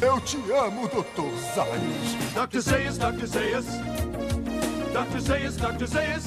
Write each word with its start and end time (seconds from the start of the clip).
Eu 0.00 0.20
te 0.20 0.36
amo, 0.52 0.88
Dr. 0.88 1.30
Zayas. 1.54 2.34
Dr. 2.34 2.60
Zayas, 2.60 2.98
Dr. 2.98 3.26
Zayas. 3.26 3.66
Dr. 4.92 5.20
Zayas, 5.20 5.56
Dr. 5.56 5.86
Zayas. 5.86 6.24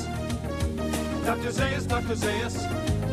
Dr. 1.26 1.52
Zayas, 1.52 1.86
Dr. 1.86 2.16
Zayas. 2.16 2.56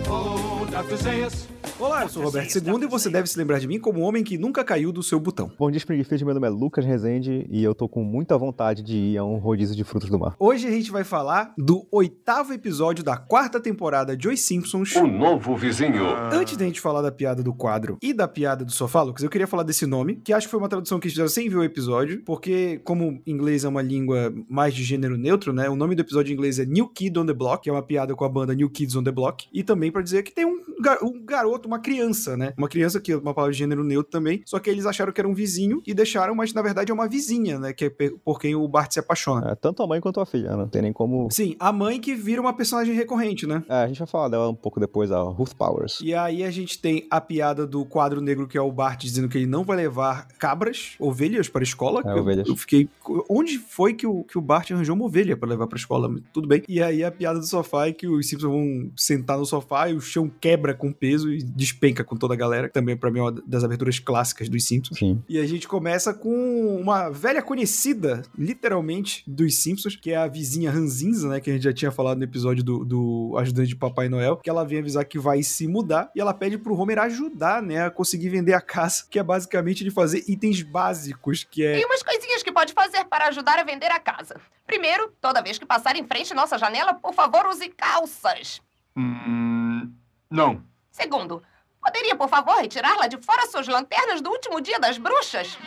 Oh, 0.09 0.67
Dr. 0.71 0.97
Zayas. 0.97 1.54
Olá, 1.77 2.05
eu 2.05 2.09
sou 2.09 2.23
o 2.23 2.27
Roberto 2.27 2.55
II 2.57 2.85
e 2.85 2.87
você 2.87 3.11
deve 3.11 3.29
se 3.29 3.37
lembrar 3.37 3.59
de 3.59 3.67
mim 3.67 3.81
como 3.81 3.99
o 3.99 4.03
homem 4.03 4.23
que 4.23 4.39
nunca 4.39 4.63
caiu 4.63 4.93
do 4.93 5.03
seu 5.03 5.19
botão. 5.19 5.51
Bom 5.59 5.69
dia, 5.73 5.79
Springfield. 5.79 6.25
Meu 6.25 6.35
nome 6.35 6.47
é 6.47 6.51
Lucas 6.51 6.85
Rezende 6.85 7.45
e 7.51 7.65
eu 7.65 7.75
tô 7.75 7.89
com 7.89 8.05
muita 8.05 8.39
vontade 8.39 8.81
de 8.81 8.97
ir 8.97 9.19
a 9.19 9.25
um 9.25 9.39
rodízio 9.39 9.75
de 9.75 9.83
frutos 9.83 10.09
do 10.09 10.17
mar. 10.17 10.37
Hoje 10.39 10.69
a 10.69 10.71
gente 10.71 10.93
vai 10.93 11.03
falar 11.03 11.53
do 11.59 11.85
oitavo 11.91 12.53
episódio 12.53 13.03
da 13.03 13.17
quarta 13.17 13.59
temporada 13.59 14.17
de 14.17 14.29
Os 14.29 14.41
Simpsons. 14.41 14.95
O 14.95 15.09
novo 15.09 15.57
vizinho. 15.57 16.05
Antes 16.33 16.57
da 16.57 16.65
gente 16.65 16.81
falar 16.81 17.03
da 17.03 17.11
piada 17.11 17.43
do 17.43 17.53
quadro 17.53 17.99
e 18.01 18.13
da 18.13 18.29
piada 18.29 18.65
do 18.65 18.71
sofá, 18.71 19.03
Lucas, 19.03 19.25
eu 19.25 19.31
queria 19.31 19.49
falar 19.49 19.65
desse 19.65 19.85
nome, 19.85 20.15
que 20.25 20.33
acho 20.33 20.47
que 20.47 20.53
foi 20.53 20.61
uma 20.61 20.69
tradução 20.69 21.01
que 21.01 21.07
eles 21.09 21.15
fizeram 21.15 21.29
sem 21.29 21.49
ver 21.49 21.57
o 21.57 21.65
episódio, 21.65 22.23
porque 22.25 22.81
como 22.85 23.21
inglês 23.27 23.65
é 23.65 23.69
uma 23.69 23.83
língua 23.83 24.33
mais 24.49 24.75
de 24.75 24.85
gênero 24.85 25.17
neutro, 25.17 25.53
né? 25.53 25.69
O 25.69 25.75
nome 25.75 25.97
do 25.97 26.03
episódio 26.03 26.31
em 26.31 26.35
inglês 26.35 26.61
é 26.61 26.65
New 26.65 26.87
Kid 26.87 27.19
on 27.19 27.27
the 27.27 27.35
Block, 27.35 27.65
que 27.65 27.69
é 27.69 27.73
uma 27.73 27.83
piada 27.83 28.15
com 28.15 28.25
a 28.25 28.29
banda 28.29 28.55
New 28.55 28.71
Kids 28.71 28.95
on 28.95 29.03
the 29.03 29.11
Block, 29.11 29.49
e 29.53 29.65
também 29.65 29.91
pra 29.91 30.03
dizer 30.03 30.23
que 30.23 30.33
tem 30.33 30.47
um, 30.47 30.61
gar 30.81 31.03
um 31.03 31.21
garoto, 31.25 31.69
uma 31.75 31.81
criança, 31.81 32.37
né? 32.37 32.53
Uma 32.57 32.69
criança 32.69 33.01
que 33.01 33.13
é 33.13 33.17
uma 33.17 33.35
palavra 33.35 33.53
de 33.53 33.59
gênero 33.59 33.85
neutro 33.85 34.11
também, 34.11 34.43
só 34.47 34.59
que 34.59 34.71
eles 34.71 34.87
acharam 34.87 35.13
que 35.13 35.21
era 35.21 35.29
um 35.29 35.35
vizinho 35.35 35.83
e 35.87 35.93
deixaram, 35.93 36.35
mas 36.35 36.53
na 36.53 36.63
verdade 36.63 36.91
é 36.91 36.95
uma 36.95 37.09
vizinha, 37.09 37.59
né? 37.59 37.73
Que 37.73 37.87
é 37.87 37.91
por 38.25 38.41
quem 38.41 38.55
o 38.55 38.67
Bart 38.69 38.93
se 38.93 39.01
apaixona. 39.01 39.51
É, 39.51 39.55
tanto 39.55 39.83
a 39.83 39.87
mãe 39.87 40.01
quanto 40.01 40.21
a 40.21 40.27
filha, 40.27 40.51
né? 40.51 40.57
não 40.57 40.69
tem 40.69 40.83
nem 40.83 40.93
como. 40.93 41.29
Sim, 41.31 41.57
a 41.59 41.73
mãe 41.73 42.01
que 42.01 42.15
vira 42.15 42.41
uma 42.41 42.53
personagem 42.53 42.95
recorrente, 42.95 43.47
né? 43.47 43.63
É, 43.69 43.83
a 43.83 43.87
gente 43.89 43.99
vai 43.99 44.07
falar 44.07 44.29
dela 44.29 44.49
um 44.49 44.55
pouco 44.55 44.79
depois, 44.79 45.11
a 45.11 45.21
Ruth 45.21 45.55
Powers. 45.55 45.99
E 46.01 46.15
aí 46.15 46.45
a 46.45 46.51
gente 46.51 46.81
tem 46.81 47.07
a 47.11 47.21
piada 47.21 47.67
do 47.67 47.85
quadro 47.85 48.21
negro, 48.21 48.47
que 48.47 48.57
é 48.57 48.61
o 48.61 48.71
Bart 48.71 49.01
dizendo 49.01 49.29
que 49.29 49.39
ele 49.39 49.47
não 49.47 49.65
vai 49.65 49.77
levar 49.77 50.29
cabras, 50.39 50.95
ovelhas 50.99 51.49
para 51.49 51.63
a 51.63 51.65
escola. 51.65 52.03
É, 52.05 52.13
eu, 52.13 52.19
ovelhas. 52.19 52.49
eu 52.49 52.57
fiquei. 52.57 52.89
Onde 53.29 53.59
foi 53.59 53.95
que 53.95 54.07
o, 54.07 54.23
que 54.23 54.39
o 54.39 54.41
Bart 54.41 54.71
arranjou 54.71 54.95
uma 54.95 55.07
ovelha 55.07 55.37
para 55.37 55.49
levar 55.49 55.67
para 55.67 55.77
a 55.77 55.81
escola? 55.81 56.15
Tudo 56.33 56.47
bem. 56.47 56.63
E 56.69 56.83
aí 56.83 57.03
a 57.03 57.11
piada 57.11 57.39
do 57.39 57.47
sofá 57.47 57.89
é 57.89 57.93
que 57.93 58.07
os 58.07 58.29
Simpsons 58.29 58.51
vão 58.51 58.91
sentar 58.97 59.39
no 59.39 59.45
sofá 59.45 59.89
e 59.89 59.95
o 59.95 60.01
chão 60.01 60.31
quebra 60.41 60.75
com 60.75 60.93
peso 60.93 61.33
e 61.33 61.43
despenca 61.55 62.03
com 62.03 62.17
toda 62.17 62.35
a 62.35 62.37
galera. 62.37 62.69
que 62.69 62.75
Também, 62.75 62.97
para 62.97 63.11
mim, 63.11 63.21
é 63.21 63.23
uma 63.23 63.33
das 63.33 63.65
aberturas 63.65 63.99
clássicas 63.99 64.49
dos 64.49 64.65
Simpsons. 64.65 64.99
Sim. 64.99 65.23
E 65.29 65.39
a 65.39 65.47
gente 65.47 65.69
começa 65.69 66.13
com 66.13 66.77
uma 66.77 67.09
velha 67.11 67.43
conhecida, 67.43 68.23
literalmente, 68.37 69.23
dos 69.27 69.63
Simpsons, 69.63 69.97
que 69.97 70.11
é 70.11 70.17
a 70.17 70.27
vizinha 70.27 70.71
Ranzinza, 70.71 71.29
né? 71.29 71.41
Que 71.41 71.51
a 71.51 71.53
gente 71.55 71.63
já 71.63 71.73
tinha 71.73 71.91
falado 71.91 72.19
no 72.19 72.25
episódio 72.25 72.65
do, 72.65 72.85
do 72.85 73.37
ajudante 73.39 73.69
de 73.69 73.77
Papai 73.77 74.09
Noel, 74.09 74.37
que 74.39 74.51
ela 74.51 74.65
vem 74.65 74.79
avisar 74.79 75.05
que 75.05 75.19
vai 75.19 75.43
se 75.43 75.67
mudar 75.67 76.11
e 76.15 76.21
ela 76.21 76.35
pede 76.35 76.59
pro 76.59 76.75
Homer 76.75 76.99
ajudar, 76.99 77.63
né? 77.63 77.87
A 77.87 77.91
conseguir 77.91 78.29
vender 78.29 78.55
a 78.55 78.61
casa, 78.61 79.05
que 79.09 79.19
é 79.19 79.23
basicamente 79.23 79.85
de 79.85 79.91
fazer 79.91 80.25
itens 80.29 80.63
básicos, 80.63 81.45
que 81.45 81.65
é. 81.65 81.75
Tem 81.75 81.85
umas 81.87 82.03
coisinhas 82.03 82.43
que 82.43 82.53
pode 82.53 82.73
fazer 82.73 83.05
para 83.05 83.29
ajudar 83.29 83.59
a 83.59 83.65
vender 83.65 83.91
a 83.91 84.01
casa. 84.01 84.41
Primeiro, 84.67 85.13
toda 85.21 85.43
vez 85.43 85.59
que 85.59 85.67
passar 85.67 85.97
em 85.97 86.07
frente 86.07 86.33
à 86.33 86.37
nossa 86.37 86.59
janela, 86.59 86.95
por 86.95 87.15
favor, 87.15 87.47
use 87.47 87.69
calças. 87.71 88.61
Hum, 88.97 89.93
não. 90.31 90.63
Segundo, 90.95 91.43
poderia, 91.83 92.15
por 92.15 92.29
favor, 92.29 92.55
retirar 92.55 92.97
lá 92.97 93.09
de 93.09 93.17
fora 93.17 93.49
suas 93.49 93.67
lanternas 93.67 94.21
do 94.21 94.31
último 94.31 94.61
dia 94.61 94.79
das 94.79 94.97
bruxas? 94.97 95.59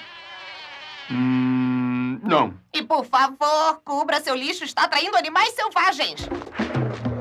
Hum, 1.11 2.17
não. 2.23 2.53
E, 2.73 2.81
por 2.81 3.03
favor, 3.03 3.81
cubra 3.83 4.21
seu 4.21 4.33
lixo, 4.33 4.63
está 4.63 4.83
atraindo 4.83 5.17
animais 5.17 5.53
selvagens. 5.53 6.21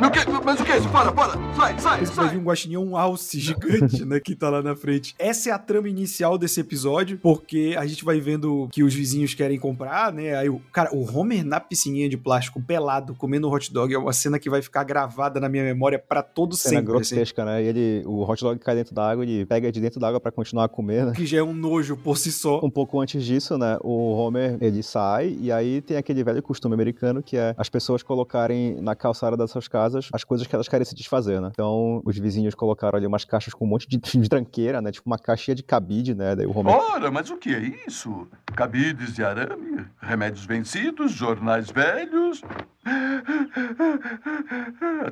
O 0.06 0.10
quê? 0.10 0.20
Mas 0.44 0.60
o 0.60 0.64
que 0.64 0.70
é 0.72 0.78
isso? 0.78 0.88
Para, 0.90 1.10
para! 1.10 1.32
Sai, 1.56 1.78
sai, 1.78 2.02
Esse 2.02 2.14
sai! 2.14 2.36
um 2.36 2.42
guaxinim, 2.44 2.76
um 2.76 2.96
alce 2.96 3.40
gigante, 3.40 4.04
né, 4.04 4.20
que 4.20 4.36
tá 4.36 4.48
lá 4.48 4.62
na 4.62 4.76
frente. 4.76 5.14
Essa 5.18 5.50
é 5.50 5.52
a 5.52 5.58
trama 5.58 5.88
inicial 5.88 6.38
desse 6.38 6.60
episódio, 6.60 7.18
porque 7.18 7.74
a 7.76 7.84
gente 7.86 8.04
vai 8.04 8.20
vendo 8.20 8.68
que 8.70 8.82
os 8.84 8.94
vizinhos 8.94 9.34
querem 9.34 9.58
comprar, 9.58 10.12
né, 10.12 10.36
aí 10.36 10.48
o... 10.48 10.60
Cara, 10.72 10.94
o 10.94 11.04
Homer 11.04 11.44
na 11.44 11.58
piscininha 11.58 12.08
de 12.08 12.16
plástico, 12.16 12.62
pelado, 12.62 13.14
comendo 13.14 13.48
um 13.48 13.52
hot 13.52 13.72
dog, 13.72 13.92
é 13.92 13.98
uma 13.98 14.12
cena 14.12 14.38
que 14.38 14.48
vai 14.48 14.62
ficar 14.62 14.84
gravada 14.84 15.40
na 15.40 15.48
minha 15.48 15.64
memória 15.64 15.98
pra 15.98 16.22
todo 16.22 16.54
Cena 16.56 16.76
sempre, 16.76 16.96
assim. 16.98 17.14
grotesca, 17.14 17.44
né? 17.44 17.64
E 17.64 17.66
ele, 17.66 18.02
o 18.06 18.22
hot 18.22 18.40
dog 18.42 18.60
cai 18.60 18.76
dentro 18.76 18.94
da 18.94 19.10
água, 19.10 19.24
ele 19.24 19.44
pega 19.44 19.72
de 19.72 19.80
dentro 19.80 19.98
da 19.98 20.08
água 20.08 20.20
pra 20.20 20.30
continuar 20.30 20.64
a 20.64 20.68
comer, 20.68 21.06
né? 21.06 21.12
Que 21.16 21.26
já 21.26 21.38
é 21.38 21.42
um 21.42 21.54
nojo 21.54 21.96
por 21.96 22.16
si 22.16 22.30
só. 22.30 22.60
Um 22.62 22.70
pouco 22.70 23.00
antes 23.00 23.24
disso, 23.24 23.58
né, 23.58 23.78
o 23.82 24.12
Homer, 24.12 24.56
ele 24.60 24.82
sai 24.82 25.36
e 25.40 25.50
aí 25.50 25.80
tem 25.80 25.96
aquele 25.96 26.22
velho 26.22 26.42
costume 26.42 26.74
americano 26.74 27.22
que 27.22 27.36
é 27.36 27.54
as 27.56 27.68
pessoas 27.68 28.02
colocarem 28.02 28.80
na 28.80 28.94
calçada 28.94 29.36
das 29.36 29.50
suas 29.50 29.66
casas 29.66 29.95
as 30.12 30.24
coisas 30.24 30.46
que 30.46 30.54
elas 30.54 30.68
querem 30.68 30.84
se 30.84 30.94
desfazer, 30.94 31.40
né? 31.40 31.48
Então, 31.52 32.02
os 32.04 32.18
vizinhos 32.18 32.54
colocaram 32.54 32.96
ali 32.96 33.06
umas 33.06 33.24
caixas 33.24 33.54
com 33.54 33.64
um 33.64 33.68
monte 33.68 33.88
de, 33.88 33.98
de 33.98 34.28
tranqueira, 34.28 34.80
né? 34.80 34.92
Tipo 34.92 35.08
uma 35.08 35.18
caixinha 35.18 35.54
de 35.54 35.62
cabide, 35.62 36.14
né? 36.14 36.34
Daí 36.34 36.46
o 36.46 36.56
Homer... 36.56 36.74
Ora, 36.74 37.10
mas 37.10 37.30
o 37.30 37.36
que 37.36 37.54
é 37.54 37.58
isso? 37.86 38.28
Cabides 38.54 39.14
de 39.14 39.24
arame, 39.24 39.84
remédios 40.00 40.44
vencidos, 40.44 41.12
jornais 41.12 41.70
velhos. 41.70 42.40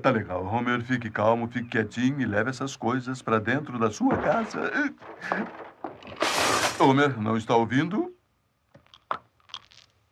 Tá 0.02 0.10
legal, 0.10 0.44
Homer, 0.44 0.82
fique 0.82 1.10
calmo, 1.10 1.48
fique 1.48 1.68
quietinho 1.68 2.20
e 2.20 2.26
leve 2.26 2.50
essas 2.50 2.76
coisas 2.76 3.22
pra 3.22 3.38
dentro 3.38 3.78
da 3.78 3.90
sua 3.90 4.16
casa. 4.18 4.70
Homer, 6.78 7.20
não 7.20 7.36
está 7.36 7.56
ouvindo? 7.56 8.14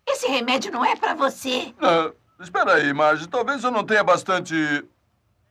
Esse 0.09 0.27
remédio 0.28 0.71
não 0.72 0.84
é 0.84 0.97
pra 0.97 1.15
você. 1.15 1.75
Ah, 1.81 2.12
espera 2.42 2.75
aí, 2.75 2.92
Marge, 2.92 3.28
talvez 3.28 3.62
eu 3.64 3.70
não 3.70 3.84
tenha 3.84 4.03
bastante 4.03 4.54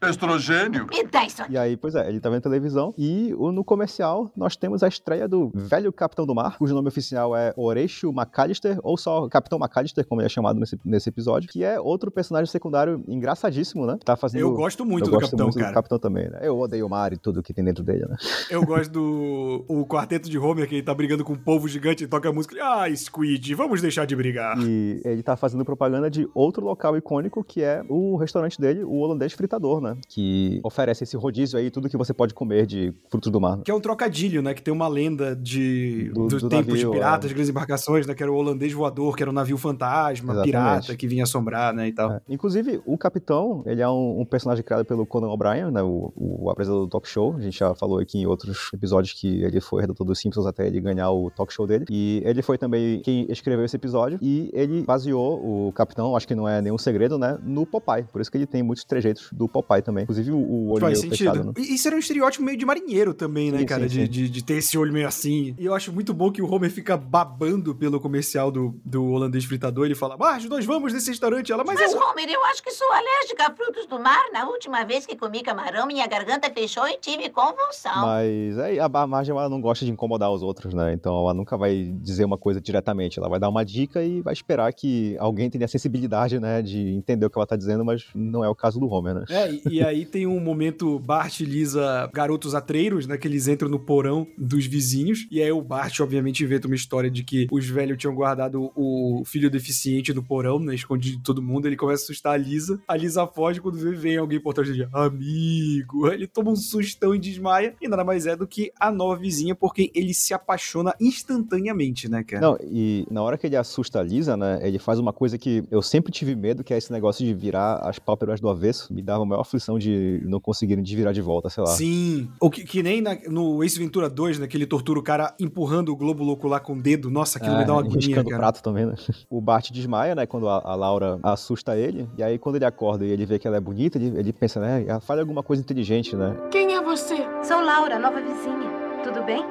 estrogênio. 0.10 0.88
Isso 1.26 1.42
aqui. 1.42 1.54
E 1.54 1.58
aí, 1.58 1.78
pois 1.78 1.96
é, 1.96 2.08
ele 2.10 2.20
tá 2.20 2.30
vendo 2.30 2.42
televisão 2.42 2.94
e 2.98 3.32
no 3.32 3.64
comercial 3.64 4.32
nós 4.36 4.56
temos 4.56 4.84
a 4.84 4.88
estreia 4.88 5.28
do 5.28 5.52
velho 5.54 5.92
Capitão 5.92 6.26
do 6.26 6.34
Mar, 6.34 6.58
cujo 6.58 6.74
nome 6.74 6.88
oficial 6.88 7.36
é 7.36 7.54
Horatio 7.56 8.12
McAllister, 8.12 8.80
ou 8.84 8.98
só 8.98 9.28
Capitão 9.30 9.60
McAllister, 9.60 10.06
como 10.08 10.22
ele 10.22 10.26
é 10.28 10.30
chamado 10.30 10.60
nesse, 10.60 10.80
nesse 10.84 11.10
episódio, 11.10 11.50
que 11.50 11.64
é 11.64 11.80
outro 11.80 12.12
personagem 12.12 12.50
secundário 12.52 13.04
engraçadíssimo, 13.08 13.86
né? 13.86 13.98
Tá 14.04 14.16
fazendo... 14.16 14.42
Eu 14.42 14.54
gosto 14.54 14.86
muito 14.86 15.06
eu 15.06 15.12
do 15.12 15.12
gosto 15.12 15.32
Capitão, 15.32 15.46
muito 15.46 15.60
cara. 15.60 15.72
do 15.72 15.74
Capitão 15.74 16.00
também, 16.00 16.30
né? 16.30 16.40
Eu 16.42 16.58
odeio 16.60 16.86
o 16.86 16.90
mar 16.90 17.14
e 17.14 17.18
tudo 17.18 17.44
que 17.44 17.54
tem 17.54 17.64
dentro 17.64 17.84
dele, 17.84 18.06
né? 18.08 18.16
Eu 18.50 18.66
gosto 18.66 18.92
do 18.92 19.66
o 19.68 19.86
quarteto 19.86 20.30
de 20.30 20.38
Homer, 20.38 20.68
que 20.68 20.76
ele 20.76 20.84
tá 20.84 20.94
brigando 20.94 21.24
com 21.24 21.34
um 21.34 21.38
povo 21.38 21.68
gigante 21.68 22.04
e 22.04 22.08
toca 22.08 22.30
a 22.30 22.34
música. 22.34 22.56
Ah, 22.62 22.94
Squid, 22.96 23.54
vamos 23.56 23.82
deixar 23.82 24.06
de 24.06 24.16
brigar. 24.16 24.58
E 24.60 25.02
ele 25.04 25.24
tá 25.24 25.36
fazendo 25.36 25.64
propaganda 25.66 26.10
de 26.10 26.28
outro 26.34 26.66
local 26.66 26.98
icônico, 26.98 27.44
que 27.44 27.62
é 27.62 27.84
o 27.90 28.16
restaurante 28.16 28.60
dele, 28.60 28.84
o 28.84 28.98
Holandês 28.98 29.34
Fritador, 29.34 29.82
né? 29.82 29.91
Que 30.08 30.60
oferece 30.64 31.04
esse 31.04 31.16
rodízio 31.18 31.58
aí, 31.60 31.70
tudo 31.72 31.90
que 31.90 31.98
você 31.98 32.14
pode 32.14 32.34
comer 32.34 32.66
de 32.66 32.94
frutos 33.10 33.32
do 33.32 33.40
mar. 33.40 33.60
Que 33.64 33.72
é 33.72 33.74
um 33.74 33.80
trocadilho, 33.82 34.42
né? 34.42 34.54
Que 34.54 34.62
tem 34.62 34.74
uma 34.74 34.88
lenda 34.88 35.36
de 35.36 36.12
Do- 36.14 36.28
dos 36.28 36.42
do 36.42 36.50
tempos 36.50 36.68
navio, 36.74 36.92
de 36.92 36.98
piratas, 36.98 37.26
é. 37.26 37.28
de 37.30 37.34
grandes 37.34 37.50
embarcações, 37.50 38.08
né? 38.08 38.14
Que 38.14 38.24
era 38.24 38.32
o 38.32 38.36
holandês 38.36 38.74
voador, 38.74 39.16
que 39.16 39.24
era 39.24 39.30
um 39.30 39.34
navio 39.34 39.58
fantasma, 39.58 40.34
Exatamente. 40.34 40.46
pirata, 40.46 40.96
que 40.96 41.08
vinha 41.08 41.24
assombrar, 41.24 41.74
né? 41.74 41.88
E 41.88 41.92
tal. 41.94 42.12
É. 42.12 42.22
Inclusive, 42.30 42.82
o 42.86 42.98
Capitão, 42.98 43.64
ele 43.66 43.82
é 43.82 43.90
um, 43.90 44.22
um 44.22 44.26
personagem 44.26 44.64
criado 44.64 44.86
pelo 44.86 45.06
Conan 45.06 45.30
O'Brien, 45.30 45.72
né, 45.72 45.82
o, 45.82 46.12
o 46.16 46.50
apresentador 46.50 46.86
do 46.86 46.90
talk 46.90 47.08
show. 47.08 47.36
A 47.38 47.42
gente 47.42 47.58
já 47.58 47.74
falou 47.76 48.00
aqui 48.00 48.20
em 48.20 48.26
outros 48.26 48.70
episódios 48.74 49.14
que 49.14 49.44
ele 49.44 49.60
foi 49.62 49.82
redator 49.82 50.06
dos 50.06 50.20
Simpsons 50.20 50.46
até 50.46 50.68
ele 50.68 50.80
ganhar 50.80 51.12
o 51.12 51.30
talk 51.32 51.52
show 51.54 51.66
dele. 51.68 51.86
E 51.90 52.22
ele 52.26 52.42
foi 52.42 52.58
também 52.58 53.02
quem 53.02 53.26
escreveu 53.30 53.66
esse 53.66 53.76
episódio. 53.76 54.20
E 54.22 54.50
ele 54.54 54.84
baseou 54.84 55.68
o 55.68 55.72
Capitão, 55.74 56.16
acho 56.16 56.28
que 56.28 56.36
não 56.36 56.48
é 56.48 56.62
nenhum 56.62 56.78
segredo, 56.78 57.18
né, 57.18 57.38
no 57.44 57.66
Popeye. 57.66 58.04
Por 58.12 58.22
isso 58.22 58.32
que 58.32 58.38
ele 58.38 58.46
tem 58.48 58.64
muitos 58.64 58.84
trejeitos 58.84 59.30
do 59.32 59.48
Popeye 59.48 59.81
também. 59.82 60.04
Inclusive 60.04 60.32
o, 60.32 60.38
o 60.38 60.72
olho 60.72 60.82
Faz 60.82 61.00
meio 61.02 61.12
sentido. 61.12 61.32
fechado, 61.32 61.48
né? 61.48 61.54
E 61.58 61.76
Isso 61.76 61.88
era 61.88 61.96
um 61.96 62.00
estereótipo 62.00 62.44
meio 62.44 62.58
de 62.58 62.66
marinheiro 62.66 63.14
também, 63.14 63.52
né, 63.52 63.60
Sim, 63.60 63.66
cara? 63.66 63.82
sim, 63.84 63.88
de, 63.88 64.06
sim. 64.06 64.08
De, 64.08 64.30
de 64.30 64.44
ter 64.44 64.56
esse 64.56 64.78
olho 64.78 64.94
meio 64.94 65.08
assim. 65.08 65.56
E 65.58 65.66
eu 65.66 65.74
acho 65.74 65.92
muito 65.92 66.14
bom 66.14 66.32
que 66.32 66.42
o 66.42 66.50
Homer 66.52 66.72
fica 66.72 66.96
babando 66.96 67.74
pelo 67.76 68.00
comercial 68.00 68.52
do, 68.52 68.80
do 68.86 69.06
holandês 69.06 69.44
fritador. 69.46 69.86
Ele 69.86 69.96
fala, 69.96 70.16
Marge, 70.18 70.48
nós 70.48 70.66
vamos 70.66 70.94
nesse 70.94 71.10
restaurante. 71.10 71.52
Ela, 71.52 71.64
mas, 71.64 71.80
Mas, 71.80 71.94
eu... 71.94 72.00
Homer, 72.00 72.30
eu 72.30 72.44
acho 72.46 72.62
que 72.64 72.72
sou 72.72 72.88
alérgica 72.92 73.48
a 73.48 73.56
frutos 73.56 73.88
do 73.88 74.00
mar. 74.00 74.24
Na 74.32 74.48
última 74.48 74.84
vez 74.84 75.06
que 75.06 75.16
comi 75.16 75.42
camarão, 75.42 75.88
minha 75.88 76.06
garganta 76.08 76.50
fechou 76.54 76.88
e 76.88 76.98
tive 76.98 77.30
convulsão. 77.30 78.06
Mas 78.06 78.58
aí 78.60 78.80
a 78.80 78.88
a 79.02 79.08
Marge 79.08 79.32
ela 79.32 79.50
não 79.50 79.60
gosta 79.62 79.86
de 79.86 79.92
incomodar 79.92 80.32
os 80.32 80.44
outros, 80.44 80.74
né? 80.74 80.94
Então 80.94 81.18
ela 81.18 81.34
nunca 81.34 81.58
vai 81.58 81.92
dizer 82.02 82.26
uma 82.26 82.38
coisa 82.38 82.62
diretamente. 82.62 83.20
Ela 83.20 83.30
vai 83.30 83.40
dar 83.40 83.50
uma 83.50 83.64
dica 83.64 84.04
e 84.04 84.22
vai 84.22 84.34
esperar 84.34 84.72
que 84.74 85.16
alguém 85.18 85.50
tenha 85.50 85.66
a 85.66 85.68
sensibilidade, 85.68 86.40
né, 86.40 86.62
de 86.62 86.90
entender 86.90 87.26
o 87.26 87.30
que 87.30 87.38
ela 87.38 87.48
tá 87.48 87.56
dizendo, 87.56 87.84
mas 87.84 88.06
não 88.14 88.44
é 88.44 88.50
o 88.50 88.56
caso 88.56 88.80
do 88.80 88.88
Homer, 88.88 89.16
né? 89.16 89.26
É, 89.30 89.52
e, 89.52 89.71
e 89.72 89.84
aí 89.84 90.06
tem 90.06 90.28
um 90.28 90.40
momento 90.40 91.00
Bart 91.00 91.40
e 91.40 91.46
Lisa, 91.46 92.10
garotos 92.14 92.54
atreiros, 92.54 93.08
né? 93.08 93.18
Que 93.18 93.28
eles 93.28 93.48
entram 93.48 93.70
no 93.70 93.80
porão 93.80 94.28
dos 94.38 94.66
vizinhos. 94.66 95.28
E 95.32 95.42
aí 95.42 95.52
o 95.52 95.62
Bart, 95.62 96.00
obviamente, 96.00 96.44
inventa 96.44 96.68
uma 96.68 96.76
história 96.76 97.10
de 97.10 97.24
que 97.24 97.48
os 97.52 97.68
velhos 97.68 97.98
tinham 97.98 98.14
guardado 98.14 98.72
o 98.76 99.24
filho 99.26 99.50
deficiente 99.50 100.14
no 100.14 100.22
porão, 100.22 100.60
né? 100.60 100.76
Escondido 100.76 101.18
de 101.18 101.24
todo 101.24 101.42
mundo. 101.42 101.68
Ele 101.68 101.78
começa 101.78 102.04
a 102.04 102.06
assustar 102.06 102.34
a 102.34 102.38
Lisa. 102.38 102.82
A 102.88 102.98
Lisa 102.98 103.26
foge 103.26 103.62
quando 103.62 103.78
vê, 103.78 103.92
vem 103.92 104.18
alguém 104.18 104.42
por 104.42 104.54
trás 104.54 104.70
dele. 104.70 104.88
Amigo. 104.92 106.08
Ele 106.12 106.28
toma 106.28 106.52
um 106.52 106.56
sustão 106.56 107.16
e 107.16 107.20
desmaia. 107.20 107.76
E 107.82 107.88
nada 107.88 108.04
mais 108.04 108.26
é 108.26 108.36
do 108.36 108.48
que 108.48 108.72
a 108.80 108.92
nova 108.92 109.16
vizinha, 109.16 109.56
por 109.56 109.74
quem 109.74 109.90
ele 109.96 110.14
se 110.14 110.34
apaixona 110.34 110.94
instantaneamente, 111.00 112.10
né, 112.10 112.24
cara? 112.24 112.42
Não, 112.42 112.58
e 112.62 113.06
na 113.10 113.22
hora 113.22 113.38
que 113.38 113.48
ele 113.48 113.56
assusta 113.56 114.00
a 114.00 114.04
Lisa, 114.04 114.36
né, 114.36 114.60
ele 114.64 114.80
faz 114.80 115.00
uma 115.00 115.14
coisa 115.14 115.38
que 115.38 115.64
eu 115.72 115.82
sempre 115.82 116.12
tive 116.12 116.36
medo, 116.36 116.64
que 116.64 116.74
é 116.74 116.78
esse 116.78 116.92
negócio 116.92 117.26
de 117.26 117.34
virar 117.34 117.76
as 117.78 118.00
pálpebras 118.00 118.42
do 118.42 118.50
avesso. 118.50 118.94
Me 118.94 119.02
dava 119.02 119.24
a 119.24 119.26
maior 119.26 119.42
aflição 119.42 119.61
de 119.78 120.22
não 120.26 120.40
conseguirem 120.40 120.84
desvirar 120.84 121.14
de 121.14 121.22
volta, 121.22 121.50
sei 121.50 121.64
lá. 121.64 121.70
Sim. 121.72 122.30
Ou 122.40 122.50
que, 122.50 122.64
que 122.64 122.82
nem 122.82 123.02
na- 123.02 123.18
no 123.30 123.64
Ace 123.64 123.78
Ventura 123.78 124.10
2, 124.10 124.40
né? 124.40 124.48
Que 124.48 124.58
ele 124.58 124.66
tortura 124.66 125.00
o 125.00 125.04
cara 125.04 125.34
empurrando 125.40 125.90
o 125.90 125.96
Globo 125.96 126.24
Louco 126.24 126.48
lá 126.48 126.60
com 126.60 126.74
o 126.74 126.82
dedo. 126.82 127.10
Nossa, 127.10 127.38
aquilo 127.38 127.58
me 127.58 127.66
dá 127.66 127.74
uma 127.74 127.82
agonia, 127.82 127.98
É, 127.98 128.06
riscando 128.08 128.28
o 128.28 128.30
cara. 128.32 128.42
prato 128.42 128.64
também, 128.64 128.86
né? 128.86 128.96
O 129.30 129.42
Bart 129.42 129.72
desmaia, 129.72 130.16
né? 130.16 130.26
Quando 130.26 130.48
a, 130.48 130.62
a 130.64 130.76
Laura 130.76 131.20
assusta 131.24 131.78
ele. 131.78 132.10
E 132.18 132.24
aí, 132.24 132.38
quando 132.40 132.56
ele 132.56 132.66
acorda 132.66 133.06
e 133.06 133.10
ele 133.10 133.26
vê 133.26 133.38
que 133.40 133.48
ela 133.48 133.58
é 133.58 133.62
bonita, 133.62 133.98
ele, 133.98 134.18
ele 134.18 134.34
pensa, 134.34 134.60
né? 134.60 134.84
Ela 134.88 135.00
fala 135.00 135.22
alguma 135.22 135.44
coisa 135.44 135.62
inteligente, 135.62 136.16
né? 136.16 136.36
Quem 136.52 136.74
é 136.74 136.82
você? 136.82 137.16
Sou 137.44 137.62
Laura, 137.62 138.00
nova 138.00 138.20
vizinha. 138.22 138.70
Tudo 139.04 139.24
bem? 139.26 139.44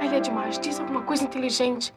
Ela 0.00 0.16
é 0.16 0.20
demais. 0.20 0.58
Diz 0.58 0.80
alguma 0.80 1.02
coisa 1.02 1.24
inteligente. 1.24 1.92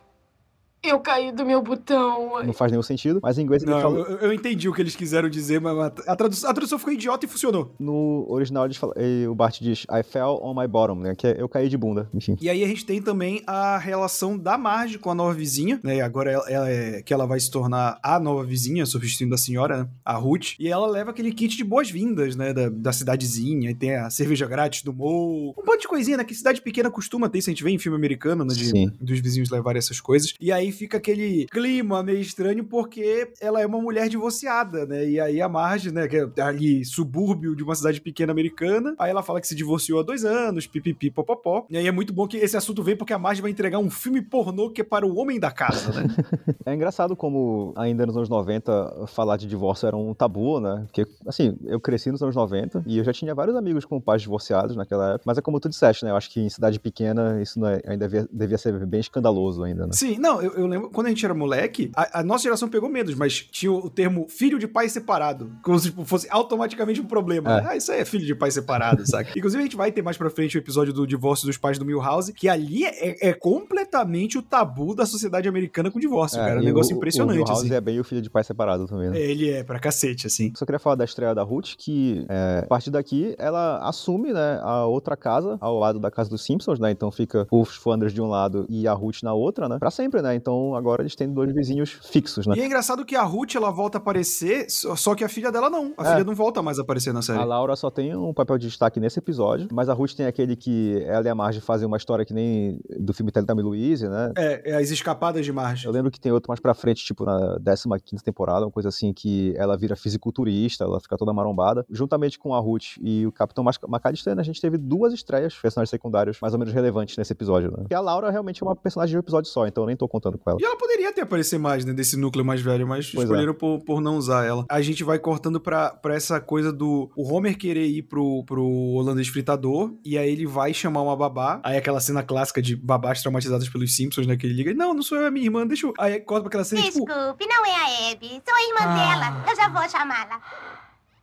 Eu 0.84 1.00
caí 1.00 1.32
do 1.32 1.46
meu 1.46 1.62
botão. 1.62 2.44
Não 2.44 2.52
faz 2.54 2.72
nenhum 2.72 2.84
sentido. 2.84 3.20
Mas 3.24 3.38
em 3.38 3.44
inglês 3.44 3.64
ele 3.64 3.72
Não, 3.72 3.82
fala. 3.82 4.00
eu, 4.00 4.18
eu 4.18 4.34
entendi 4.34 4.68
o 4.68 4.74
que 4.74 4.82
eles 4.82 4.96
quiseram 4.96 5.30
dizer, 5.30 5.62
mas 5.62 5.78
a 6.06 6.16
tradução, 6.16 6.50
a 6.50 6.54
tradução 6.54 6.78
ficou 6.78 6.94
idiota 6.94 7.26
e 7.26 7.30
funcionou. 7.30 7.74
No 7.80 8.26
original, 8.30 8.66
eles 8.66 8.76
falam, 8.76 8.94
e 9.00 9.26
o 9.26 9.34
Bart 9.34 9.60
diz, 9.62 9.84
I 9.84 10.04
fell 10.04 10.40
on 10.42 10.54
my 10.54 10.68
bottom, 10.68 10.96
né? 10.96 11.16
Que 11.16 11.28
é 11.28 11.42
eu 11.42 11.48
caí 11.48 11.70
de 11.70 11.78
bunda, 11.78 12.10
enfim. 12.14 12.36
E 12.42 12.50
aí 12.50 12.64
a 12.64 12.68
gente 12.68 12.86
tem 12.86 13.02
também 13.02 13.42
a 13.48 13.78
relação 13.78 14.38
da 14.38 14.58
Marge 14.58 15.00
com 15.00 15.10
a 15.10 15.16
nova 15.16 15.34
vizinha, 15.34 15.80
né? 15.82 16.02
Agora 16.02 16.32
ela, 16.32 16.50
ela 16.50 16.70
é, 16.70 17.02
que 17.02 17.14
ela 17.14 17.26
vai 17.26 17.40
se 17.40 17.50
tornar 17.50 17.98
a 18.04 18.20
nova 18.20 18.44
vizinha, 18.44 18.86
substituindo 18.86 19.34
a 19.36 19.38
senhora, 19.38 19.84
né? 19.84 19.90
A 20.04 20.16
Ruth. 20.18 20.56
E 20.60 20.68
ela 20.68 20.86
leva 20.88 21.12
aquele 21.12 21.32
kit 21.32 21.56
de 21.56 21.64
boas-vindas, 21.64 22.36
né? 22.36 22.52
Da, 22.54 22.68
da 22.68 22.92
cidadezinha. 22.92 23.72
E 23.72 23.76
tem 23.76 23.96
a 23.96 24.10
cerveja 24.10 24.46
grátis 24.46 24.84
do 24.84 24.92
Mo. 24.92 25.54
Um 25.58 25.66
monte 25.66 25.82
de 25.82 25.88
coisinha, 25.88 26.18
né? 26.18 26.26
Que 26.26 26.36
cidade 26.36 26.62
pequena 26.62 26.92
costuma 26.92 27.30
ter, 27.30 27.38
isso 27.40 27.50
a 27.50 27.54
gente 27.54 27.64
vê 27.64 27.70
em 27.72 27.80
filme 27.80 27.98
americano, 27.98 28.44
né? 28.44 28.54
De, 28.54 28.66
Sim. 28.66 28.92
dos 29.00 29.20
vizinhos 29.22 29.50
levarem 29.50 29.80
essas 29.80 30.02
coisas. 30.02 30.34
E 30.42 30.52
aí 30.52 30.73
fica 30.74 30.98
aquele 30.98 31.46
clima 31.48 32.04
meio 32.04 32.20
estranho 32.20 32.64
porque 32.64 33.32
ela 33.40 33.62
é 33.62 33.66
uma 33.66 33.80
mulher 33.82 34.10
divorciada, 34.10 34.86
né? 34.86 35.08
E 35.08 35.20
aí 35.20 35.42
a 35.42 35.48
Marge, 35.48 35.92
né? 35.92 36.08
Que 36.08 36.18
é 36.18 36.42
ali 36.42 36.84
subúrbio 36.84 37.56
de 37.56 37.64
uma 37.64 37.76
cidade 37.76 38.02
pequena 38.02 38.32
americana. 38.32 38.96
Aí 39.00 39.10
ela 39.10 39.24
fala 39.24 39.40
que 39.40 39.48
se 39.48 39.56
divorciou 39.56 40.00
há 40.00 40.04
dois 40.04 40.26
anos, 40.26 40.68
pipipi, 40.68 41.10
popopó. 41.12 41.66
E 41.70 41.78
aí 41.78 41.88
é 41.88 41.92
muito 41.92 42.12
bom 42.14 42.28
que 42.28 42.38
esse 42.38 42.58
assunto 42.58 42.84
vem 42.84 42.96
porque 42.96 43.14
a 43.14 43.20
Marge 43.20 43.42
vai 43.42 43.52
entregar 43.52 43.80
um 43.80 43.90
filme 43.90 44.22
pornô 44.22 44.70
que 44.70 44.82
é 44.82 44.84
para 44.84 45.06
o 45.06 45.16
homem 45.18 45.40
da 45.40 45.52
casa, 45.52 45.92
né? 45.94 46.08
É 46.66 46.74
engraçado 46.74 47.16
como 47.16 47.74
ainda 47.76 48.06
nos 48.06 48.16
anos 48.16 48.30
90 48.30 49.06
falar 49.08 49.36
de 49.38 49.48
divórcio 49.48 49.86
era 49.88 49.98
um 49.98 50.14
tabu, 50.14 50.60
né? 50.60 50.84
Porque, 50.86 51.06
assim, 51.28 51.58
eu 51.66 51.80
cresci 51.80 52.10
nos 52.10 52.22
anos 52.24 52.36
90 52.36 52.84
e 52.88 52.98
eu 52.98 53.04
já 53.04 53.12
tinha 53.12 53.36
vários 53.36 53.56
amigos 53.56 53.84
com 53.86 54.00
pais 54.00 54.22
divorciados 54.22 54.76
naquela 54.76 55.10
época. 55.10 55.24
Mas 55.26 55.38
é 55.38 55.42
como 55.42 55.60
tu 55.60 55.68
disseste, 55.70 56.06
né? 56.06 56.12
Eu 56.12 56.16
acho 56.16 56.30
que 56.32 56.40
em 56.40 56.50
cidade 56.50 56.80
pequena 56.80 57.42
isso 57.42 57.64
é- 57.66 57.82
ainda 57.86 58.08
devia, 58.08 58.28
devia 58.32 58.58
ser 58.58 58.86
bem 58.86 59.00
escandaloso 59.02 59.64
ainda, 59.64 59.86
né? 59.88 59.92
Sim, 59.94 60.18
não, 60.18 60.42
eu, 60.42 60.54
eu 60.54 60.63
lembro 60.68 60.90
quando 60.90 61.08
a 61.08 61.10
gente 61.10 61.24
era 61.26 61.34
moleque, 61.34 61.92
a, 61.96 62.20
a 62.20 62.24
nossa 62.24 62.44
geração 62.44 62.68
pegou 62.70 62.90
menos, 62.90 63.16
mas 63.16 63.40
tinha 63.52 63.72
o 63.72 63.90
termo 63.90 64.26
filho 64.30 64.58
de 64.60 64.68
pai 64.68 64.90
separado. 64.90 65.52
Como 65.64 65.78
se 65.80 65.90
tipo, 65.90 66.04
fosse 66.06 66.28
automaticamente 66.30 67.02
um 67.02 67.06
problema. 67.06 67.60
É. 67.60 67.68
Ah, 67.70 67.76
isso 67.78 67.92
aí 67.92 68.00
é 68.00 68.06
filho 68.06 68.26
de 68.26 68.36
pai 68.36 68.52
separado, 68.52 69.06
saca? 69.10 69.32
Inclusive, 69.38 69.62
a 69.62 69.66
gente 69.66 69.76
vai 69.76 69.92
ter 69.92 70.02
mais 70.02 70.18
pra 70.18 70.30
frente 70.30 70.58
o 70.58 70.60
episódio 70.60 70.94
do 70.94 71.06
divórcio 71.08 71.46
dos 71.48 71.58
pais 71.58 71.78
do 71.78 71.86
Milhouse, 71.86 72.34
que 72.34 72.48
ali 72.50 72.86
é, 72.86 73.30
é 73.30 73.34
completamente 73.34 74.38
o 74.38 74.42
tabu 74.42 74.94
da 74.96 75.06
sociedade 75.06 75.48
americana 75.48 75.90
com 75.90 76.00
divórcio, 76.00 76.38
cara. 76.38 76.56
É 76.56 76.60
um 76.60 76.62
e 76.62 76.66
negócio 76.66 76.94
o- 76.94 76.98
impressionante. 76.98 77.40
O 77.40 77.46
House 77.46 77.64
assim. 77.64 77.74
é 77.74 77.82
bem 77.82 78.00
o 78.00 78.04
filho 78.04 78.22
de 78.22 78.30
pai 78.30 78.44
separado 78.44 78.86
também, 78.88 79.10
né? 79.10 79.20
É, 79.20 79.32
Ele 79.32 79.50
é 79.50 79.64
pra 79.64 79.80
cacete, 79.80 80.28
assim. 80.28 80.52
Só 80.56 80.66
queria 80.66 80.80
falar 80.80 80.96
da 80.96 81.04
estreia 81.06 81.34
da 81.34 81.44
Ruth, 81.44 81.72
que 81.78 82.26
é, 82.30 82.62
a 82.64 82.68
partir 82.68 82.92
daqui 82.92 83.36
ela 83.38 83.80
assume 83.88 84.32
né, 84.34 84.60
a 84.62 84.86
outra 84.86 85.16
casa, 85.16 85.58
ao 85.60 85.78
lado 85.80 86.00
da 86.00 86.12
casa 86.12 86.30
dos 86.30 86.44
Simpsons, 86.44 86.80
né? 86.80 86.92
Então 86.92 87.12
fica 87.12 87.48
os 87.52 87.76
Flanders 87.76 88.14
de 88.14 88.22
um 88.22 88.28
lado 88.28 88.66
e 88.70 88.88
a 88.88 88.94
Ruth 88.94 89.24
na 89.24 89.34
outra, 89.34 89.68
né? 89.68 89.78
Pra 89.80 89.92
sempre, 89.92 90.22
né? 90.22 90.36
Então 90.36 90.53
agora 90.76 91.02
eles 91.04 91.16
têm 91.16 91.32
dois 91.32 91.54
vizinhos 91.54 91.90
fixos, 92.12 92.46
né? 92.48 92.56
E 92.58 92.62
é 92.62 92.66
engraçado 92.66 93.06
que 93.06 93.16
a 93.16 93.24
Ruth, 93.24 93.56
ela 93.56 93.72
volta 93.72 93.98
a 93.98 94.02
aparecer, 94.02 94.66
só 94.70 95.16
que 95.16 95.24
a 95.24 95.30
filha 95.30 95.52
dela 95.52 95.70
não. 95.70 95.94
A 95.98 96.08
É. 96.08 96.12
filha 96.14 96.24
não 96.24 96.36
volta 96.36 96.62
mais 96.62 96.80
a 96.80 96.82
aparecer 96.82 97.14
na 97.14 97.22
série. 97.22 97.40
A 97.40 97.44
Laura 97.44 97.76
só 97.76 97.90
tem 97.90 98.16
um 98.16 98.34
papel 98.34 98.58
de 98.58 98.68
destaque 98.68 99.00
nesse 99.00 99.20
episódio, 99.20 99.68
mas 99.72 99.90
a 99.90 99.94
Ruth 99.94 100.14
tem 100.14 100.26
aquele 100.26 100.56
que 100.56 101.02
ela 101.06 101.26
e 101.26 101.30
a 101.30 101.36
Marge 101.36 101.62
fazem 101.62 101.88
uma 101.88 101.98
história 101.98 102.26
que 102.26 102.34
nem 102.34 102.80
do 103.00 103.14
filme 103.14 103.32
Teletame 103.32 103.62
Louise, 103.62 104.08
né? 104.08 104.32
É, 104.38 104.72
é 104.72 104.76
as 104.76 104.90
escapadas 104.90 105.46
de 105.46 105.52
Marge. 105.52 105.86
Eu 105.86 105.92
lembro 105.92 106.12
que 106.12 106.20
tem 106.20 106.32
outro 106.32 106.50
mais 106.50 106.60
pra 106.60 106.74
frente, 106.74 107.04
tipo 107.04 107.26
na 107.26 107.58
15 108.04 108.24
temporada, 108.24 108.66
uma 108.66 108.72
coisa 108.72 108.90
assim, 108.90 109.14
que 109.14 109.54
ela 109.58 109.78
vira 109.78 109.96
fisiculturista, 109.96 110.84
ela 110.84 111.00
fica 111.00 111.18
toda 111.18 111.34
marombada. 111.34 111.86
Juntamente 111.90 112.38
com 112.40 112.54
a 112.54 112.60
Ruth 112.60 112.98
e 113.02 113.26
o 113.26 113.32
Capitão 113.32 113.64
McAllister, 113.88 114.38
a 114.38 114.44
gente 114.44 114.62
teve 114.62 114.78
duas 114.78 115.14
estreias, 115.14 115.56
personagens 115.56 115.90
secundários 115.90 116.38
mais 116.42 116.54
ou 116.54 116.60
menos 116.60 116.74
relevantes 116.74 117.18
nesse 117.18 117.34
episódio, 117.34 117.72
né? 117.72 117.78
Porque 117.80 117.94
a 117.94 118.00
Laura 118.00 118.30
realmente 118.30 118.64
é 118.64 118.66
uma 118.66 118.76
personagem 118.76 119.12
de 119.12 119.18
um 119.18 119.20
episódio 119.20 119.50
só, 119.50 119.68
então 119.68 119.84
eu 119.84 119.88
nem 119.88 119.96
tô 119.96 120.08
contando 120.08 120.38
com 120.44 120.52
ela. 120.52 120.60
E 120.62 120.66
ela 120.66 120.78
poderia 120.78 121.10
até 121.10 121.22
aparecer 121.22 121.58
mais, 121.58 121.86
né, 121.86 121.94
desse 121.94 122.18
núcleo 122.18 122.44
mais 122.46 122.62
velho, 122.62 122.88
mas 122.88 123.10
Pois 123.12 123.22
é. 123.22 123.24
escolheram 123.24 123.54
por, 123.54 123.80
por 123.82 124.02
não 124.02 124.18
usar 124.18 124.46
ela. 124.46 124.66
A 124.70 124.82
gente 124.82 125.04
vai 125.04 125.18
cortando 125.20 125.60
pra, 125.60 125.90
pra 125.92 126.14
essa 126.16 126.40
coisa 126.42 126.72
do 126.72 127.12
o 127.16 127.34
Homer 127.34 127.58
querer 127.58 127.86
ir 127.88 128.04
pro, 128.04 128.44
pro 128.46 128.64
holandês 128.66 129.28
fritador, 129.28 129.94
e 130.06 130.18
aí 130.18 130.32
ele 130.32 130.46
vai 130.46 130.74
chamar 130.74 131.02
uma 131.02 131.16
babá, 131.16 131.60
aí 131.64 131.78
aquela 131.78 132.00
cena 132.00 132.22
clássica 132.24 132.62
de 132.62 132.76
babás 132.76 133.22
traumatizadas 133.22 133.70
pelos 133.70 133.96
Simpsons, 133.96 134.28
né, 134.28 134.36
que 134.36 134.46
ele 134.46 134.54
liga, 134.54 134.74
não, 134.74 134.94
não 134.94 135.02
sou 135.02 135.18
eu, 135.18 135.26
é 135.26 135.32
minha 135.32 135.46
irmã, 135.46 135.66
deixa 135.66 135.88
eu... 135.88 135.94
Aí 135.98 136.20
corta 136.20 136.42
pra 136.44 136.48
aquela 136.50 136.64
cena, 136.64 136.82
tipo, 136.82 137.06
Desculpe, 137.06 137.46
não 137.48 137.66
é 137.66 137.76
a 137.76 138.12
Abby. 138.12 138.42
Sou 138.46 138.56
a 138.56 138.62
irmã 138.62 138.80
Ah. 138.82 138.96
dela. 139.40 139.46
Eu 139.50 139.56
já 139.56 139.70
vou 139.70 139.90
chamá-la. 139.90 140.42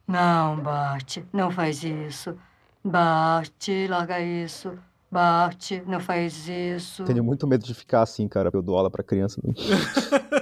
Não, 0.08 0.56
Bart, 0.62 1.18
não 1.32 1.50
faz 1.50 1.82
isso. 1.84 2.36
Bart, 2.84 3.68
larga 3.88 4.20
isso. 4.20 4.72
Bart, 5.10 5.72
não 5.86 5.98
faz 5.98 6.48
isso. 6.48 7.04
Tenho 7.04 7.24
muito 7.24 7.46
medo 7.46 7.64
de 7.64 7.74
ficar 7.74 8.02
assim, 8.02 8.28
cara, 8.28 8.50
eu 8.52 8.62
dou 8.62 8.76
aula 8.76 8.90
pra 8.90 9.02
criança. 9.02 9.40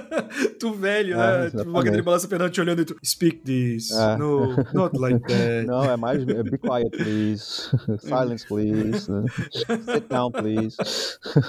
tu 0.59 0.73
velho, 0.73 1.19
É, 1.19 1.43
né, 1.45 1.49
tipo, 1.49 1.63
uma 1.63 1.79
cadeira 1.79 1.97
de 1.97 2.03
balança 2.03 2.27
Fernando 2.27 2.51
te 2.51 2.61
olhando 2.61 2.81
e 2.81 2.85
tu, 2.85 2.95
speak 3.05 3.37
this, 3.39 3.91
É. 3.91 4.17
no, 4.17 4.55
not 4.73 4.97
like 4.99 5.19
that. 5.21 5.65
Não, 5.65 5.83
é 5.83 5.97
mais 5.97 6.21
é, 6.27 6.43
be 6.43 6.57
quiet, 6.57 6.89
please. 6.91 7.69
Silence, 7.99 8.45
please. 8.47 9.11
né? 9.11 9.23
Sit 9.93 10.07
down, 10.09 10.31
please. 10.31 10.75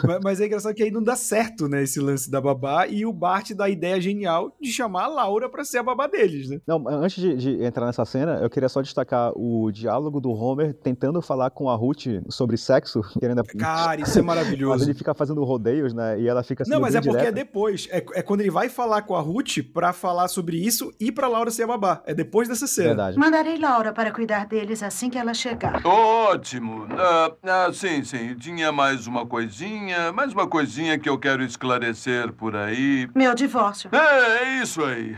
mas, 0.07 0.21
mas 0.23 0.41
é 0.41 0.47
engraçado 0.47 0.75
que 0.75 0.83
aí 0.83 0.91
não 0.91 1.03
dá 1.03 1.17
certo, 1.17 1.69
né, 1.69 1.83
esse 1.83 2.01
lance 2.01 2.31
da 2.31 2.41
babá, 2.41 2.87
e 2.87 3.05
o 3.05 3.13
Bart 3.13 3.53
dá 3.53 3.65
a 3.65 3.71
ideia 3.71 4.01
genial 4.01 4.57
de 4.61 4.71
chamar 4.71 5.05
a 5.05 5.09
Laura 5.09 5.49
pra 5.49 5.65
ser 5.65 5.79
a 5.79 5.83
babá 5.83 6.07
deles, 6.07 6.49
né. 6.49 6.61
Não, 6.67 6.83
antes 6.89 7.21
de, 7.23 7.37
de 7.37 7.65
entrar 7.65 7.87
nessa 7.87 8.05
cena, 8.05 8.39
eu 8.41 8.49
queria 8.51 8.69
só 8.69 8.81
destacar 8.81 9.33
o 9.37 9.71
diálogo 9.71 10.21
do 10.21 10.31
Homer 10.31 10.73
tentando 10.75 11.21
falar 11.21 11.51
com 11.51 11.69
a 11.69 11.75
Ruth 11.75 12.07
sobre 12.29 12.57
sexo, 12.57 13.01
querendo. 13.19 13.43
Cara, 13.59 14.01
isso 14.03 14.19
é 14.19 14.23
Mas 14.23 14.37
maravilhoso. 14.37 14.85
ele 14.85 14.95
fica 14.95 15.15
fazendo 15.15 15.43
rodeios, 15.45 15.93
né? 15.93 16.21
E 16.21 16.29
ela 16.29 16.43
fica 16.43 16.63
assim. 16.63 16.71
Não, 16.71 16.81
mas 16.81 16.95
é 16.95 17.01
porque 17.01 17.27
é 17.27 17.33
depois. 17.33 17.89
É, 17.91 17.99
é 18.15 18.23
quando 18.23 18.41
ele 18.41 18.51
vai 18.51 18.69
falar 18.69 19.00
com 19.03 19.15
a 19.15 19.21
Ruth 19.21 19.59
pra 19.73 19.93
falar 19.93 20.29
sobre 20.29 20.57
isso 20.57 20.93
e 20.99 21.11
pra 21.11 21.29
Laura 21.29 21.51
ser 21.51 21.65
a 21.65 21.67
babá. 21.67 22.03
É 22.07 22.15
depois 22.15 22.49
dessa 22.49 22.67
cena. 22.67 22.89
Verdade. 22.89 23.19
Mandarei 23.19 23.59
Laura 23.59 23.93
para 23.93 24.13
cuidar 24.13 24.47
deles 24.47 24.83
assim 24.83 25.11
que 25.11 25.19
ela 25.19 25.35
chegar. 25.35 25.85
Ótimo. 25.85 26.87
Ah, 26.91 27.33
ah, 27.43 27.73
sim, 27.73 28.03
sim. 28.05 28.35
Tinha 28.35 28.73
mais 28.73 29.07
uma 29.07 29.27
coisinha, 29.27 30.13
mais 30.13 30.33
uma 30.33 30.47
coisinha 30.47 30.99
que 30.99 31.09
eu 31.09 31.19
quero 31.19 31.43
esclarecer 31.43 32.33
por 32.33 32.57
aí. 32.57 33.09
Meu 33.15 33.35
divórcio. 33.35 33.91
É, 33.93 34.45
é 34.45 34.63
isso 34.63 34.85
aí. 34.85 35.17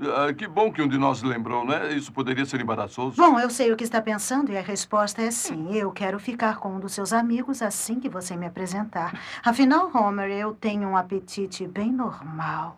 Ah, 0.00 0.32
que 0.32 0.46
bom 0.46 0.72
que 0.72 0.80
um 0.80 0.88
de 0.88 0.96
nós 0.98 1.22
lembrou, 1.22 1.64
né? 1.64 1.92
Isso 1.92 2.12
poderia 2.12 2.44
ser 2.44 2.60
embaraçoso. 2.60 3.16
Bom, 3.16 3.38
eu 3.38 3.50
sei 3.50 3.72
o 3.72 3.76
que 3.76 3.84
está 3.84 4.00
pensando 4.00 4.50
e 4.52 4.56
a 4.56 4.62
resposta 4.62 5.22
é 5.22 5.30
sim. 5.30 5.74
Eu 5.74 5.90
quero 5.90 6.18
ficar 6.18 6.56
com 6.56 6.76
um 6.76 6.80
dos 6.80 6.92
seus 6.92 7.12
amigos 7.12 7.62
assim 7.62 8.00
que 8.00 8.08
você 8.08 8.36
me 8.36 8.46
apresentar. 8.46 9.18
Afinal, 9.44 9.90
Homer, 9.94 10.30
eu 10.30 10.54
tenho 10.54 10.88
um 10.88 10.96
apetite 10.96 11.66
bem 11.66 11.92
normal. 11.92 12.76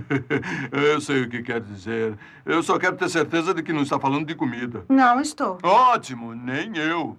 eu 0.72 1.00
sei 1.00 1.22
o 1.22 1.28
que 1.28 1.42
quer 1.42 1.60
dizer. 1.60 2.16
Eu 2.44 2.62
só 2.62 2.78
quero 2.78 2.96
ter 2.96 3.08
certeza 3.08 3.54
de 3.54 3.62
que 3.62 3.72
não 3.72 3.82
está 3.82 3.98
falando 3.98 4.26
de 4.26 4.34
comida. 4.34 4.84
Não 4.88 5.20
estou. 5.20 5.58
Ótimo, 5.62 6.34
nem 6.34 6.76
eu. 6.76 7.16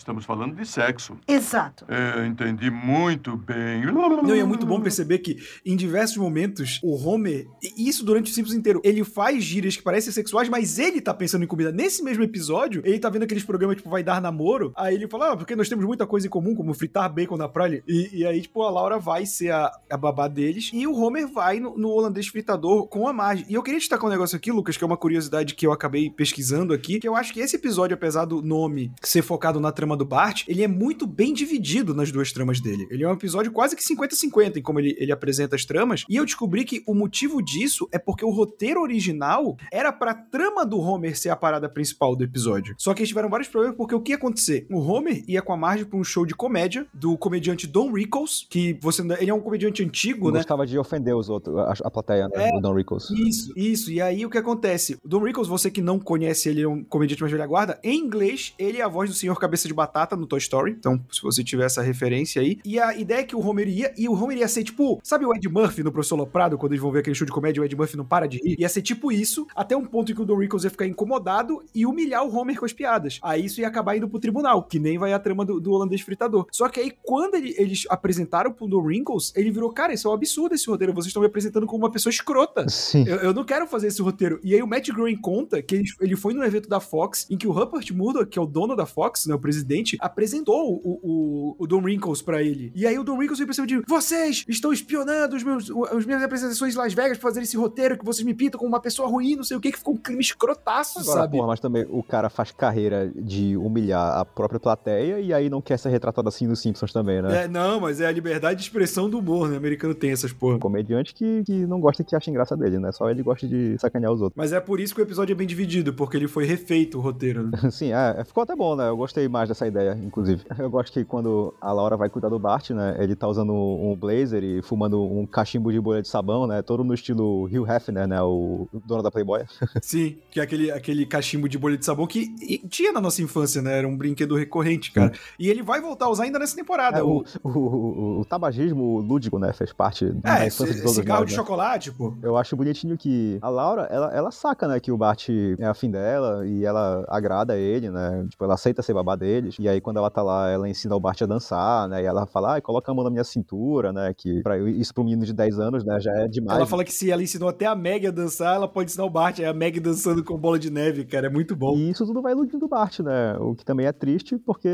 Estamos 0.00 0.24
falando 0.24 0.56
de 0.56 0.66
sexo. 0.66 1.18
Exato. 1.28 1.84
Eu 2.16 2.24
entendi 2.24 2.70
muito 2.70 3.36
bem. 3.36 3.84
Não, 3.84 4.34
e 4.34 4.40
é 4.40 4.44
muito 4.44 4.64
bom 4.64 4.80
perceber 4.80 5.18
que 5.18 5.36
em 5.64 5.76
diversos 5.76 6.16
momentos 6.16 6.80
o 6.82 6.96
Homer, 7.06 7.46
e 7.62 7.86
isso 7.86 8.02
durante 8.02 8.30
o 8.30 8.34
Simpsons 8.34 8.56
inteiro, 8.56 8.80
ele 8.82 9.04
faz 9.04 9.44
gírias 9.44 9.76
que 9.76 9.82
parecem 9.82 10.10
sexuais, 10.10 10.48
mas 10.48 10.78
ele 10.78 11.02
tá 11.02 11.12
pensando 11.12 11.44
em 11.44 11.46
comida. 11.46 11.70
Nesse 11.70 12.02
mesmo 12.02 12.24
episódio, 12.24 12.80
ele 12.82 12.98
tá 12.98 13.10
vendo 13.10 13.24
aqueles 13.24 13.44
programas 13.44 13.76
tipo 13.76 13.90
Vai 13.90 14.02
Dar 14.02 14.22
Namoro, 14.22 14.72
aí 14.74 14.94
ele 14.94 15.06
fala, 15.06 15.32
ah, 15.32 15.36
porque 15.36 15.54
nós 15.54 15.68
temos 15.68 15.84
muita 15.84 16.06
coisa 16.06 16.26
em 16.26 16.30
comum, 16.30 16.54
como 16.54 16.72
fritar 16.72 17.12
bacon 17.12 17.36
na 17.36 17.48
praia. 17.48 17.84
E, 17.86 18.20
e 18.20 18.26
aí, 18.26 18.40
tipo, 18.40 18.62
a 18.62 18.70
Laura 18.70 18.98
vai 18.98 19.26
ser 19.26 19.50
a, 19.50 19.70
a 19.90 19.98
babá 19.98 20.28
deles 20.28 20.70
e 20.72 20.86
o 20.86 20.94
Homer 20.94 21.28
vai 21.28 21.60
no, 21.60 21.76
no 21.76 21.90
holandês 21.90 22.26
fritador 22.26 22.86
com 22.86 23.06
a 23.06 23.12
Marge. 23.12 23.44
E 23.50 23.52
eu 23.52 23.62
queria 23.62 23.78
destacar 23.78 24.06
um 24.06 24.10
negócio 24.10 24.34
aqui, 24.34 24.50
Lucas, 24.50 24.78
que 24.78 24.84
é 24.84 24.86
uma 24.86 24.96
curiosidade 24.96 25.54
que 25.54 25.66
eu 25.66 25.72
acabei 25.72 26.08
pesquisando 26.08 26.72
aqui, 26.72 26.98
que 26.98 27.06
eu 27.06 27.14
acho 27.14 27.34
que 27.34 27.40
esse 27.40 27.56
episódio, 27.56 27.94
apesar 27.94 28.24
do 28.24 28.40
nome 28.40 28.90
ser 29.02 29.20
focado 29.20 29.60
na 29.60 29.70
trama 29.70 29.89
trama 29.90 29.96
do 29.96 30.04
Bart, 30.04 30.44
ele 30.46 30.62
é 30.62 30.68
muito 30.68 31.06
bem 31.06 31.32
dividido 31.32 31.94
nas 31.94 32.12
duas 32.12 32.32
tramas 32.32 32.60
dele. 32.60 32.86
Ele 32.90 33.02
é 33.02 33.08
um 33.08 33.12
episódio 33.12 33.50
quase 33.50 33.74
que 33.74 33.82
50-50 33.82 34.56
em 34.56 34.62
como 34.62 34.78
ele, 34.78 34.96
ele 34.98 35.10
apresenta 35.10 35.56
as 35.56 35.64
tramas. 35.64 36.04
E 36.08 36.16
eu 36.16 36.24
descobri 36.24 36.64
que 36.64 36.82
o 36.86 36.94
motivo 36.94 37.42
disso 37.42 37.88
é 37.90 37.98
porque 37.98 38.24
o 38.24 38.30
roteiro 38.30 38.80
original 38.80 39.56
era 39.72 39.92
pra 39.92 40.14
trama 40.14 40.64
do 40.64 40.78
Homer 40.78 41.18
ser 41.18 41.30
a 41.30 41.36
parada 41.36 41.68
principal 41.68 42.14
do 42.14 42.22
episódio. 42.22 42.74
Só 42.78 42.94
que 42.94 43.00
eles 43.00 43.08
tiveram 43.08 43.28
vários 43.28 43.48
problemas 43.48 43.76
porque 43.76 43.94
o 43.94 44.00
que 44.00 44.12
ia 44.12 44.16
acontecer? 44.16 44.66
O 44.70 44.78
Homer 44.78 45.24
ia 45.26 45.42
com 45.42 45.52
a 45.52 45.56
Marge 45.56 45.84
pra 45.84 45.98
um 45.98 46.04
show 46.04 46.24
de 46.24 46.34
comédia 46.34 46.86
do 46.94 47.16
comediante 47.16 47.66
Don 47.66 47.92
Rickles, 47.92 48.46
que 48.48 48.78
você 48.80 49.02
ele 49.18 49.30
é 49.30 49.34
um 49.34 49.40
comediante 49.40 49.82
antigo, 49.82 50.30
né? 50.30 50.38
Gostava 50.38 50.66
de 50.66 50.78
ofender 50.78 51.16
os 51.16 51.28
outros, 51.28 51.56
a, 51.56 51.74
a 51.84 51.90
plateia, 51.90 52.28
né? 52.28 52.50
É. 52.50 52.56
O 52.56 52.60
Don 52.60 52.74
Rickles. 52.74 53.10
Isso, 53.10 53.52
isso. 53.56 53.90
E 53.90 54.00
aí 54.00 54.24
o 54.24 54.30
que 54.30 54.38
acontece? 54.38 54.98
O 55.02 55.08
Don 55.08 55.20
Rickles, 55.20 55.48
você 55.48 55.70
que 55.70 55.80
não 55.80 55.98
conhece 55.98 56.48
ele, 56.48 56.62
é 56.62 56.68
um 56.68 56.84
comediante 56.84 57.22
mais 57.22 57.32
velha 57.32 57.46
guarda. 57.46 57.80
Em 57.82 57.98
inglês, 57.98 58.54
ele 58.58 58.78
é 58.78 58.82
a 58.82 58.88
voz 58.88 59.08
do 59.10 59.16
Senhor 59.16 59.38
Cabeça 59.38 59.66
de 59.66 59.74
Batata 59.80 60.14
no 60.14 60.26
Toy 60.26 60.38
Story. 60.38 60.72
Então, 60.78 61.00
se 61.10 61.22
você 61.22 61.42
tiver 61.42 61.64
essa 61.64 61.80
referência 61.80 62.42
aí. 62.42 62.58
E 62.64 62.78
a 62.78 62.94
ideia 62.94 63.20
é 63.20 63.24
que 63.24 63.34
o 63.34 63.40
Homer 63.40 63.66
ia, 63.68 63.94
e 63.96 64.08
o 64.08 64.12
Homer 64.12 64.36
ia 64.38 64.48
ser 64.48 64.62
tipo, 64.62 65.00
sabe 65.02 65.24
o 65.24 65.34
Ed 65.34 65.48
Murphy 65.48 65.82
no 65.82 65.90
Professor 65.90 66.16
Loprado, 66.16 66.58
quando 66.58 66.72
eles 66.72 66.82
vão 66.82 66.90
ver 66.92 66.98
aquele 67.00 67.14
show 67.14 67.24
de 67.26 67.32
comédia, 67.32 67.62
o 67.62 67.64
Ed 67.64 67.74
Murphy 67.74 67.96
não 67.96 68.04
para 68.04 68.26
de 68.26 68.38
rir? 68.38 68.56
Ia 68.58 68.68
ser 68.68 68.82
tipo 68.82 69.10
isso, 69.10 69.46
até 69.56 69.74
um 69.76 69.84
ponto 69.86 70.12
em 70.12 70.14
que 70.14 70.20
o 70.20 70.24
Don 70.26 70.36
Rickles 70.36 70.64
ia 70.64 70.70
ficar 70.70 70.86
incomodado 70.86 71.62
e 71.74 71.86
humilhar 71.86 72.24
o 72.26 72.34
Homer 72.36 72.58
com 72.58 72.64
as 72.66 72.72
piadas. 72.72 73.18
Aí 73.22 73.46
isso 73.46 73.60
ia 73.60 73.68
acabar 73.68 73.96
indo 73.96 74.08
pro 74.08 74.18
tribunal, 74.20 74.62
que 74.64 74.78
nem 74.78 74.98
vai 74.98 75.12
a 75.12 75.18
trama 75.18 75.44
do, 75.44 75.58
do 75.60 75.72
holandês 75.72 76.02
fritador. 76.02 76.46
Só 76.52 76.68
que 76.68 76.78
aí, 76.80 76.92
quando 77.02 77.34
ele- 77.36 77.54
eles 77.56 77.84
apresentaram 77.88 78.52
pro 78.52 78.68
Don 78.68 78.82
Rickles, 78.86 79.32
ele 79.34 79.50
virou, 79.50 79.72
cara, 79.72 79.92
isso 79.94 80.06
é 80.08 80.10
um 80.10 80.14
absurdo 80.14 80.54
esse 80.54 80.68
roteiro, 80.68 80.92
vocês 80.92 81.06
estão 81.06 81.22
me 81.22 81.26
apresentando 81.26 81.66
como 81.66 81.84
uma 81.84 81.90
pessoa 81.90 82.10
escrota. 82.10 82.68
Sim. 82.68 83.04
Eu, 83.06 83.16
eu 83.16 83.34
não 83.34 83.44
quero 83.44 83.66
fazer 83.66 83.86
esse 83.88 84.02
roteiro. 84.02 84.38
E 84.42 84.54
aí 84.54 84.62
o 84.62 84.66
Matt 84.66 84.88
Groening 84.90 85.20
conta 85.20 85.62
que 85.62 85.74
ele, 85.76 85.84
ele 86.00 86.16
foi 86.16 86.34
num 86.34 86.42
evento 86.44 86.68
da 86.68 86.80
Fox 86.80 87.26
em 87.30 87.36
que 87.36 87.46
o 87.46 87.52
Rupert 87.52 87.92
Murdoch, 87.94 88.26
que 88.26 88.38
é 88.38 88.42
o 88.42 88.46
dono 88.46 88.74
da 88.76 88.86
Fox, 88.86 89.26
né, 89.26 89.34
o 89.34 89.38
presidente, 89.38 89.69
apresentou 90.00 90.80
o, 90.82 91.00
o, 91.02 91.56
o 91.58 91.66
Don 91.66 91.82
Wrinkles 91.82 92.22
pra 92.22 92.42
ele. 92.42 92.72
E 92.74 92.86
aí 92.86 92.98
o 92.98 93.04
Don 93.04 93.16
Wrinkles 93.16 93.38
veio 93.38 93.46
pra 93.46 93.54
cima 93.54 93.66
de 93.66 93.82
vocês 93.86 94.44
estão 94.48 94.72
espionando 94.72 95.36
os 95.36 95.42
meus, 95.42 95.70
as 95.92 96.04
minhas 96.04 96.22
apresentações 96.22 96.74
em 96.74 96.78
Las 96.78 96.94
Vegas 96.94 97.18
pra 97.18 97.28
fazer 97.28 97.42
esse 97.42 97.56
roteiro 97.56 97.98
que 97.98 98.04
vocês 98.04 98.24
me 98.24 98.34
pintam 98.34 98.58
como 98.58 98.68
uma 98.70 98.80
pessoa 98.80 99.08
ruim, 99.08 99.36
não 99.36 99.44
sei 99.44 99.56
o 99.56 99.60
que, 99.60 99.72
que 99.72 99.78
ficou 99.78 99.94
um 99.94 99.96
crime 99.96 100.20
escrotaço, 100.20 101.00
Agora, 101.00 101.20
sabe? 101.20 101.36
porra, 101.36 101.48
mas 101.48 101.60
também 101.60 101.86
o 101.88 102.02
cara 102.02 102.28
faz 102.28 102.50
carreira 102.52 103.10
de 103.14 103.56
humilhar 103.56 104.18
a 104.18 104.24
própria 104.24 104.60
plateia 104.60 105.20
e 105.20 105.32
aí 105.32 105.48
não 105.48 105.60
quer 105.60 105.78
ser 105.78 105.90
retratado 105.90 106.28
assim 106.28 106.46
nos 106.46 106.60
Simpsons 106.60 106.92
também, 106.92 107.22
né? 107.22 107.44
É, 107.44 107.48
não, 107.48 107.80
mas 107.80 108.00
é 108.00 108.06
a 108.06 108.12
liberdade 108.12 108.60
de 108.60 108.62
expressão 108.66 109.08
do 109.08 109.18
humor, 109.18 109.48
né? 109.48 109.54
O 109.54 109.58
americano 109.58 109.94
tem 109.94 110.10
essas 110.10 110.32
porra. 110.32 110.58
Comediante 110.58 111.14
que, 111.14 111.42
que 111.44 111.66
não 111.66 111.80
gosta 111.80 112.02
que 112.02 112.14
achem 112.16 112.32
graça 112.32 112.56
dele, 112.56 112.78
né? 112.78 112.92
Só 112.92 113.10
ele 113.10 113.22
gosta 113.22 113.46
de 113.46 113.76
sacanear 113.78 114.12
os 114.12 114.20
outros. 114.20 114.36
Mas 114.36 114.52
é 114.52 114.60
por 114.60 114.80
isso 114.80 114.94
que 114.94 115.00
o 115.00 115.04
episódio 115.04 115.32
é 115.32 115.36
bem 115.36 115.46
dividido, 115.46 115.92
porque 115.92 116.16
ele 116.16 116.28
foi 116.28 116.44
refeito 116.44 116.98
o 116.98 117.00
roteiro, 117.00 117.48
né? 117.48 117.50
Sim, 117.70 117.92
é, 117.92 118.24
ficou 118.24 118.42
até 118.42 118.54
bom, 118.56 118.74
né? 118.76 118.88
Eu 118.88 118.96
gostei 118.96 119.28
mais 119.28 119.49
dessa 119.50 119.66
ideia, 119.66 119.98
inclusive. 120.02 120.42
Eu 120.58 120.70
gosto 120.70 120.92
que 120.92 121.04
quando 121.04 121.54
a 121.60 121.72
Laura 121.72 121.96
vai 121.96 122.08
cuidar 122.08 122.28
do 122.28 122.38
Bart, 122.38 122.70
né? 122.70 122.96
Ele 122.98 123.14
tá 123.14 123.28
usando 123.28 123.52
um 123.52 123.94
blazer 123.96 124.42
e 124.42 124.62
fumando 124.62 125.02
um 125.02 125.26
cachimbo 125.26 125.70
de 125.70 125.80
bolha 125.80 126.00
de 126.02 126.08
sabão, 126.08 126.46
né? 126.46 126.62
Todo 126.62 126.82
no 126.84 126.94
estilo 126.94 127.44
Hugh 127.44 127.66
Hefner, 127.70 128.06
né? 128.08 128.20
O 128.22 128.68
dono 128.86 129.02
da 129.02 129.10
Playboy. 129.10 129.44
Sim, 129.82 130.16
que 130.30 130.40
é 130.40 130.42
aquele, 130.42 130.70
aquele 130.70 131.04
cachimbo 131.06 131.48
de 131.48 131.58
bolha 131.58 131.76
de 131.76 131.84
sabão 131.84 132.06
que 132.06 132.28
tinha 132.68 132.92
na 132.92 133.00
nossa 133.00 133.22
infância, 133.22 133.60
né? 133.60 133.78
Era 133.78 133.88
um 133.88 133.96
brinquedo 133.96 134.36
recorrente, 134.36 134.92
cara. 134.92 135.12
E 135.38 135.48
ele 135.48 135.62
vai 135.62 135.80
voltar 135.80 136.06
a 136.06 136.10
usar 136.10 136.24
ainda 136.24 136.38
nessa 136.38 136.56
temporada. 136.56 136.98
É, 136.98 137.02
o, 137.02 137.24
o, 137.42 137.48
o, 137.48 138.20
o- 138.20 138.24
tabagismo 138.24 139.00
lúdico, 139.00 139.38
né? 139.38 139.52
Fez 139.52 139.72
parte 139.72 140.06
da 140.06 140.44
é, 140.44 140.46
infância 140.46 140.74
de 140.74 140.80
todos 140.82 140.94
cigarro 140.96 141.20
nós, 141.20 141.30
de 141.30 141.36
né? 141.36 141.42
chocolate, 141.42 141.92
pô. 141.92 142.14
Eu 142.22 142.36
acho 142.36 142.56
bonitinho 142.56 142.96
que 142.96 143.38
a 143.42 143.48
Laura, 143.48 143.82
ela, 143.90 144.14
ela 144.14 144.30
saca, 144.30 144.68
né, 144.68 144.78
que 144.78 144.92
o 144.92 144.96
Bart 144.96 145.28
é 145.58 145.64
afim 145.66 145.90
dela 145.90 146.46
e 146.46 146.64
ela 146.64 147.04
agrada 147.08 147.56
ele, 147.56 147.90
né? 147.90 148.26
Tipo, 148.28 148.44
ela 148.44 148.54
aceita 148.54 148.82
ser 148.82 148.94
babá 148.94 149.16
E 149.58 149.68
aí, 149.68 149.80
quando 149.80 149.98
ela 149.98 150.10
tá 150.10 150.22
lá, 150.22 150.48
ela 150.50 150.68
ensina 150.68 150.94
o 150.94 151.00
Bart 151.00 151.20
a 151.22 151.26
dançar, 151.26 151.88
né? 151.88 152.02
E 152.02 152.06
ela 152.06 152.26
fala, 152.26 152.56
ah, 152.56 152.60
coloca 152.60 152.90
a 152.90 152.94
mão 152.94 153.04
na 153.04 153.10
minha 153.10 153.24
cintura, 153.24 153.92
né? 153.92 154.12
Que 154.16 154.42
pra, 154.42 154.58
isso 154.58 154.92
pra 154.92 155.02
um 155.02 155.04
menino 155.04 155.24
de 155.24 155.32
10 155.32 155.58
anos, 155.58 155.84
né, 155.84 155.98
já 156.00 156.12
é 156.12 156.28
demais. 156.28 156.58
Ela 156.58 156.66
fala 156.66 156.84
que 156.84 156.92
se 156.92 157.10
ela 157.10 157.22
ensinou 157.22 157.48
até 157.48 157.66
a 157.66 157.74
Meg 157.74 158.06
a 158.06 158.10
dançar, 158.10 158.56
ela 158.56 158.68
pode 158.68 158.90
ensinar 158.90 159.04
o 159.04 159.10
Bart. 159.10 159.38
É 159.38 159.46
a 159.46 159.52
Meg 159.54 159.80
dançando 159.80 160.22
com 160.22 160.36
bola 160.36 160.58
de 160.58 160.70
neve, 160.70 161.04
cara. 161.04 161.26
É 161.26 161.30
muito 161.30 161.54
bom. 161.56 161.76
E 161.76 161.90
isso 161.90 162.04
tudo 162.06 162.22
vai 162.22 162.32
iludindo 162.32 162.64
o 162.64 162.68
Bart, 162.68 163.00
né? 163.00 163.36
O 163.38 163.54
que 163.54 163.64
também 163.64 163.86
é 163.86 163.92
triste, 163.92 164.36
porque 164.38 164.68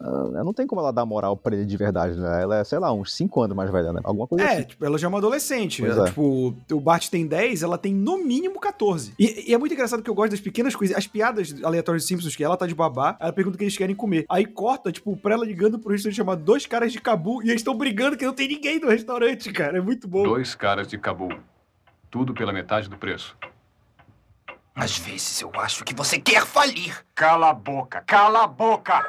ah, 0.00 0.44
não 0.44 0.52
tem 0.52 0.66
como 0.66 0.80
ela 0.80 0.92
dar 0.92 1.04
moral 1.04 1.36
pra 1.36 1.54
ele 1.54 1.64
de 1.64 1.76
verdade, 1.76 2.18
né? 2.18 2.42
Ela 2.42 2.58
é, 2.58 2.64
sei 2.64 2.78
lá, 2.78 2.92
uns 2.92 3.14
5 3.14 3.40
anos 3.42 3.56
mais 3.56 3.70
velha, 3.70 3.92
né? 3.92 4.00
Alguma 4.04 4.26
coisa 4.26 4.44
É, 4.44 4.52
assim. 4.58 4.64
tipo, 4.64 4.84
ela 4.84 4.98
já 4.98 5.06
é 5.06 5.08
uma 5.08 5.18
adolescente. 5.18 5.84
Ela, 5.84 6.04
é. 6.04 6.08
Tipo, 6.08 6.54
o 6.72 6.80
Bart 6.80 7.08
tem 7.08 7.26
10, 7.26 7.62
ela 7.62 7.78
tem 7.78 7.94
no 7.94 8.18
mínimo 8.24 8.60
14. 8.60 9.12
E, 9.18 9.50
e 9.50 9.54
é 9.54 9.58
muito 9.58 9.72
engraçado 9.72 10.02
que 10.02 10.10
eu 10.10 10.14
gosto 10.14 10.30
das 10.30 10.40
pequenas 10.40 10.74
coisas, 10.74 10.96
as 10.96 11.06
piadas 11.06 11.54
aleatórias 11.62 12.02
dos 12.02 12.08
Simpsons, 12.08 12.36
que 12.36 12.44
ela 12.44 12.56
tá 12.56 12.66
de 12.66 12.74
babá, 12.74 13.16
ela 13.20 13.32
pergunta 13.32 13.56
o 13.56 13.58
que 13.58 13.64
eles 13.64 13.76
querem 13.76 13.94
comer. 13.94 14.05
Aí 14.28 14.44
corta, 14.46 14.92
tipo, 14.92 15.16
pra 15.16 15.34
ela 15.34 15.44
ligando 15.44 15.78
pro 15.78 15.90
restaurante 15.90 16.16
chamado 16.16 16.42
Dois 16.42 16.66
Caras 16.66 16.92
de 16.92 17.00
Cabu, 17.00 17.42
e 17.42 17.48
eles 17.48 17.60
estão 17.60 17.76
brigando 17.76 18.16
que 18.16 18.24
não 18.24 18.32
tem 18.32 18.48
ninguém 18.48 18.78
no 18.78 18.88
restaurante, 18.88 19.52
cara. 19.52 19.78
É 19.78 19.80
muito 19.80 20.06
bom. 20.06 20.22
Dois 20.22 20.54
caras 20.54 20.88
de 20.88 20.98
Cabul. 20.98 21.38
Tudo 22.10 22.32
pela 22.32 22.52
metade 22.52 22.88
do 22.88 22.96
preço. 22.96 23.36
Às 24.74 24.98
vezes 24.98 25.40
eu 25.40 25.50
acho 25.54 25.84
que 25.84 25.94
você 25.94 26.18
quer 26.18 26.44
falir. 26.44 27.04
Cala 27.14 27.50
a 27.50 27.54
boca, 27.54 28.02
cala 28.02 28.44
a 28.44 28.46
boca! 28.46 29.02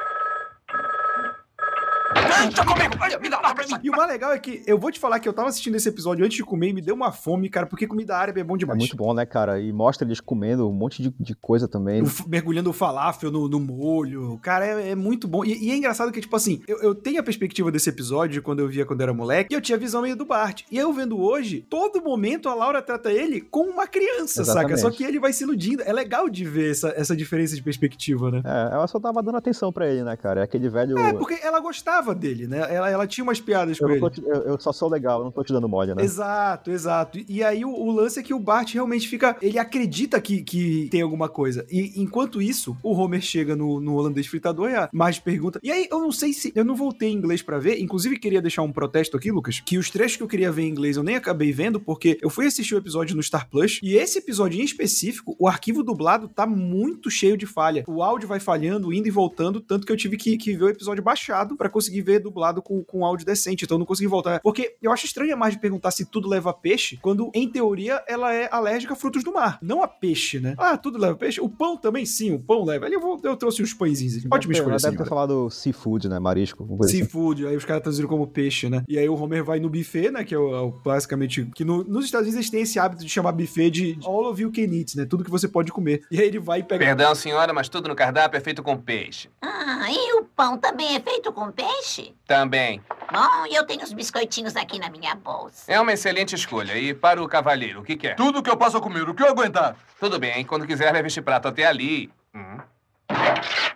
Comigo! 2.38 3.22
Me 3.22 3.30
dá 3.30 3.40
lá 3.42 3.54
pra 3.56 3.66
mim! 3.66 3.74
E 3.84 3.90
o 3.90 3.94
mais 3.96 4.10
legal 4.10 4.32
é 4.32 4.40
que 4.40 4.64
eu 4.68 4.78
vou 4.78 4.92
te 4.92 5.00
falar 5.00 5.20
que 5.20 5.28
eu 5.28 5.34
tava 5.34 5.50
assistindo 5.50 5.76
esse 5.76 5.90
episódio 5.90 6.26
antes 6.26 6.38
de 6.38 6.44
comer 6.44 6.70
e 6.70 6.74
me 6.74 6.82
deu 6.82 6.96
uma 6.96 7.12
fome, 7.12 7.50
cara, 7.50 7.66
porque 7.66 7.88
comida 7.88 8.16
árabe 8.16 8.42
é 8.42 8.44
bom 8.44 8.56
É 8.56 8.60
demais. 8.60 8.78
muito 8.80 8.96
bom, 8.96 9.14
né, 9.14 9.26
cara? 9.26 9.60
E 9.60 9.72
mostra 9.72 10.06
eles 10.08 10.20
comendo 10.20 10.68
um 10.70 10.74
monte 10.74 11.02
de, 11.02 11.14
de 11.20 11.36
coisa 11.36 11.68
também. 11.68 12.02
O 12.04 12.08
mergulhando 12.28 12.70
o 12.70 12.74
falafel 12.74 13.32
no, 13.32 13.48
no 13.48 13.60
molho. 13.60 14.38
Cara, 14.42 14.66
é, 14.66 14.92
é 14.92 14.96
muito 14.96 15.28
bom. 15.28 15.44
E, 15.44 15.68
e 15.68 15.72
é 15.72 15.76
engraçado 15.78 16.12
que, 16.12 16.22
tipo 16.22 16.36
assim, 16.36 16.62
eu, 16.68 16.78
eu 16.82 16.96
tenho 16.96 17.20
a 17.20 17.24
perspectiva 17.24 17.72
desse 17.72 17.90
episódio 17.90 18.42
quando 18.42 18.60
eu 18.60 18.68
via 18.68 18.86
quando 18.86 19.02
era 19.02 19.14
moleque, 19.14 19.54
e 19.54 19.56
eu 19.58 19.62
tinha 19.62 19.76
a 19.76 19.80
visão 19.80 20.02
meio 20.02 20.16
do 20.16 20.26
Bart. 20.26 20.64
E 20.72 20.78
eu 20.78 20.92
vendo 20.94 21.20
hoje, 21.20 21.66
todo 21.70 22.02
momento 22.02 22.50
a 22.50 22.54
Laura 22.54 22.82
trata 22.82 23.12
ele 23.12 23.42
como 23.42 23.72
uma 23.72 23.88
criança, 23.88 24.44
saca? 24.44 24.74
Exatamente. 24.74 24.82
Só 24.82 24.92
que 24.92 25.04
ele 25.04 25.20
vai 25.20 25.34
se 25.34 25.44
iludindo. 25.44 25.82
É 25.84 25.94
legal 25.94 26.30
de 26.30 26.44
ver 26.46 26.72
essa, 26.72 26.90
essa 26.96 27.16
diferença 27.16 27.56
de 27.56 27.64
perspectiva, 27.64 28.32
né? 28.32 28.42
É, 28.46 28.74
ela 28.74 28.88
só 28.88 29.00
tava 29.00 29.22
dando 29.24 29.38
atenção 29.38 29.72
pra 29.72 29.88
ele, 29.90 30.04
né, 30.04 30.16
cara? 30.18 30.42
É 30.42 30.44
aquele 30.44 30.70
velho. 30.70 30.98
É, 30.98 31.14
porque 31.14 31.38
ela 31.42 31.60
gostava 31.60 32.14
dele, 32.14 32.27
né? 32.48 32.66
Ela, 32.74 32.90
ela 32.90 33.08
tinha 33.08 33.24
umas 33.24 33.40
piadas 33.40 33.80
eu, 33.80 33.88
com 33.88 33.94
ele. 33.94 34.10
te- 34.10 34.22
eu- 34.26 34.42
eu 34.44 34.60
só 34.60 34.72
sou 34.74 34.90
legal, 34.90 35.20
eu 35.20 35.26
não 35.26 35.32
tô 35.32 35.44
te 35.44 35.54
dando 35.54 35.68
mole, 35.70 35.94
né? 35.94 36.04
Exato, 36.04 36.72
exato. 36.72 37.20
E 37.28 37.44
aí 37.44 37.64
o, 37.64 37.70
o 37.70 37.92
lance 37.92 38.20
é 38.20 38.24
que 38.24 38.34
o 38.34 38.40
Bart 38.40 38.74
realmente 38.74 39.08
fica. 39.08 39.36
Ele 39.42 39.58
acredita 39.60 40.20
que, 40.20 40.42
que 40.42 40.88
tem 40.92 41.02
alguma 41.02 41.30
coisa. 41.30 41.66
E 41.70 41.94
enquanto 42.02 42.42
isso, 42.42 42.76
o 42.84 42.94
Homer 42.94 43.22
chega 43.22 43.56
no, 43.56 43.80
no 43.80 43.96
holandês 43.96 44.28
fritador 44.28 44.70
e 44.70 44.76
a 44.76 44.90
Marge 44.92 45.22
pergunta. 45.22 45.60
E 45.64 45.72
aí 45.72 45.88
eu 45.92 46.00
não 46.00 46.12
sei 46.12 46.34
se. 46.34 46.52
Eu 46.56 46.66
não 46.66 46.76
voltei 46.76 47.10
em 47.10 47.14
inglês 47.16 47.42
pra 47.42 47.60
ver. 47.60 47.80
Inclusive, 47.80 48.18
queria 48.20 48.42
deixar 48.42 48.62
um 48.64 48.72
protesto 48.72 49.16
aqui, 49.18 49.32
Lucas. 49.32 49.62
Que 49.66 49.78
os 49.78 49.90
trechos 49.90 50.18
que 50.18 50.24
eu 50.24 50.28
queria 50.28 50.52
ver 50.52 50.64
em 50.64 50.70
inglês 50.70 50.98
eu 50.98 51.04
nem 51.04 51.16
acabei 51.16 51.52
vendo, 51.52 51.80
porque 51.80 52.18
eu 52.22 52.30
fui 52.30 52.46
assistir 52.48 52.76
o 52.76 52.78
episódio 52.78 53.16
no 53.16 53.24
Star 53.24 53.50
Plus. 53.50 53.80
E 53.84 53.96
esse 53.96 54.20
episódio 54.20 54.60
em 54.60 54.64
específico, 54.64 55.36
o 55.40 55.48
arquivo 55.48 55.84
dublado 55.84 56.28
tá 56.28 56.46
muito 56.46 57.10
cheio 57.10 57.38
de 57.38 57.46
falha. 57.46 57.84
O 57.88 58.02
áudio 58.04 58.28
vai 58.28 58.40
falhando, 58.40 58.92
indo 58.94 59.08
e 59.08 59.12
voltando, 59.12 59.60
tanto 59.62 59.86
que 59.86 59.92
eu 59.92 59.98
tive 59.98 60.18
que, 60.18 60.38
que 60.38 60.56
ver 60.56 60.64
o 60.66 60.70
episódio 60.70 61.04
baixado 61.04 61.56
pra 61.56 61.70
conseguir 61.70 62.02
ver 62.08 62.20
dublado 62.20 62.62
com, 62.62 62.84
com 62.84 63.06
áudio 63.06 63.26
decente. 63.26 63.66
Então 63.66 63.76
eu 63.76 63.80
não 63.80 63.86
consegui 63.86 64.08
voltar. 64.08 64.40
Porque 64.42 64.76
eu 64.82 64.92
acho 64.92 65.06
estranho 65.06 65.34
a 65.34 65.38
Marge 65.38 65.60
perguntar 65.60 65.92
se 65.92 66.06
tudo 66.06 66.28
leva 66.30 66.54
peixe, 66.54 66.98
quando 67.02 67.30
em 67.34 67.50
teoria 67.52 68.02
ela 68.08 68.34
é 68.34 68.48
alérgica 68.52 68.94
a 68.94 68.96
frutos 68.96 69.24
do 69.24 69.34
mar, 69.34 69.58
não 69.62 69.84
a 69.84 69.88
peixe, 69.88 70.40
né? 70.40 70.56
Ah, 70.58 70.78
tudo 70.78 70.98
leva 70.98 71.16
peixe? 71.16 71.42
O 71.42 71.50
pão 71.50 71.76
também 71.78 72.06
sim, 72.06 72.34
o 72.34 72.40
pão 72.40 72.64
leva. 72.64 72.86
Ali 72.86 72.96
eu, 72.96 73.02
vou- 73.02 73.20
eu 73.24 73.36
trouxe 73.36 73.62
uns 73.62 73.74
pãezinhos. 73.74 74.16
Ótima 74.18 74.38
Deve 74.38 74.48
ter- 74.48 74.54
escolha, 74.60 74.78
Deve 74.78 74.98
ter 75.04 75.10
falado 75.10 75.50
seafood, 75.50 76.08
né? 76.08 76.20
Marisco. 76.20 76.66
assim. 76.84 76.98
Seafood, 77.00 77.46
aí 77.48 77.56
os 77.58 77.66
caras 77.66 77.84
traduziram 77.84 78.08
como 78.08 78.26
peixe, 78.28 78.70
né? 78.70 78.84
E 78.88 78.98
aí 78.98 79.10
o 79.10 79.16
Homer 79.16 79.44
vai 79.44 79.60
no 79.60 79.70
buffet, 79.70 80.10
né? 80.12 80.24
Que 80.24 80.34
é, 80.34 80.38
o, 80.40 80.56
é 80.56 80.62
o 80.62 80.72
basicamente. 80.72 81.46
Que 81.56 81.64
no- 81.66 81.84
nos 81.84 82.06
Estados 82.06 82.26
Unidos 82.28 82.38
eles 82.38 82.50
têm 82.50 82.62
esse 82.62 82.80
hábito 82.80 83.04
de 83.04 83.10
chamar 83.10 83.32
buffet 83.34 83.70
de 83.72 83.88
de 83.96 84.06
all 84.06 84.26
of 84.30 84.42
you 84.42 84.52
can 84.52 84.64
eat, 84.74 84.96
né? 84.96 85.06
Tudo 85.06 85.24
que 85.24 85.30
você 85.32 85.48
pode 85.48 85.72
comer. 85.72 86.04
E 86.12 86.20
aí 86.20 86.28
ele 86.28 86.40
vai 86.40 86.60
e 86.60 86.64
pega. 86.64 86.84
Perdão, 86.86 87.14
senhora, 87.16 87.54
mas 87.54 87.70
tudo 87.70 87.88
no 87.88 87.96
cardápio 87.96 88.38
é 88.38 88.42
feito 88.42 88.62
com 88.64 88.78
peixe. 88.78 89.30
Ah, 89.42 89.88
e 89.92 90.20
o 90.20 90.24
pão 90.26 90.58
também 90.58 90.96
é 90.96 91.00
feito 91.00 91.32
com 91.32 91.52
peixe? 91.52 91.97
Também. 92.26 92.82
Bom, 93.12 93.46
e 93.50 93.56
eu 93.56 93.66
tenho 93.66 93.84
os 93.84 93.94
biscoitinhos 93.94 94.56
aqui 94.56 94.80
na 94.80 94.90
minha 94.90 95.16
bolsa. 95.16 95.72
É 95.72 95.80
uma 95.80 95.94
excelente 95.94 96.36
escolha. 96.36 96.78
E 96.78 96.94
para 96.94 97.22
o 97.22 97.28
cavalheiro, 97.28 97.82
o 97.82 97.84
que 97.84 97.96
quer? 97.96 98.16
Tudo 98.16 98.44
que 98.44 98.50
eu 98.50 98.58
possa 98.58 98.80
comer, 98.80 99.08
o 99.08 99.14
que 99.14 99.24
eu 99.24 99.28
aguentar. 99.28 99.76
Tudo 100.00 100.20
bem, 100.20 100.46
quando 100.46 100.68
quiser, 100.68 100.92
leve 100.92 101.08
este 101.08 101.22
prato 101.22 101.48
até 101.48 101.66
ali. 101.66 102.12
Hum. 102.36 102.58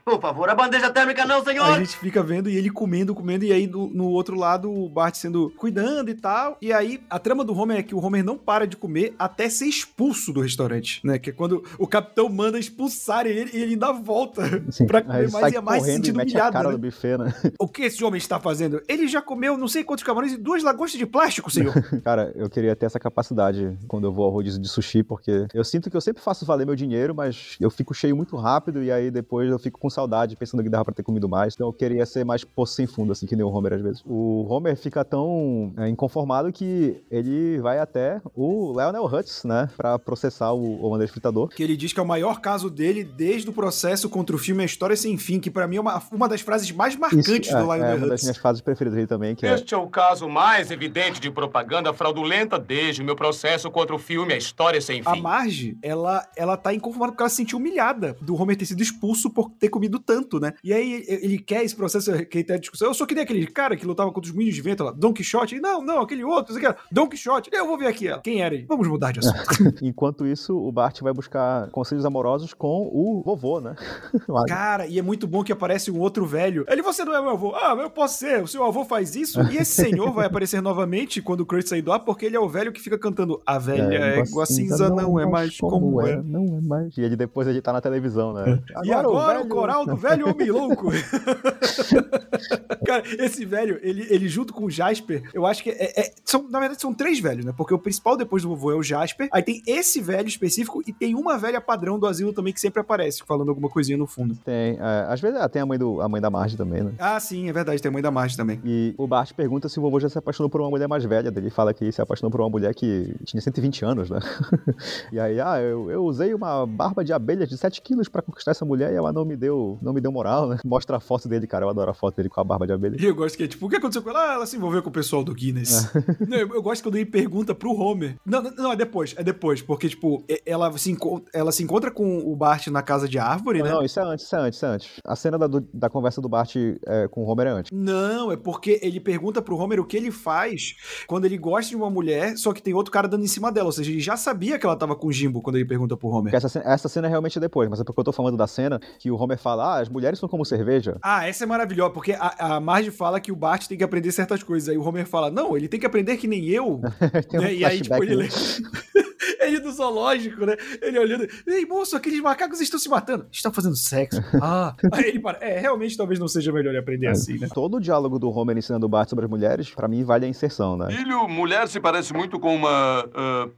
Por 0.03 0.19
favor, 0.19 0.49
a 0.49 0.55
bandeja 0.55 0.89
térmica 0.89 1.25
não, 1.25 1.39
A 1.41 1.43
senhor! 1.45 1.77
gente 1.79 1.97
fica 1.97 2.21
vendo 2.23 2.49
e 2.49 2.55
ele 2.57 2.69
comendo, 2.69 3.13
comendo, 3.13 3.45
e 3.45 3.51
aí 3.51 3.67
no, 3.67 3.87
no 3.87 4.05
outro 4.09 4.35
lado 4.35 4.71
o 4.71 4.89
Bart 4.89 5.15
sendo 5.15 5.51
cuidando 5.57 6.09
e 6.09 6.15
tal. 6.15 6.57
E 6.61 6.73
aí 6.73 7.01
a 7.09 7.19
trama 7.19 7.43
do 7.43 7.53
Homer 7.57 7.77
é 7.77 7.83
que 7.83 7.93
o 7.95 8.03
Homer 8.03 8.23
não 8.23 8.37
para 8.37 8.65
de 8.65 8.75
comer 8.75 9.13
até 9.19 9.49
ser 9.49 9.65
expulso 9.65 10.33
do 10.33 10.41
restaurante, 10.41 10.99
né? 11.03 11.19
Que 11.19 11.29
é 11.29 11.33
quando 11.33 11.63
o 11.77 11.87
capitão 11.87 12.27
manda 12.29 12.57
expulsar 12.59 13.25
ele 13.25 13.51
e 13.53 13.61
ele 13.61 13.73
ainda 13.73 13.91
volta 13.91 14.41
pra 14.87 14.99
Aí 14.99 15.03
comer 15.05 15.31
mais 15.31 15.31
sai 15.31 15.51
e 15.51 15.55
é 15.55 15.61
mais 15.61 15.81
se 15.83 15.87
correndo 15.87 16.03
e 16.03 16.07
sentindo 16.07 16.17
mete 16.17 16.27
a 16.29 16.31
humilhado. 16.31 16.53
cara 16.53 16.67
né? 16.67 16.73
no 16.73 16.79
buffet, 16.79 17.17
né? 17.17 17.33
O 17.59 17.67
que 17.67 17.83
esse 17.83 18.03
homem 18.03 18.17
está 18.17 18.39
fazendo? 18.39 18.81
Ele 18.87 19.07
já 19.07 19.21
comeu 19.21 19.57
não 19.57 19.67
sei 19.67 19.83
quantos 19.83 20.03
camarões 20.03 20.33
e 20.33 20.37
duas 20.37 20.63
lagostas 20.63 20.97
de 20.99 21.05
plástico, 21.05 21.51
senhor. 21.51 21.73
Cara, 22.03 22.31
eu 22.35 22.49
queria 22.49 22.75
ter 22.75 22.85
essa 22.87 22.99
capacidade 22.99 23.77
quando 23.87 24.05
eu 24.07 24.11
vou 24.13 24.25
ao 24.25 24.31
rodízio 24.31 24.59
de 24.59 24.67
sushi, 24.67 25.03
porque 25.03 25.45
eu 25.53 25.63
sinto 25.63 25.89
que 25.89 25.95
eu 25.97 26.01
sempre 26.01 26.23
faço 26.23 26.45
valer 26.45 26.65
meu 26.65 26.75
dinheiro, 26.75 27.13
mas 27.13 27.55
eu 27.59 27.69
fico 27.69 27.93
cheio 27.93 28.15
muito 28.15 28.35
rápido 28.35 28.81
e 28.83 28.91
aí 28.91 29.11
depois 29.11 29.49
eu 29.49 29.59
fico 29.59 29.79
com 29.79 29.89
saudade, 29.91 30.35
pensando 30.35 30.63
que 30.63 30.69
dava 30.69 30.85
pra 30.85 30.93
ter 30.93 31.03
comido 31.03 31.29
mais. 31.29 31.53
Então 31.53 31.67
eu 31.67 31.73
queria 31.73 32.05
ser 32.05 32.25
mais 32.25 32.43
poço 32.43 32.73
sem 32.73 32.87
fundo, 32.87 33.11
assim, 33.11 33.25
que 33.25 33.35
nem 33.35 33.45
o 33.45 33.49
Homer 33.49 33.73
às 33.73 33.81
vezes. 33.81 34.03
O 34.05 34.45
Homer 34.49 34.75
fica 34.75 35.03
tão 35.05 35.73
é, 35.77 35.87
inconformado 35.87 36.51
que 36.51 37.03
ele 37.09 37.59
vai 37.59 37.79
até 37.79 38.21
o 38.35 38.73
Lionel 38.75 39.05
Hutz, 39.05 39.43
né, 39.43 39.69
pra 39.77 39.99
processar 39.99 40.53
o, 40.53 40.87
o 40.87 40.95
André 40.95 41.07
Fritador. 41.07 41.49
Que 41.49 41.63
ele 41.63 41.77
diz 41.77 41.93
que 41.93 41.99
é 41.99 42.03
o 42.03 42.07
maior 42.07 42.39
caso 42.39 42.69
dele 42.69 43.03
desde 43.03 43.49
o 43.49 43.53
processo 43.53 44.09
contra 44.09 44.35
o 44.35 44.39
filme 44.39 44.63
A 44.63 44.65
História 44.65 44.95
Sem 44.95 45.17
Fim, 45.17 45.39
que 45.39 45.51
pra 45.51 45.67
mim 45.67 45.77
é 45.77 45.81
uma, 45.81 46.01
uma 46.11 46.29
das 46.29 46.41
frases 46.41 46.71
mais 46.71 46.95
marcantes 46.95 47.47
Isso, 47.47 47.51
do 47.51 47.71
é, 47.73 47.77
Lionel 47.77 47.85
é 47.85 47.95
uma 47.95 48.07
das 48.07 48.11
Hutz. 48.13 48.23
minhas 48.23 48.37
fases 48.37 48.61
preferidas 48.61 48.95
dele 48.95 49.07
também, 49.07 49.35
que 49.35 49.45
é... 49.45 49.53
Este 49.53 49.73
é 49.73 49.77
o 49.77 49.87
caso 49.87 50.29
mais 50.29 50.71
evidente 50.71 51.19
de 51.19 51.29
propaganda 51.29 51.93
fraudulenta 51.93 52.57
desde 52.57 53.01
o 53.01 53.05
meu 53.05 53.15
processo 53.15 53.69
contra 53.69 53.95
o 53.95 53.99
filme 53.99 54.33
A 54.33 54.37
História 54.37 54.79
Sem 54.81 55.01
A 55.05 55.13
Fim. 55.13 55.21
Marge, 55.21 55.77
ela, 55.81 56.25
ela 56.35 56.57
tá 56.57 56.73
inconformada 56.73 57.11
porque 57.11 57.23
ela 57.23 57.29
se 57.29 57.37
sentiu 57.37 57.57
humilhada 57.57 58.15
do 58.21 58.39
Homer 58.39 58.55
ter 58.57 58.65
sido 58.65 58.81
expulso 58.81 59.29
por 59.29 59.49
ter 59.49 59.69
comido 59.69 59.80
tanto, 59.99 60.39
né? 60.39 60.53
E 60.63 60.73
aí 60.73 61.03
ele 61.07 61.39
quer 61.39 61.63
esse 61.63 61.75
processo, 61.75 62.11
que 62.25 62.45
a 62.51 62.57
discussão. 62.57 62.87
Eu 62.87 62.93
só 62.93 63.05
queria 63.05 63.23
aquele 63.23 63.45
cara 63.47 63.75
que 63.75 63.85
lutava 63.85 64.11
contra 64.11 64.29
os 64.29 64.35
meninos 64.35 64.55
de 64.55 64.61
vento 64.61 64.83
lá, 64.83 64.91
Don 64.91 65.13
Quixote. 65.13 65.59
Não, 65.59 65.83
não, 65.83 66.01
aquele 66.01 66.23
outro, 66.23 66.55
aqui, 66.55 66.79
Don 66.91 67.07
Quixote. 67.07 67.49
Eu 67.53 67.65
vou 67.65 67.77
ver 67.77 67.87
aqui 67.87 68.07
ela. 68.07 68.21
Quem 68.21 68.41
era 68.41 68.55
ele? 68.55 68.65
Vamos 68.67 68.87
mudar 68.87 69.11
de 69.11 69.19
assunto. 69.25 69.83
Enquanto 69.83 70.25
isso, 70.25 70.55
o 70.55 70.71
Bart 70.71 70.99
vai 71.01 71.13
buscar 71.13 71.69
conselhos 71.69 72.05
amorosos 72.05 72.53
com 72.53 72.89
o 72.91 73.21
vovô, 73.23 73.59
né? 73.59 73.75
Cara, 74.47 74.87
e 74.87 74.99
é 74.99 75.01
muito 75.01 75.27
bom 75.27 75.43
que 75.43 75.51
aparece 75.51 75.91
um 75.91 75.99
outro 75.99 76.25
velho. 76.25 76.65
Ele, 76.67 76.81
você 76.81 77.03
não 77.03 77.15
é 77.15 77.21
meu 77.21 77.31
avô. 77.31 77.55
Ah, 77.55 77.75
eu 77.79 77.89
posso 77.89 78.19
ser. 78.19 78.43
O 78.43 78.47
seu 78.47 78.63
avô 78.63 78.85
faz 78.85 79.15
isso. 79.15 79.41
E 79.51 79.57
esse 79.57 79.83
senhor 79.83 80.11
vai 80.11 80.25
aparecer 80.25 80.61
novamente 80.61 81.21
quando 81.21 81.41
o 81.41 81.45
Kurt 81.45 81.67
sair 81.67 81.81
do 81.81 81.91
ar, 81.91 81.99
porque 81.99 82.25
ele 82.25 82.35
é 82.35 82.39
o 82.39 82.49
velho 82.49 82.71
que 82.71 82.81
fica 82.81 82.97
cantando 82.97 83.41
A 83.45 83.57
velha 83.57 83.93
é, 83.93 84.19
igual 84.19 84.43
a 84.43 84.45
cinza, 84.45 84.89
não, 84.89 85.19
é 85.19 85.25
mais 85.25 85.57
como 85.57 86.01
é. 86.01 86.21
Não 86.21 86.57
é 86.57 86.61
mais. 86.61 86.97
E 86.97 87.01
ele 87.01 87.15
depois 87.15 87.47
ele 87.47 87.61
tá 87.61 87.73
na 87.73 87.81
televisão, 87.81 88.33
né? 88.33 88.61
e 88.83 88.91
agora 88.91 89.41
o, 89.41 89.47
coral 89.71 89.85
do 89.85 89.95
velho 89.95 90.29
homem 90.29 90.51
louco. 90.51 90.89
Cara, 92.85 93.03
esse 93.19 93.45
velho, 93.45 93.79
ele, 93.81 94.05
ele 94.09 94.27
junto 94.27 94.53
com 94.53 94.65
o 94.65 94.69
Jasper, 94.69 95.23
eu 95.33 95.45
acho 95.45 95.63
que 95.63 95.69
é, 95.69 95.99
é- 95.99 96.11
são, 96.25 96.47
na 96.49 96.59
verdade 96.59 96.81
são 96.81 96.93
três 96.93 97.19
velhos, 97.19 97.45
né? 97.45 97.53
Porque 97.55 97.73
o 97.73 97.79
principal 97.79 98.17
depois 98.17 98.43
do 98.43 98.49
vovô 98.49 98.71
é 98.71 98.75
o 98.75 98.83
Jasper, 98.83 99.29
aí 99.31 99.41
tem 99.41 99.61
esse 99.65 100.01
velho 100.01 100.27
específico 100.27 100.81
e 100.85 100.91
tem 100.91 101.15
uma 101.15 101.37
velha 101.37 101.61
padrão 101.61 101.97
do 101.97 102.05
asilo 102.05 102.33
também 102.33 102.53
que 102.53 102.59
sempre 102.59 102.81
aparece, 102.81 103.23
falando 103.25 103.49
alguma 103.49 103.69
coisinha 103.69 103.97
no 103.97 104.07
fundo. 104.07 104.35
Tem, 104.43 104.77
é, 104.79 105.05
às 105.07 105.21
vezes 105.21 105.39
ah, 105.39 105.47
tem 105.47 105.61
a 105.61 105.65
mãe, 105.65 105.77
do, 105.77 106.01
a 106.01 106.09
mãe 106.09 106.19
da 106.19 106.29
Marge 106.29 106.57
também, 106.57 106.83
né? 106.83 106.93
Ah, 106.99 107.19
sim, 107.19 107.47
é 107.47 107.53
verdade, 107.53 107.81
tem 107.81 107.89
a 107.89 107.93
mãe 107.93 108.01
da 108.01 108.11
Marge 108.11 108.35
também. 108.35 108.59
E 108.65 108.93
o 108.97 109.07
Bart 109.07 109.33
pergunta 109.33 109.69
se 109.69 109.79
o 109.79 109.81
vovô 109.81 109.99
já 109.99 110.09
se 110.09 110.17
apaixonou 110.17 110.49
por 110.49 110.61
uma 110.61 110.69
mulher 110.69 110.87
mais 110.87 111.03
velha. 111.05 111.31
Ele 111.35 111.49
fala 111.49 111.73
que 111.73 111.91
se 111.91 112.01
apaixonou 112.01 112.31
por 112.31 112.41
uma 112.41 112.49
mulher 112.49 112.73
que 112.73 113.15
tinha 113.23 113.41
120 113.41 113.85
anos, 113.85 114.09
né? 114.09 114.19
e 115.11 115.19
aí, 115.19 115.39
ah, 115.39 115.59
eu, 115.61 115.89
eu 115.89 116.03
usei 116.03 116.33
uma 116.33 116.65
barba 116.65 117.03
de 117.03 117.13
abelha 117.13 117.47
de 117.47 117.57
7 117.57 117.81
quilos 117.81 118.09
pra 118.09 118.21
conquistar 118.21 118.51
essa 118.51 118.65
mulher 118.65 118.91
e 118.91 118.95
ela 118.95 119.11
não 119.11 119.23
me 119.25 119.35
deu, 119.35 119.60
não 119.81 119.93
me 119.93 120.01
deu 120.01 120.11
moral, 120.11 120.47
né? 120.47 120.57
Mostra 120.65 120.97
a 120.97 120.99
foto 120.99 121.27
dele, 121.27 121.47
cara. 121.47 121.65
Eu 121.65 121.69
adoro 121.69 121.91
a 121.91 121.93
foto 121.93 122.15
dele 122.15 122.29
com 122.29 122.39
a 122.39 122.43
barba 122.43 122.65
de 122.67 122.73
abelha. 122.73 122.95
E 122.99 123.05
eu 123.05 123.15
gosto 123.15 123.37
que 123.37 123.43
é 123.43 123.47
tipo, 123.47 123.65
o 123.65 123.69
que 123.69 123.75
aconteceu 123.75 124.01
com 124.01 124.09
ela? 124.09 124.31
Ah, 124.31 124.33
ela 124.33 124.45
se 124.45 124.55
envolveu 124.57 124.81
com 124.83 124.89
o 124.89 124.93
pessoal 124.93 125.23
do 125.23 125.33
Guinness. 125.33 125.91
Não, 126.27 126.37
eu, 126.37 126.47
eu 126.53 126.61
gosto 126.61 126.83
quando 126.83 126.95
ele 126.95 127.05
pergunta 127.05 127.53
pro 127.55 127.71
Homer. 127.73 128.15
Não, 128.25 128.41
não, 128.41 128.51
não, 128.51 128.71
é 128.71 128.75
depois, 128.75 129.13
é 129.17 129.23
depois, 129.23 129.61
porque, 129.61 129.89
tipo, 129.89 130.23
ela 130.45 130.71
se, 130.77 130.97
ela 131.33 131.51
se 131.51 131.63
encontra 131.63 131.91
com 131.91 132.19
o 132.19 132.35
Bart 132.35 132.67
na 132.67 132.81
casa 132.81 133.07
de 133.07 133.17
árvore, 133.19 133.61
né? 133.63 133.69
Não, 133.69 133.83
isso 133.83 133.99
é 133.99 134.03
antes, 134.03 134.25
isso 134.25 134.35
é 134.35 134.39
antes, 134.39 134.57
isso 134.57 134.65
é 134.65 134.69
antes. 134.69 134.89
A 135.05 135.15
cena 135.15 135.37
da, 135.37 135.47
do- 135.47 135.67
da 135.73 135.89
conversa 135.89 136.21
do 136.21 136.29
Bart 136.29 136.55
é, 136.55 137.07
com 137.07 137.23
o 137.23 137.27
Homer 137.29 137.47
é 137.47 137.49
antes. 137.51 137.71
Não, 137.71 138.31
é 138.31 138.37
porque 138.37 138.79
ele 138.81 138.99
pergunta 138.99 139.41
pro 139.41 139.57
Homer 139.57 139.79
o 139.79 139.85
que 139.85 139.97
ele 139.97 140.11
faz 140.11 140.75
quando 141.07 141.25
ele 141.25 141.37
gosta 141.37 141.69
de 141.69 141.75
uma 141.75 141.89
mulher, 141.89 142.37
só 142.37 142.53
que 142.53 142.61
tem 142.61 142.73
outro 142.73 142.91
cara 142.91 143.07
dando 143.07 143.23
em 143.23 143.27
cima 143.27 143.51
dela. 143.51 143.67
Ou 143.67 143.71
seja, 143.71 143.91
ele 143.91 143.99
já 143.99 144.15
sabia 144.17 144.57
que 144.59 144.65
ela 144.65 144.75
tava 144.75 144.95
com 144.95 145.07
o 145.07 145.11
Jimbo 145.11 145.41
quando 145.41 145.55
ele 145.57 145.65
pergunta 145.65 145.95
pro 145.97 146.09
Homer. 146.09 146.33
Essa, 146.33 146.49
cena- 146.49 146.65
essa 146.65 146.87
cena 146.89 147.07
é 147.07 147.09
realmente 147.09 147.39
depois, 147.39 147.69
mas 147.69 147.79
é 147.79 147.83
porque 147.83 147.99
eu 147.99 148.03
tô 148.05 148.11
falando 148.11 148.37
da 148.37 148.47
cena 148.47 148.79
que 148.99 149.09
o 149.11 149.15
Homer 149.15 149.37
fala: 149.37 149.50
ah, 149.59 149.79
as 149.79 149.89
mulheres 149.89 150.19
são 150.19 150.29
como 150.29 150.45
cerveja. 150.45 150.97
Ah, 151.01 151.27
essa 151.27 151.43
é 151.43 151.47
maravilhosa, 151.47 151.91
porque 151.91 152.13
a, 152.13 152.55
a 152.55 152.59
Marge 152.59 152.91
fala 152.91 153.19
que 153.19 153.31
o 153.31 153.35
Bart 153.35 153.67
tem 153.67 153.77
que 153.77 153.83
aprender 153.83 154.11
certas 154.11 154.43
coisas. 154.43 154.69
Aí 154.69 154.77
o 154.77 154.83
Homer 154.83 155.07
fala, 155.07 155.31
não, 155.31 155.57
ele 155.57 155.67
tem 155.67 155.79
que 155.79 155.85
aprender 155.85 156.17
que 156.17 156.27
nem 156.27 156.47
eu. 156.47 156.81
Tem 157.29 157.39
um 157.39 157.43
né? 157.43 157.53
E 157.53 157.65
aí, 157.65 157.81
tipo, 157.81 158.03
ele... 158.03 158.15
né? 158.15 158.29
ele 159.41 159.59
do 159.59 159.71
zoológico, 159.71 160.45
né? 160.45 160.55
Ele 160.81 160.99
olhando, 160.99 161.27
ei, 161.47 161.65
moço, 161.65 161.95
aqueles 161.95 162.19
macacos 162.21 162.61
estão 162.61 162.79
se 162.79 162.89
matando. 162.89 163.27
Estão 163.31 163.51
fazendo 163.51 163.75
sexo. 163.75 164.21
Ah. 164.43 164.75
Aí 164.91 165.09
ele 165.09 165.19
para, 165.19 165.37
é, 165.39 165.59
realmente 165.59 165.95
talvez 165.95 166.19
não 166.19 166.27
seja 166.27 166.51
melhor 166.51 166.71
ele 166.71 166.79
aprender 166.79 167.07
assim, 167.07 167.37
né? 167.37 167.47
Todo 167.53 167.77
o 167.77 167.79
diálogo 167.79 168.17
do 168.17 168.29
Homer 168.29 168.57
ensinando 168.57 168.85
o 168.85 168.89
Bart 168.89 169.07
sobre 169.07 169.25
as 169.25 169.31
mulheres, 169.31 169.69
pra 169.69 169.87
mim, 169.87 170.03
vale 170.03 170.25
a 170.25 170.29
inserção, 170.29 170.75
né? 170.75 170.87
Filho, 170.89 171.27
mulher 171.27 171.67
se 171.67 171.79
parece 171.79 172.11
muito 172.13 172.39
com 172.39 172.55
uma. 172.55 173.09
ah, 173.13 173.49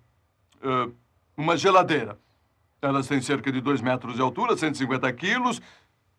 ah, 0.63 0.89
uma 1.37 1.57
geladeira. 1.57 2.17
Elas 2.81 3.07
têm 3.07 3.21
cerca 3.21 3.51
de 3.51 3.61
2 3.61 3.81
metros 3.81 4.15
de 4.15 4.21
altura, 4.21 4.57
150 4.57 5.11
quilos, 5.13 5.61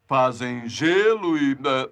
fazem 0.07 0.69
gelo 0.69 1.37
e. 1.39 1.57
ah, 1.65 1.89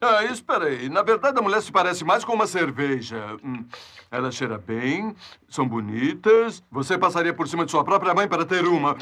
ah, 0.00 0.24
espera 0.24 0.66
aí. 0.66 0.88
Na 0.88 1.02
verdade, 1.02 1.38
a 1.38 1.42
mulher 1.42 1.60
se 1.62 1.72
parece 1.72 2.04
mais 2.04 2.24
com 2.24 2.32
uma 2.34 2.46
cerveja. 2.46 3.36
Hum, 3.42 3.64
Ela 4.10 4.30
cheira 4.30 4.58
bem, 4.58 5.14
são 5.48 5.66
bonitas. 5.66 6.62
Você 6.70 6.98
passaria 6.98 7.32
por 7.32 7.48
cima 7.48 7.64
de 7.64 7.70
sua 7.70 7.84
própria 7.84 8.14
mãe 8.14 8.28
para 8.28 8.44
ter 8.44 8.64
uma. 8.66 8.96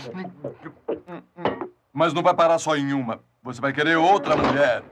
Mas 1.93 2.13
não 2.15 2.23
vai 2.23 2.35
parar 2.35 2.59
só 2.59 2.77
em 2.77 2.93
uma. 2.93 3.21
Você 3.43 3.61
vai 3.61 3.73
querer 3.73 3.97
outra 3.97 4.37
mulher. 4.37 4.83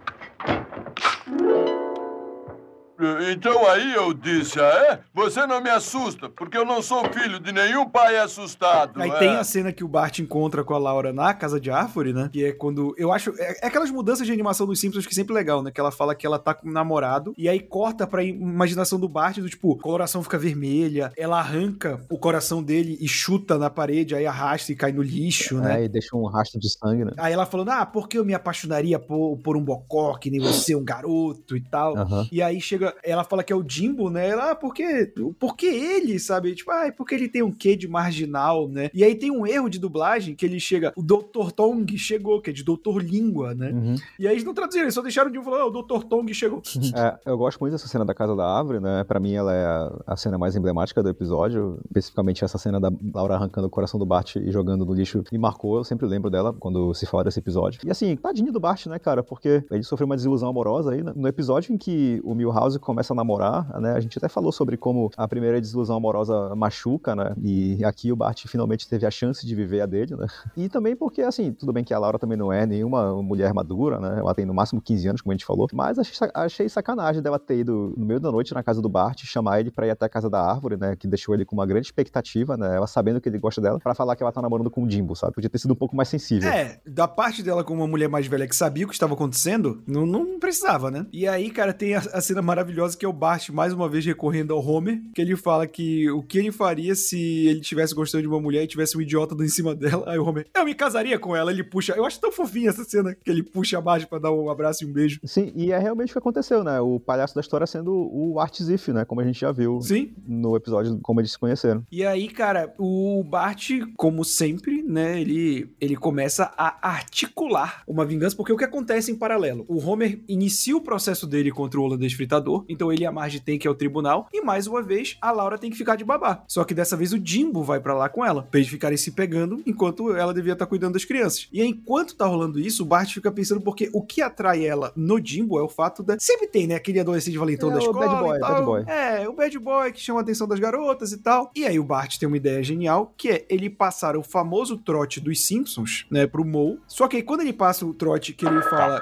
Então 3.33 3.67
aí 3.67 3.95
eu 3.95 4.13
disse, 4.13 4.61
ah, 4.61 4.91
é? 4.91 5.01
Você 5.15 5.47
não 5.47 5.61
me 5.61 5.71
assusta, 5.71 6.29
porque 6.29 6.57
eu 6.57 6.65
não 6.65 6.83
sou 6.83 7.05
filho 7.13 7.41
de 7.41 7.53
nenhum 7.53 7.89
pai 7.89 8.19
assustado. 8.19 9.01
Aí 9.01 9.11
é. 9.11 9.19
tem 9.19 9.37
a 9.37 9.45
cena 9.45 9.73
que 9.73 9.85
o 9.85 9.89
Bart 9.89 10.19
encontra 10.19 10.63
com 10.65 10.75
a 10.75 10.79
Laura 10.79 11.13
na 11.13 11.33
casa 11.35 11.61
de 11.61 11.71
árvore, 11.71 12.13
né? 12.13 12.29
Que 12.33 12.45
é 12.47 12.53
quando. 12.53 12.95
Eu 12.97 13.13
acho. 13.13 13.33
É, 13.39 13.59
é 13.63 13.67
aquelas 13.67 13.91
mudanças 13.91 14.27
de 14.27 14.33
animação 14.33 14.67
dos 14.67 14.81
Simpsons 14.81 15.07
que 15.07 15.13
é 15.13 15.15
sempre 15.15 15.35
legal, 15.35 15.63
né? 15.63 15.71
Que 15.71 15.81
ela 15.81 15.91
fala 15.91 16.15
que 16.15 16.27
ela 16.27 16.39
tá 16.39 16.55
com 16.55 16.69
um 16.69 16.73
namorado. 16.73 17.35
E 17.37 17.49
aí 17.49 17.61
corta 17.61 18.07
pra 18.07 18.23
imaginação 18.23 18.99
do 18.99 19.09
Bart, 19.09 19.39
do 19.39 19.49
tipo, 19.49 19.77
coloração 19.79 20.23
fica 20.23 20.39
vermelha. 20.39 21.13
Ela 21.17 21.39
arranca 21.39 22.01
o 22.11 22.19
coração 22.19 22.63
dele 22.63 22.97
e 23.01 23.09
chuta 23.09 23.59
na 23.59 23.71
parede, 23.71 24.15
aí 24.15 24.27
arrasta 24.27 24.73
e 24.73 24.77
cai 24.77 24.93
no 24.93 25.03
lixo, 25.03 25.59
né? 25.59 25.81
É, 25.81 25.85
e 25.85 25.89
deixa 25.89 26.17
um 26.17 26.27
rastro 26.27 26.61
de 26.61 26.71
sangue, 26.71 27.05
né? 27.05 27.13
Aí 27.17 27.33
ela 27.33 27.47
falando, 27.47 27.71
ah, 27.71 27.87
por 27.87 28.09
que 28.09 28.19
eu 28.19 28.25
me 28.25 28.35
apaixonaria 28.35 28.99
por, 28.99 29.39
por 29.39 29.57
um 29.57 29.65
bocó, 29.65 30.17
que 30.17 30.31
nem 30.31 30.41
você, 30.41 30.75
um 30.75 30.85
garoto 30.85 31.57
e 31.57 31.61
tal. 31.61 31.97
Aham. 31.97 32.29
E 32.31 32.43
aí 32.43 32.61
chega, 32.61 32.90
ela 33.03 33.25
fala 33.25 33.43
que 33.43 33.53
é 33.53 33.57
o 33.57 33.65
Jimbo, 33.67 34.11
né? 34.11 34.29
Ela, 34.29 34.51
ah, 34.51 34.55
por 34.55 34.75
que, 34.75 35.13
por 35.39 35.57
que 35.57 35.67
ele, 35.67 36.19
sabe? 36.19 36.55
Tipo, 36.55 36.71
ah, 36.71 36.87
é 36.87 36.91
porque 36.91 37.15
ele 37.15 37.29
tem 37.29 37.43
um 37.43 37.53
quê 37.53 37.77
de 37.77 37.89
marginal, 37.89 38.69
né? 38.69 38.91
E 38.95 39.05
aí 39.05 39.15
tem 39.15 39.31
um 39.31 39.47
erro 39.47 39.69
de 39.69 39.79
dublagem 39.79 40.35
que 40.35 40.45
ele 40.45 40.61
chega, 40.61 40.93
o 40.97 41.03
Dr. 41.03 41.51
Tong 41.55 41.97
chegou, 41.99 42.41
que 42.41 42.51
é 42.51 42.53
de 42.53 42.65
Doutor 42.65 43.03
Língua, 43.03 43.55
né? 43.55 43.71
Uhum. 43.71 43.95
E 44.19 44.27
aí 44.27 44.35
eles 44.35 44.45
não 44.45 44.55
traduziram, 44.55 44.85
eles 44.85 44.95
só 44.95 45.03
deixaram 45.03 45.31
de 45.31 45.39
um 45.39 45.43
falar, 45.43 45.63
ah, 45.63 45.67
o 45.67 45.71
Dr. 45.71 46.05
Tong 46.05 46.33
chegou. 46.35 46.63
É, 46.93 47.19
eu 47.25 47.39
gosto 47.39 47.61
muito 47.61 47.73
dessa 47.73 47.87
cena 47.87 48.05
da 48.05 48.13
Casa 48.13 48.35
da 48.35 48.45
Árvore, 48.45 48.81
né? 48.81 49.05
Pra 49.05 49.21
mim, 49.21 49.33
ela 49.33 49.55
é 49.55 49.65
a, 49.65 49.93
a 50.09 50.17
cena 50.17 50.37
mais 50.37 50.57
emblemática 50.57 51.03
do 51.03 51.09
episódio. 51.09 51.79
Especificamente 51.87 52.45
essa 52.45 52.59
cena 52.59 52.81
da 52.81 52.91
Laura 53.15 53.37
arrancando 53.37 53.69
o 53.69 53.71
coração 53.71 53.99
do 53.99 54.05
Bart 54.05 54.37
e 54.37 54.51
jogando 54.51 54.85
no 54.85 54.93
lixo 54.93 55.23
me 55.31 55.39
marcou. 55.39 55.77
Eu 55.77 55.85
sempre 55.85 56.07
lembro 56.07 56.29
dela 56.31 56.53
quando 56.53 56.93
se 56.95 57.07
fala 57.07 57.23
desse 57.25 57.39
episódio. 57.39 57.81
E 57.85 57.91
assim, 57.91 58.17
tadinho 58.17 58.53
do 58.53 58.59
Bart, 58.59 58.87
né, 58.87 58.99
cara? 58.99 59.23
Porque 59.23 59.63
ele 59.71 59.83
sofreu 59.85 60.07
uma 60.07 60.17
desilusão 60.17 60.49
amorosa 60.49 60.93
aí. 60.93 61.03
né? 61.03 61.13
No 61.15 61.29
episódio 61.29 61.73
em 61.73 61.79
que 61.79 62.21
o 62.25 62.35
Milhouse 62.35 62.79
começa 62.81 63.13
a 63.13 63.17
namorar, 63.17 63.81
né? 63.81 63.93
A 63.93 64.01
gente 64.01 64.17
até 64.19 64.29
falou 64.29 64.51
sobre 64.53 64.77
como 64.77 65.11
a 65.17 65.29
primeira 65.29 65.61
desilusão 65.61 65.97
amorosa 65.97 66.55
machuca, 66.55 67.15
né? 67.15 67.35
E 67.43 67.85
aqui 67.85 68.11
o 68.13 68.17
Bart 68.17 68.45
finalmente 68.47 68.89
teve 68.89 69.07
a 69.07 69.11
chance 69.11 69.47
de 69.47 69.55
viver 69.55 69.81
a 69.81 69.87
dele, 69.87 70.17
né? 70.17 70.27
E 70.57 70.69
também 70.69 70.95
porque, 70.97 71.23
assim, 71.23 71.53
tudo 71.53 71.73
bem 71.73 71.85
que 71.85 71.93
a 71.95 71.99
Laura 71.99 72.19
também 72.19 72.37
não 72.37 72.53
é 72.53 72.67
nenhuma 72.67 73.21
mulher 73.23 73.53
madura, 73.55 73.99
né? 73.99 74.19
Ela 74.19 74.35
tem 74.35 74.45
no 74.47 74.55
máximo 74.55 74.81
15 74.81 75.09
anos, 75.09 75.21
como 75.21 75.33
a 75.33 75.35
gente 75.35 75.45
falou. 75.45 75.69
Mas 75.73 75.99
achei, 75.99 76.15
sa- 76.15 76.31
achei 76.35 76.69
sacanagem 76.69 77.23
dela 77.23 77.39
ter 77.39 77.59
ido 77.59 77.95
no 77.97 78.05
meio 78.07 78.21
da 78.21 78.31
noite 78.33 78.55
na 78.55 78.63
casa 78.63 78.81
do 78.81 78.89
Bart, 78.89 79.23
chamar 79.25 79.61
ele 79.61 79.71
pra 79.71 79.87
ir 79.87 79.91
até 79.91 80.07
a 80.07 80.09
casa 80.09 80.29
da 80.31 80.41
árvore, 80.41 80.77
né? 80.77 80.97
Que 80.97 81.07
deixou 81.07 81.35
ele 81.35 81.45
com 81.45 81.55
uma 81.55 81.67
grande 81.67 81.87
expectativa, 81.87 82.57
né? 82.57 82.77
Ela 82.77 82.87
sabendo 82.87 83.21
que 83.21 83.29
ele 83.29 83.39
gosta 83.39 83.61
dela, 83.61 83.79
pra 83.79 83.95
falar 83.95 84.17
que 84.17 84.23
ela 84.23 84.33
tá 84.33 84.41
namorando 84.41 84.71
com 84.71 84.83
o 84.85 84.91
Jimbo, 84.91 85.15
sabe? 85.15 85.33
Podia 85.35 85.51
ter 85.51 85.59
sido 85.59 85.73
um 85.73 85.77
pouco 85.77 85.95
mais 85.97 86.09
sensível. 86.09 86.49
É, 86.51 86.81
da 86.87 87.07
parte 87.09 87.43
dela 87.43 87.63
com 87.65 87.75
uma 87.75 87.87
mulher 87.87 88.09
mais 88.09 88.27
velha 88.27 88.47
que 88.47 88.57
sabia 88.57 88.85
o 88.85 88.89
que 88.89 88.95
estava 88.95 89.15
acontecendo, 89.15 89.83
não, 89.87 90.07
não 90.07 90.39
precisava, 90.39 90.91
né? 90.91 91.07
E 91.13 91.27
aí, 91.27 91.51
cara, 91.51 91.73
tem 91.73 91.95
a, 91.95 91.99
a 91.99 92.21
cena 92.21 92.41
maravilhosa 92.43 92.70
que 92.99 93.05
é 93.05 93.09
o 93.09 93.13
Bart 93.13 93.51
mais 93.51 93.73
uma 93.73 93.89
vez 93.89 94.05
recorrendo 94.05 94.53
ao 94.53 94.65
Homer, 94.65 95.01
que 95.15 95.21
ele 95.21 95.37
fala 95.37 95.67
que 95.67 96.11
o 96.11 96.23
que 96.23 96.39
ele 96.39 96.53
faria 96.53 96.95
se 96.95 97.47
ele 97.47 97.61
tivesse 97.61 97.95
gostando 97.95 98.23
de 98.23 98.29
uma 98.29 98.41
mulher 98.41 98.63
e 98.63 98.67
tivesse 98.67 98.97
um 98.97 99.01
idiota 99.01 99.35
em 99.43 99.49
cima 99.49 99.75
dela. 99.75 100.05
Aí 100.07 100.19
o 100.19 100.25
Homer, 100.25 100.47
eu 100.55 100.65
me 100.65 100.75
casaria 100.75 101.19
com 101.19 101.35
ela. 101.35 101.51
Ele 101.51 101.65
puxa, 101.65 101.95
eu 101.97 102.05
acho 102.05 102.21
tão 102.21 102.33
fofinha 102.33 102.71
essa 102.71 102.85
cena 102.85 103.15
que 103.15 103.31
ele 103.31 103.43
puxa 103.43 103.79
a 103.79 103.81
Bart 103.81 104.07
pra 104.07 104.19
dar 104.19 104.33
um 104.33 104.51
abraço 104.51 104.85
e 104.85 104.87
um 104.87 104.93
beijo. 104.93 105.21
Sim, 105.25 105.53
e 105.55 105.73
é 105.73 105.79
realmente 105.79 106.11
o 106.11 106.13
que 106.13 106.19
aconteceu, 106.19 106.65
né? 106.65 106.81
O 106.81 106.99
palhaço 106.99 107.35
da 107.35 107.41
história 107.41 107.67
sendo 107.67 107.93
o 107.93 108.39
Art 108.39 108.61
Ziff, 108.61 108.93
né? 108.93 109.05
Como 109.05 109.21
a 109.21 109.25
gente 109.25 109.41
já 109.41 109.53
viu 109.53 109.81
Sim. 109.81 110.13
no 110.27 110.57
episódio 110.57 110.99
como 111.03 111.21
eles 111.21 111.33
se 111.33 111.39
conheceram. 111.39 111.85
E 111.91 112.05
aí, 112.05 112.29
cara, 112.29 112.75
o 112.79 113.23
Bart, 113.25 113.71
como 113.97 114.25
sempre, 114.25 114.80
né, 114.91 115.21
ele, 115.21 115.71
ele 115.81 115.97
começa 115.97 116.53
a 116.57 116.89
articular 116.89 117.83
uma 117.87 118.05
vingança, 118.05 118.37
porque 118.37 118.53
o 118.53 118.57
que 118.57 118.65
acontece 118.65 119.11
em 119.11 119.15
paralelo? 119.17 119.65
O 119.69 119.79
Homer 119.79 120.21
inicia 120.29 120.77
o 120.77 120.81
processo 120.81 121.27
dele 121.27 121.51
contra 121.51 121.79
o 121.81 121.83
holandês 121.83 122.13
fritador, 122.13 122.65
então 122.69 122.93
ele 122.93 123.03
e 123.03 123.07
a 123.07 123.13
Marge 123.13 123.41
tem 123.41 123.59
que 123.59 123.67
ir 123.67 123.71
ao 123.71 123.75
tribunal, 123.75 124.29
e 124.33 124.41
mais 124.43 124.67
uma 124.67 124.83
vez, 124.83 125.17
a 125.21 125.31
Laura 125.31 125.59
tem 125.59 125.71
que 125.71 125.77
ficar 125.77 125.97
de 125.97 126.05
babá. 126.05 126.43
Só 126.49 126.65
que 126.65 126.75
dessa 126.75 126.97
vez 126.97 127.13
o 127.13 127.21
Jimbo 127.25 127.63
vai 127.63 127.81
pra 127.81 127.95
lá 127.95 128.09
com 128.09 128.25
ela, 128.25 128.43
pra 128.43 128.59
eles 128.59 128.71
ficarem 128.71 128.99
se 128.99 129.13
pegando, 129.13 129.63
enquanto 129.67 130.15
ela 130.15 130.35
devia 130.35 130.55
estar 130.55 130.67
cuidando 130.67 130.95
das 130.95 131.05
crianças. 131.05 131.49
E 131.53 131.63
enquanto 131.63 132.17
tá 132.17 132.27
rolando 132.27 132.59
isso, 132.59 132.83
o 132.83 132.87
Bart 132.87 133.13
fica 133.13 133.31
pensando, 133.31 133.61
porque 133.61 133.89
o 133.93 134.03
que 134.03 134.21
atrai 134.21 134.65
ela 134.65 134.93
no 134.97 135.25
Jimbo 135.25 135.59
é 135.59 135.63
o 135.63 135.69
fato 135.69 136.03
da... 136.03 136.19
Sempre 136.19 136.47
tem, 136.47 136.67
né, 136.67 136.75
aquele 136.75 137.01
adolescente 137.01 137.39
valentão 137.39 137.71
É, 137.71 137.73
da 137.75 137.79
escola 137.79 138.07
bad 138.07 138.21
boy, 138.25 138.39
bad 138.39 138.63
boy. 138.65 138.85
É, 138.87 139.29
o 139.29 139.33
bad 139.33 139.59
boy 139.59 139.93
que 139.93 140.01
chama 140.01 140.21
a 140.21 140.23
atenção 140.23 140.49
das 140.49 140.59
garotas 140.59 141.13
e 141.13 141.19
tal. 141.19 141.51
E 141.55 141.65
aí 141.65 141.79
o 141.79 141.85
Bart 141.85 142.19
tem 142.19 142.27
uma 142.27 142.37
ideia 142.37 142.63
genial, 142.63 143.13
que 143.17 143.29
é 143.29 143.47
ele 143.49 143.71
passar 143.71 144.17
o 144.17 144.23
famoso 144.23 144.79
trote 144.81 145.21
dos 145.21 145.47
Simpsons, 145.47 146.07
né, 146.11 146.27
pro 146.27 146.45
Moe. 146.45 146.81
Só 146.87 147.07
que 147.07 147.17
aí 147.17 147.23
quando 147.23 147.43
ele 147.43 147.53
passa 147.53 147.87
o 147.87 147.95
trote 147.95 148.33
que 148.33 148.47
ele 148.47 148.63
fala... 148.63 149.01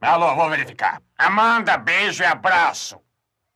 Alô, 0.00 0.34
vou 0.36 0.48
verificar. 0.48 1.02
Amanda, 1.16 1.76
beijo 1.76 2.22
e 2.22 2.26
abraço. 2.26 3.00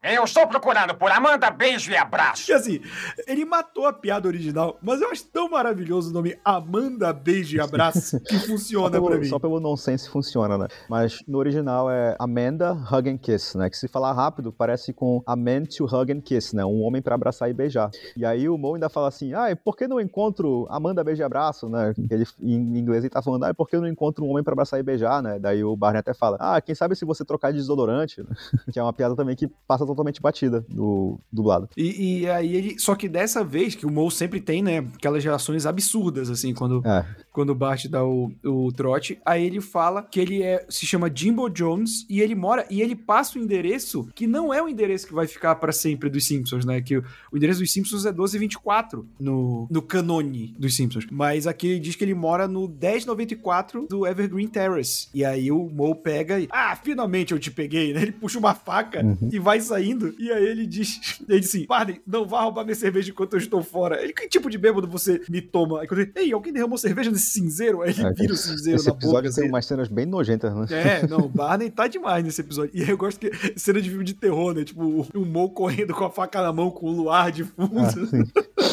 Eu 0.05 0.25
estou 0.25 0.45
procurando 0.49 0.97
por 0.97 1.12
Amanda, 1.12 1.49
beijo 1.49 1.93
e 1.93 1.97
abraço. 1.97 2.51
E 2.51 2.55
assim, 2.55 2.81
ele 3.25 3.45
matou 3.45 3.87
a 3.87 3.93
piada 3.93 4.27
original, 4.27 4.77
mas 4.83 5.01
eu 5.01 5.09
acho 5.09 5.25
tão 5.27 5.49
maravilhoso 5.49 6.11
o 6.11 6.12
nome 6.12 6.37
Amanda 6.45 7.12
Beijo 7.12 7.57
e 7.57 7.61
Abraço 7.61 8.19
que 8.19 8.37
funciona 8.45 8.91
pelo, 8.91 9.07
pra 9.07 9.17
mim. 9.17 9.27
só 9.27 9.38
pelo 9.38 9.61
nonsense 9.61 10.11
funciona, 10.11 10.59
né? 10.59 10.67
Mas 10.91 11.21
no 11.29 11.38
original 11.38 11.88
é 11.88 12.17
Amanda 12.19 12.73
Hug 12.73 13.09
and 13.09 13.19
Kiss, 13.19 13.57
né? 13.57 13.71
Que 13.71 13.77
se 13.77 13.87
falar 13.87 14.12
rápido 14.12 14.53
parece 14.53 14.93
com 14.93 15.23
a 15.25 15.37
man 15.37 15.62
to 15.67 15.85
hug 15.85 16.12
and 16.12 16.21
kiss, 16.21 16.57
né? 16.57 16.65
Um 16.65 16.83
homem 16.83 17.01
pra 17.01 17.15
abraçar 17.15 17.49
e 17.49 17.53
beijar. 17.53 17.88
E 18.17 18.27
aí 18.27 18.49
o 18.49 18.59
Mo 18.59 18.75
ainda 18.75 18.88
fala 18.88 19.07
assim: 19.07 19.33
ah, 19.35 19.53
e 19.53 19.55
por 19.55 19.77
que 19.77 19.87
não 19.87 20.01
encontro 20.01 20.67
Amanda 20.69 21.05
beijo 21.05 21.23
e 21.23 21.25
abraço, 21.25 21.69
né? 21.69 21.95
Ele, 22.11 22.27
em 22.41 22.77
inglês 22.77 23.05
ele 23.05 23.11
tá 23.11 23.23
falando: 23.23 23.45
ah, 23.45 23.55
por 23.55 23.69
que 23.69 23.77
eu 23.77 23.81
não 23.81 23.88
encontro 23.88 24.25
um 24.25 24.31
homem 24.31 24.43
pra 24.43 24.53
abraçar 24.53 24.81
e 24.81 24.83
beijar, 24.83 25.23
né? 25.23 25.38
Daí 25.38 25.62
o 25.62 25.77
Barney 25.77 26.01
até 26.01 26.12
fala: 26.12 26.37
ah, 26.41 26.61
quem 26.61 26.75
sabe 26.75 26.97
se 26.97 27.05
você 27.05 27.25
trocar 27.25 27.53
de 27.53 27.59
desodorante, 27.59 28.21
né? 28.21 28.35
que 28.73 28.81
é 28.81 28.83
uma 28.83 28.93
piada 28.93 29.15
também 29.15 29.37
que 29.37 29.47
passa 29.69 29.91
totalmente 29.92 30.20
batida 30.20 30.64
do 30.68 31.18
dublado. 31.33 31.68
E, 31.76 32.20
e 32.22 32.28
aí 32.31 32.57
ele. 32.57 32.78
Só 32.78 32.94
que 32.94 33.09
dessa 33.09 33.44
vez, 33.44 33.74
que 33.74 33.87
o 33.87 33.90
Mo 33.90 34.11
sempre 34.11 34.40
tem, 34.40 34.62
né? 34.62 34.78
Aquelas 34.94 35.22
reações 35.24 35.66
absurdas, 35.66 36.31
assim, 36.31 36.52
quando, 36.55 36.83
É. 36.87 37.05
quando 37.33 37.50
o 37.50 37.55
Bart 37.55 37.87
dá 37.87 38.05
o, 38.05 38.33
o 38.44 38.72
trote. 38.72 39.18
Aí 39.24 39.44
ele 39.44 39.61
fala 39.61 40.02
que 40.02 40.18
ele 40.20 40.42
é, 40.42 40.64
se 40.68 40.87
chama 40.87 41.11
Jimbo 41.14 41.48
Jones 41.48 42.07
e 42.09 42.20
ele 42.20 42.35
mora. 42.35 42.66
E 42.70 42.81
ele 42.83 42.94
passa 42.96 43.38
o 43.38 43.42
endereço 43.42 44.09
que 44.14 44.26
não 44.26 44.52
é 44.52 44.62
o 44.62 44.68
endereço 44.68 45.07
que 45.07 45.14
vai 45.14 45.26
ficar 45.26 45.55
pra 45.57 45.72
sempre 45.72 46.09
dos 46.11 46.26
Simpsons, 46.26 46.64
né? 46.64 46.81
Que 46.81 46.98
o, 46.98 47.05
o 47.31 47.37
endereço 47.37 47.61
dos 47.61 47.72
Simpsons 47.72 48.05
é 48.07 48.11
1224 48.11 49.07
no, 49.20 49.66
no 49.70 49.83
canone 49.83 50.55
dos 50.59 50.74
Simpsons. 50.76 51.07
Mas 51.11 51.46
aqui 51.46 51.66
ele 51.68 51.81
diz 51.81 51.96
que 51.96 52.05
ele 52.05 52.14
mora 52.14 52.46
no 52.48 52.68
1094 52.68 53.87
do 53.88 54.07
Evergreen 54.07 54.48
Terrace. 54.48 55.09
E 55.14 55.24
aí 55.24 55.50
o 55.50 55.68
Mo 55.68 55.94
pega 55.94 56.38
e. 56.40 56.48
Ah, 56.50 56.76
finalmente 56.76 57.33
eu 57.33 57.38
te 57.38 57.50
peguei, 57.50 57.92
né? 57.92 58.02
Ele 58.02 58.12
puxa 58.12 58.38
uma 58.38 58.55
faca 58.55 59.02
Uhum. 59.05 59.28
e 59.33 59.38
vai 59.38 59.61
saindo. 59.83 60.14
E 60.18 60.31
aí 60.31 60.45
ele 60.45 60.66
diz: 60.66 61.18
ele 61.29 61.40
diz 61.40 61.49
assim: 61.49 61.66
Barney, 61.66 62.01
não 62.07 62.27
vá 62.27 62.42
roubar 62.42 62.64
minha 62.64 62.75
cerveja 62.75 63.11
enquanto 63.11 63.35
eu 63.35 63.38
estou 63.38 63.62
fora. 63.62 64.03
Ele, 64.03 64.12
que 64.12 64.29
tipo 64.29 64.49
de 64.51 64.59
bêbado 64.59 64.87
você 64.88 65.21
me 65.29 65.40
toma? 65.40 65.81
Aí 65.81 65.87
quando 65.87 66.01
ele, 66.01 66.12
Ei, 66.16 66.33
alguém 66.33 66.53
derramou 66.53 66.79
cerveja 66.79 67.11
nesse 67.11 67.27
cinzeiro? 67.33 67.83
Aí 67.83 67.90
ele 67.90 68.03
É, 68.03 68.12
vira 68.12 68.33
o 68.33 68.37
cinzeiro 68.37 68.77
Esse 68.77 68.87
na 68.87 68.92
boca. 68.92 69.05
episódio 69.07 69.35
tem 69.35 69.49
umas 69.49 69.66
cenas 69.66 69.88
bem 69.88 70.07
nojentas, 70.07 70.55
né? 70.55 70.66
É, 70.71 71.07
não, 71.09 71.21
o 71.21 71.29
Barney 71.29 71.71
tá 71.71 71.87
demais 71.87 72.25
nesse 72.25 72.40
episódio. 72.40 72.71
E 72.75 72.88
eu 72.88 72.97
gosto 72.97 73.18
que 73.21 73.31
cena 73.59 73.81
de 73.81 73.88
filme 73.88 74.05
de 74.05 74.14
terror, 74.14 74.55
né? 74.55 74.64
Tipo, 74.64 74.83
o, 74.85 75.07
o 75.14 75.27
Mo 75.27 75.51
correndo 75.51 75.95
com 75.95 76.05
a 76.05 76.11
faca 76.11 76.42
na 76.42 76.53
mão, 76.53 76.71
com 76.71 76.87
o 76.87 76.92
luar 76.92 77.31
de 77.33 77.45
fundo. 77.45 77.79
Ah. 77.79 77.92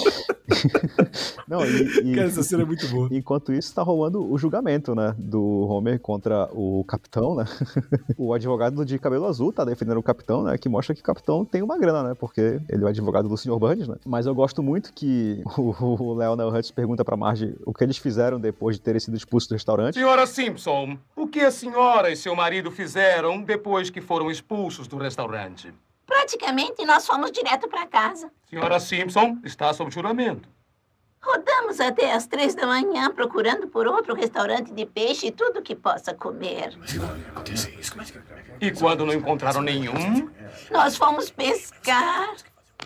Não, 1.48 1.66
e, 1.66 2.12
e- 2.12 2.16
Cara, 2.16 2.28
essa 2.28 2.44
cena 2.44 2.64
é 2.64 2.66
muito 2.66 2.88
boa. 2.88 3.08
Enquanto 3.12 3.54
isso, 3.54 3.74
tá 3.74 3.82
rolando 3.82 4.32
o 4.32 4.38
julgamento, 4.38 4.94
né? 4.94 5.16
Do 5.18 5.42
Homer 5.68 6.00
contra 6.00 6.50
o 6.54 6.84
capitão, 6.86 7.36
né? 7.36 7.46
o 8.18 8.34
advogado 8.34 8.86
de 8.86 8.98
cabelo 9.00 9.26
azul 9.26 9.52
tá 9.52 9.64
defendendo 9.66 9.98
o 9.98 10.04
capitão, 10.04 10.44
né? 10.44 10.58
Que 10.58 10.70
mostra 10.70 10.94
que 10.94 11.02
o 11.02 11.04
capitão 11.04 11.44
tem 11.46 11.62
uma 11.62 11.78
grana, 11.78 12.10
né? 12.10 12.14
Porque 12.14 12.60
ele 12.70 12.84
é 12.84 12.86
o 12.86 12.88
advogado 12.88 13.28
do 13.28 13.38
Sr. 13.38 13.58
Burns, 13.58 13.88
né? 13.88 13.96
Mas 14.06 14.26
eu 14.26 14.36
gosto 14.36 14.62
muito 14.62 14.94
que 14.94 15.42
o, 15.58 16.14
Leonel 16.14 16.50
Hutz 16.50 16.72
pergunta 16.72 17.04
pra 17.04 17.18
Marge 17.18 17.56
o 17.66 17.74
que 17.74 17.84
eles 17.84 17.98
fizeram 17.98 18.40
depois 18.40 18.76
de 18.76 18.82
terem 18.82 19.00
sido 19.00 19.16
expulsos 19.16 19.48
do 19.48 19.54
restaurante. 19.54 19.96
Senhora 19.96 20.26
Simpson, 20.26 20.98
o 21.16 21.28
que 21.28 21.42
a 21.42 21.52
senhora 21.52 22.12
e 22.12 22.16
seu 22.16 22.36
marido 22.36 22.72
fizeram 22.72 23.42
depois 23.42 23.90
que 23.90 24.02
foram 24.02 24.30
expulsos 24.30 24.88
do 24.88 24.98
restaurante? 24.98 25.74
Praticamente 26.10 26.84
nós 26.86 27.06
fomos 27.06 27.32
direto 27.32 27.68
para 27.68 27.86
casa. 27.86 28.32
Senhora 28.50 28.80
Simpson 28.80 29.38
está 29.46 29.72
sob 29.72 29.92
juramento. 29.92 30.50
Rodamos 31.22 31.80
até 31.80 32.14
às 32.14 32.26
três 32.26 32.56
da 32.56 32.66
manhã 32.66 33.12
procurando 33.12 33.68
por 33.68 33.86
outro 33.86 34.16
restaurante 34.16 34.74
de 34.74 34.86
peixe 34.88 35.28
e 35.28 35.32
tudo 35.32 35.62
que 35.62 35.76
possa 35.76 36.14
comer. 36.14 36.74
E 38.60 38.72
quando 38.72 39.06
não 39.06 39.14
encontraram 39.14 39.62
nenhum, 39.62 40.30
Nós 40.72 40.98
fomos 40.98 41.30
pescar. 41.30 42.34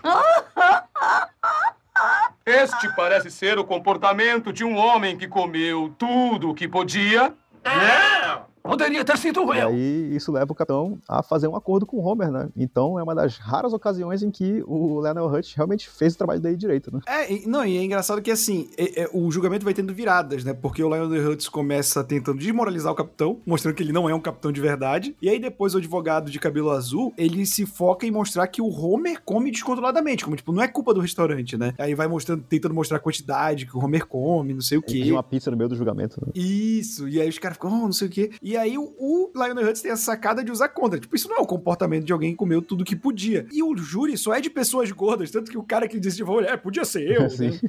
este 2.46 2.94
parece 2.96 3.32
ser 3.32 3.58
o 3.58 3.64
comportamento 3.64 4.52
de 4.52 4.66
um 4.66 4.76
homem 4.76 5.18
que 5.18 5.30
comeu 5.30 5.96
tudo 5.98 6.50
o 6.50 6.54
que 6.54 6.68
podia. 6.68 7.34
Não! 7.64 8.53
Poderia 8.64 9.04
ter 9.04 9.18
sido 9.18 9.44
E 9.54 9.60
aí 9.60 10.16
isso 10.16 10.32
leva 10.32 10.52
o 10.52 10.56
capitão 10.56 10.98
a 11.08 11.22
fazer 11.22 11.48
um 11.48 11.56
acordo 11.56 11.86
com 11.86 11.98
o 11.98 12.06
Homer, 12.06 12.32
né? 12.32 12.48
Então 12.56 12.98
é 12.98 13.04
uma 13.04 13.14
das 13.14 13.38
raras 13.38 13.74
ocasiões 13.74 14.24
em 14.24 14.32
que 14.32 14.64
o 14.66 15.02
Leonel 15.02 15.26
Hutz 15.28 15.54
realmente 15.54 15.90
fez 15.90 16.14
o 16.14 16.18
trabalho 16.18 16.40
dele 16.40 16.56
direito, 16.56 16.94
né? 16.94 17.02
É, 17.06 17.32
e- 17.32 17.46
não, 17.46 17.66
e 17.66 17.78
é 17.78 17.84
engraçado 17.84 18.22
que 18.22 18.32
assim, 18.32 18.70
é- 18.78 19.02
é, 19.04 19.10
o 19.14 19.30
julgamento 19.30 19.66
vai 19.66 19.74
tendo 19.74 19.94
viradas, 19.94 20.44
né? 20.46 20.54
Porque 20.54 20.82
o 20.82 20.88
Lionel 20.88 21.32
Hutz 21.32 21.50
começa 21.50 22.04
tentando 22.04 22.38
desmoralizar 22.40 22.92
o 22.94 22.96
capitão, 22.96 23.40
mostrando 23.46 23.76
que 23.76 23.84
ele 23.84 23.92
não 23.92 24.10
é 24.10 24.16
um 24.16 24.20
capitão 24.22 24.52
de 24.52 24.62
verdade. 24.62 25.14
E 25.22 25.28
aí 25.30 25.40
depois 25.40 25.76
o 25.76 25.78
advogado 25.80 26.32
de 26.32 26.40
cabelo 26.40 26.70
azul, 26.72 27.14
ele 27.18 27.46
se 27.46 27.66
foca 27.66 28.06
em 28.06 28.12
mostrar 28.12 28.48
que 28.48 28.62
o 28.62 28.70
Homer 28.70 29.22
come 29.26 29.52
descontroladamente. 29.52 30.24
Como, 30.24 30.38
tipo, 30.38 30.54
não 30.54 30.64
é 30.64 30.68
culpa 30.70 30.94
do 30.94 31.02
restaurante, 31.02 31.58
né? 31.58 31.74
Aí 31.78 31.94
vai 31.96 32.08
mostrando, 32.08 32.44
tentando 32.44 32.74
mostrar 32.74 32.98
a 32.98 33.02
quantidade 33.02 33.66
que 33.66 33.76
o 33.76 33.84
Homer 33.84 34.06
come, 34.08 34.54
não 34.54 34.62
sei 34.62 34.78
o 34.78 34.82
quê. 34.82 34.94
pediu 34.94 35.16
uma 35.16 35.24
pizza 35.24 35.52
no 35.52 35.58
meio 35.58 35.68
do 35.70 35.76
julgamento. 35.76 36.22
Né? 36.26 36.32
Isso, 36.36 37.10
e 37.10 37.20
aí 37.20 37.28
os 37.28 37.38
caras 37.40 37.58
ficam, 37.58 37.70
oh, 37.74 37.86
não 37.86 37.92
sei 37.92 38.08
o 38.08 38.12
quê. 38.12 38.32
E 38.42 38.53
aí 38.58 38.78
o, 38.78 38.94
o 38.98 39.32
Lionel 39.36 39.70
Hutz 39.70 39.82
tem 39.82 39.92
a 39.92 39.98
sacada 39.98 40.44
de 40.44 40.52
usar 40.52 40.70
contra. 40.70 41.00
Tipo, 41.00 41.16
isso 41.16 41.30
não 41.30 41.38
é 41.38 41.40
o 41.40 41.46
comportamento 41.46 42.06
de 42.06 42.14
alguém 42.14 42.32
que 42.32 42.38
comeu 42.38 42.62
tudo 42.62 42.84
que 42.84 42.96
podia. 42.96 43.46
E 43.52 43.64
o 43.64 43.76
júri 43.78 44.18
só 44.18 44.34
é 44.34 44.42
de 44.42 44.50
pessoas 44.50 44.92
gordas, 44.92 45.32
tanto 45.32 45.50
que 45.50 45.58
o 45.58 45.64
cara 45.64 45.88
que 45.88 46.00
decidiu, 46.00 46.30
olha, 46.30 46.48
é, 46.48 46.58
podia 46.58 46.86
ser 46.86 47.10
eu. 47.10 47.30
Sim. 47.32 47.52
né? 47.52 47.60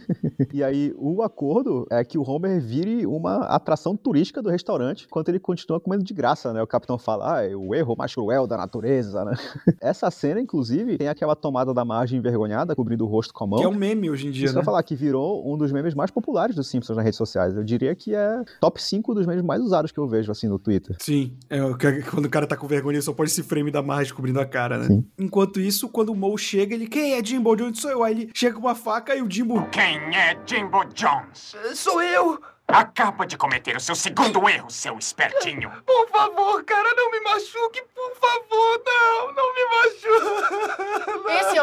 E 0.52 0.62
aí, 0.62 0.94
o 0.96 1.22
acordo 1.22 1.86
é 1.90 2.04
que 2.04 2.18
o 2.18 2.22
Homer 2.22 2.60
vire 2.60 3.06
uma 3.06 3.46
atração 3.46 3.96
turística 3.96 4.42
do 4.42 4.50
restaurante, 4.50 5.06
enquanto 5.06 5.28
ele 5.28 5.38
continua 5.38 5.80
comendo 5.80 6.04
de 6.04 6.14
graça, 6.14 6.52
né? 6.52 6.62
O 6.62 6.66
capitão 6.66 6.98
fala, 6.98 7.36
ah, 7.36 7.42
é 7.44 7.54
o 7.54 7.74
erro 7.74 7.94
mais 7.96 8.14
cruel 8.14 8.46
da 8.46 8.56
natureza, 8.56 9.24
né? 9.24 9.34
Essa 9.80 10.10
cena, 10.10 10.40
inclusive, 10.40 10.98
tem 10.98 11.08
aquela 11.08 11.34
tomada 11.34 11.72
da 11.72 11.84
margem 11.84 12.18
envergonhada, 12.18 12.74
cobrindo 12.74 13.04
o 13.04 13.08
rosto 13.08 13.32
com 13.32 13.44
a 13.44 13.46
mão. 13.46 13.58
Que 13.58 13.64
é 13.64 13.68
um 13.68 13.74
meme 13.74 14.10
hoje 14.10 14.26
em 14.26 14.30
dia, 14.30 14.46
Isso 14.46 14.54
né? 14.54 14.62
falar, 14.62 14.82
que 14.82 14.94
virou 14.94 15.52
um 15.52 15.56
dos 15.56 15.72
memes 15.72 15.94
mais 15.94 16.10
populares 16.10 16.56
dos 16.56 16.68
Simpsons 16.68 16.96
nas 16.96 17.04
redes 17.04 17.18
sociais. 17.18 17.56
Eu 17.56 17.64
diria 17.64 17.94
que 17.94 18.14
é 18.14 18.42
top 18.60 18.82
5 18.82 19.14
dos 19.14 19.26
memes 19.26 19.42
mais 19.44 19.60
usados 19.62 19.92
que 19.92 19.98
eu 19.98 20.06
vejo, 20.06 20.30
assim, 20.30 20.48
no 20.48 20.58
Twitter. 20.58 20.73
Sim, 21.00 21.36
é, 21.50 21.58
quando 22.10 22.26
o 22.26 22.30
cara 22.30 22.46
tá 22.46 22.56
com 22.56 22.66
vergonha, 22.66 22.96
ele 22.96 23.02
só 23.02 23.12
pode 23.12 23.30
esse 23.30 23.42
frame 23.42 23.70
da 23.70 23.82
margem 23.82 24.14
cobrindo 24.14 24.40
a 24.40 24.46
cara, 24.46 24.78
né? 24.78 25.02
Enquanto 25.18 25.60
isso, 25.60 25.88
quando 25.88 26.10
o 26.10 26.14
Mo 26.14 26.36
chega, 26.36 26.74
ele, 26.74 26.86
quem 26.86 27.14
é 27.14 27.24
Jimbo 27.24 27.54
Jones? 27.56 27.78
Sou 27.78 27.90
eu. 27.90 28.04
Aí 28.04 28.12
ele 28.12 28.30
chega 28.34 28.54
com 28.54 28.60
uma 28.60 28.74
faca 28.74 29.14
e 29.14 29.22
o 29.22 29.30
Jimbo... 29.30 29.66
Quem 29.70 29.98
é 30.14 30.38
Jimbo 30.46 30.84
Jones? 30.94 31.54
Sou 31.74 32.02
eu! 32.02 32.40
Acaba 32.66 33.26
de 33.26 33.36
cometer 33.36 33.76
o 33.76 33.80
seu 33.80 33.94
segundo 33.94 34.48
erro, 34.48 34.70
seu 34.70 34.96
espertinho. 34.96 35.70
Por 35.84 36.08
favor, 36.08 36.64
cara, 36.64 36.94
não 36.96 37.10
me 37.10 37.20
machuque, 37.20 37.82
por 37.94 38.16
favor, 38.16 38.82
não, 38.86 39.34
não 39.34 39.54
me 39.54 39.64
machuque. 39.68 40.63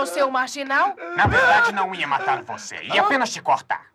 O 0.02 0.06
seu 0.08 0.32
marginal? 0.32 0.96
Na 1.16 1.28
verdade, 1.28 1.72
não 1.74 1.94
ia 1.94 2.08
matar 2.08 2.44
você, 2.44 2.76
ia 2.84 3.02
apenas 3.02 3.30
te 3.30 3.40
cortar. 3.40 3.92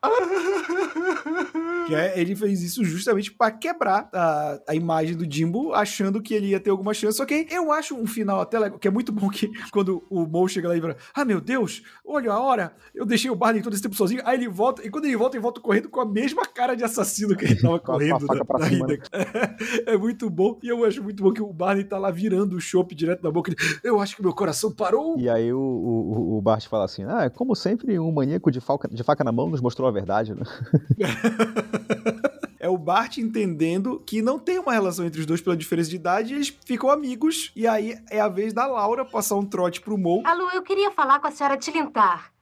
Que 1.86 1.94
é, 1.94 2.20
ele 2.20 2.34
fez 2.34 2.62
isso 2.62 2.84
justamente 2.84 3.32
pra 3.32 3.50
quebrar 3.50 4.08
a, 4.12 4.60
a 4.68 4.74
imagem 4.74 5.16
do 5.16 5.28
Jimbo, 5.28 5.72
achando 5.72 6.20
que 6.20 6.34
ele 6.34 6.48
ia 6.48 6.60
ter 6.60 6.70
alguma 6.70 6.92
chance. 6.94 7.16
Só 7.16 7.24
que 7.24 7.46
eu 7.50 7.72
acho 7.72 7.96
um 7.96 8.06
final 8.06 8.40
até 8.40 8.58
legal, 8.58 8.78
que 8.78 8.88
é 8.88 8.90
muito 8.90 9.12
bom 9.12 9.28
que 9.28 9.50
quando 9.70 10.04
o 10.10 10.26
Mo 10.26 10.48
chega 10.48 10.68
lá 10.68 10.76
e 10.76 10.80
fala: 10.80 10.96
Ah, 11.14 11.24
meu 11.24 11.40
Deus, 11.40 11.82
olha 12.04 12.32
a 12.32 12.40
hora, 12.40 12.74
eu 12.94 13.04
deixei 13.04 13.30
o 13.30 13.36
Barney 13.36 13.62
todo 13.62 13.72
esse 13.72 13.82
tempo 13.82 13.94
sozinho. 13.94 14.22
Aí 14.24 14.36
ele 14.36 14.48
volta, 14.48 14.86
e 14.86 14.90
quando 14.90 15.06
ele 15.06 15.16
volta, 15.16 15.36
ele 15.36 15.42
volta 15.42 15.60
correndo 15.60 15.88
com 15.88 16.00
a 16.00 16.06
mesma 16.06 16.44
cara 16.46 16.74
de 16.74 16.84
assassino 16.84 17.36
que 17.36 17.44
ele 17.44 17.60
tava 17.60 17.78
correndo. 17.80 18.26
pra 18.46 18.58
na 18.58 18.66
cima, 18.68 18.92
ida. 18.92 19.02
É 19.86 19.96
muito 19.96 20.28
bom. 20.30 20.58
E 20.62 20.68
eu 20.68 20.84
acho 20.84 21.02
muito 21.02 21.22
bom 21.22 21.32
que 21.32 21.42
o 21.42 21.52
Barney 21.52 21.84
tá 21.84 21.98
lá 21.98 22.10
virando 22.10 22.56
o 22.56 22.60
chopp 22.60 22.94
direto 22.94 23.22
na 23.22 23.30
boca. 23.30 23.50
Ele, 23.50 23.58
eu 23.82 24.00
acho 24.00 24.16
que 24.16 24.22
meu 24.22 24.32
coração 24.32 24.72
parou. 24.72 25.18
E 25.18 25.28
aí 25.28 25.52
o, 25.52 25.58
o, 25.58 25.95
o 25.96 26.40
Bart 26.40 26.66
fala 26.66 26.84
assim, 26.84 27.04
ah, 27.04 27.30
como 27.30 27.54
sempre, 27.54 27.98
um 27.98 28.12
maníaco 28.12 28.50
de 28.50 28.60
faca, 28.60 28.88
de 28.88 29.02
faca 29.02 29.24
na 29.24 29.32
mão 29.32 29.48
nos 29.48 29.60
mostrou 29.60 29.88
a 29.88 29.92
verdade, 29.92 30.34
né? 30.34 30.42
É 32.58 32.68
o 32.68 32.76
Bart 32.76 33.18
entendendo 33.18 34.02
que 34.04 34.20
não 34.20 34.40
tem 34.40 34.58
uma 34.58 34.72
relação 34.72 35.06
entre 35.06 35.20
os 35.20 35.26
dois 35.26 35.40
pela 35.40 35.56
diferença 35.56 35.88
de 35.88 35.94
idade, 35.94 36.32
e 36.32 36.36
eles 36.36 36.48
ficam 36.64 36.90
amigos. 36.90 37.52
E 37.54 37.64
aí 37.64 37.96
é 38.10 38.18
a 38.18 38.26
vez 38.26 38.52
da 38.52 38.66
Laura 38.66 39.04
passar 39.04 39.36
um 39.36 39.46
trote 39.46 39.80
pro 39.80 39.96
Mo. 39.96 40.22
Alô, 40.26 40.50
eu 40.50 40.62
queria 40.62 40.90
falar 40.90 41.20
com 41.20 41.28
a 41.28 41.30
senhora 41.30 41.56
Tilintar. 41.56 42.32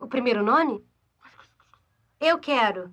O 0.00 0.06
primeiro 0.06 0.42
nome? 0.42 0.82
Eu 2.18 2.38
quero. 2.38 2.90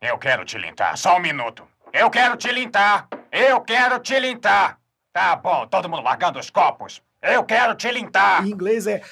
Eu 0.00 0.16
quero 0.16 0.46
tilintar. 0.46 0.96
Só 0.96 1.18
um 1.18 1.20
minuto. 1.20 1.62
Eu 1.92 2.08
quero 2.08 2.38
tilintar. 2.38 3.06
Eu 3.30 3.60
quero 3.60 3.98
tilintar. 3.98 4.80
Tá 5.12 5.36
bom, 5.36 5.66
todo 5.66 5.90
mundo 5.90 6.04
largando 6.04 6.38
os 6.38 6.48
copos. 6.48 7.02
Eu 7.20 7.42
quero 7.42 7.74
tilintar. 7.74 8.46
Em 8.46 8.50
inglês 8.50 8.86
é 8.86 9.02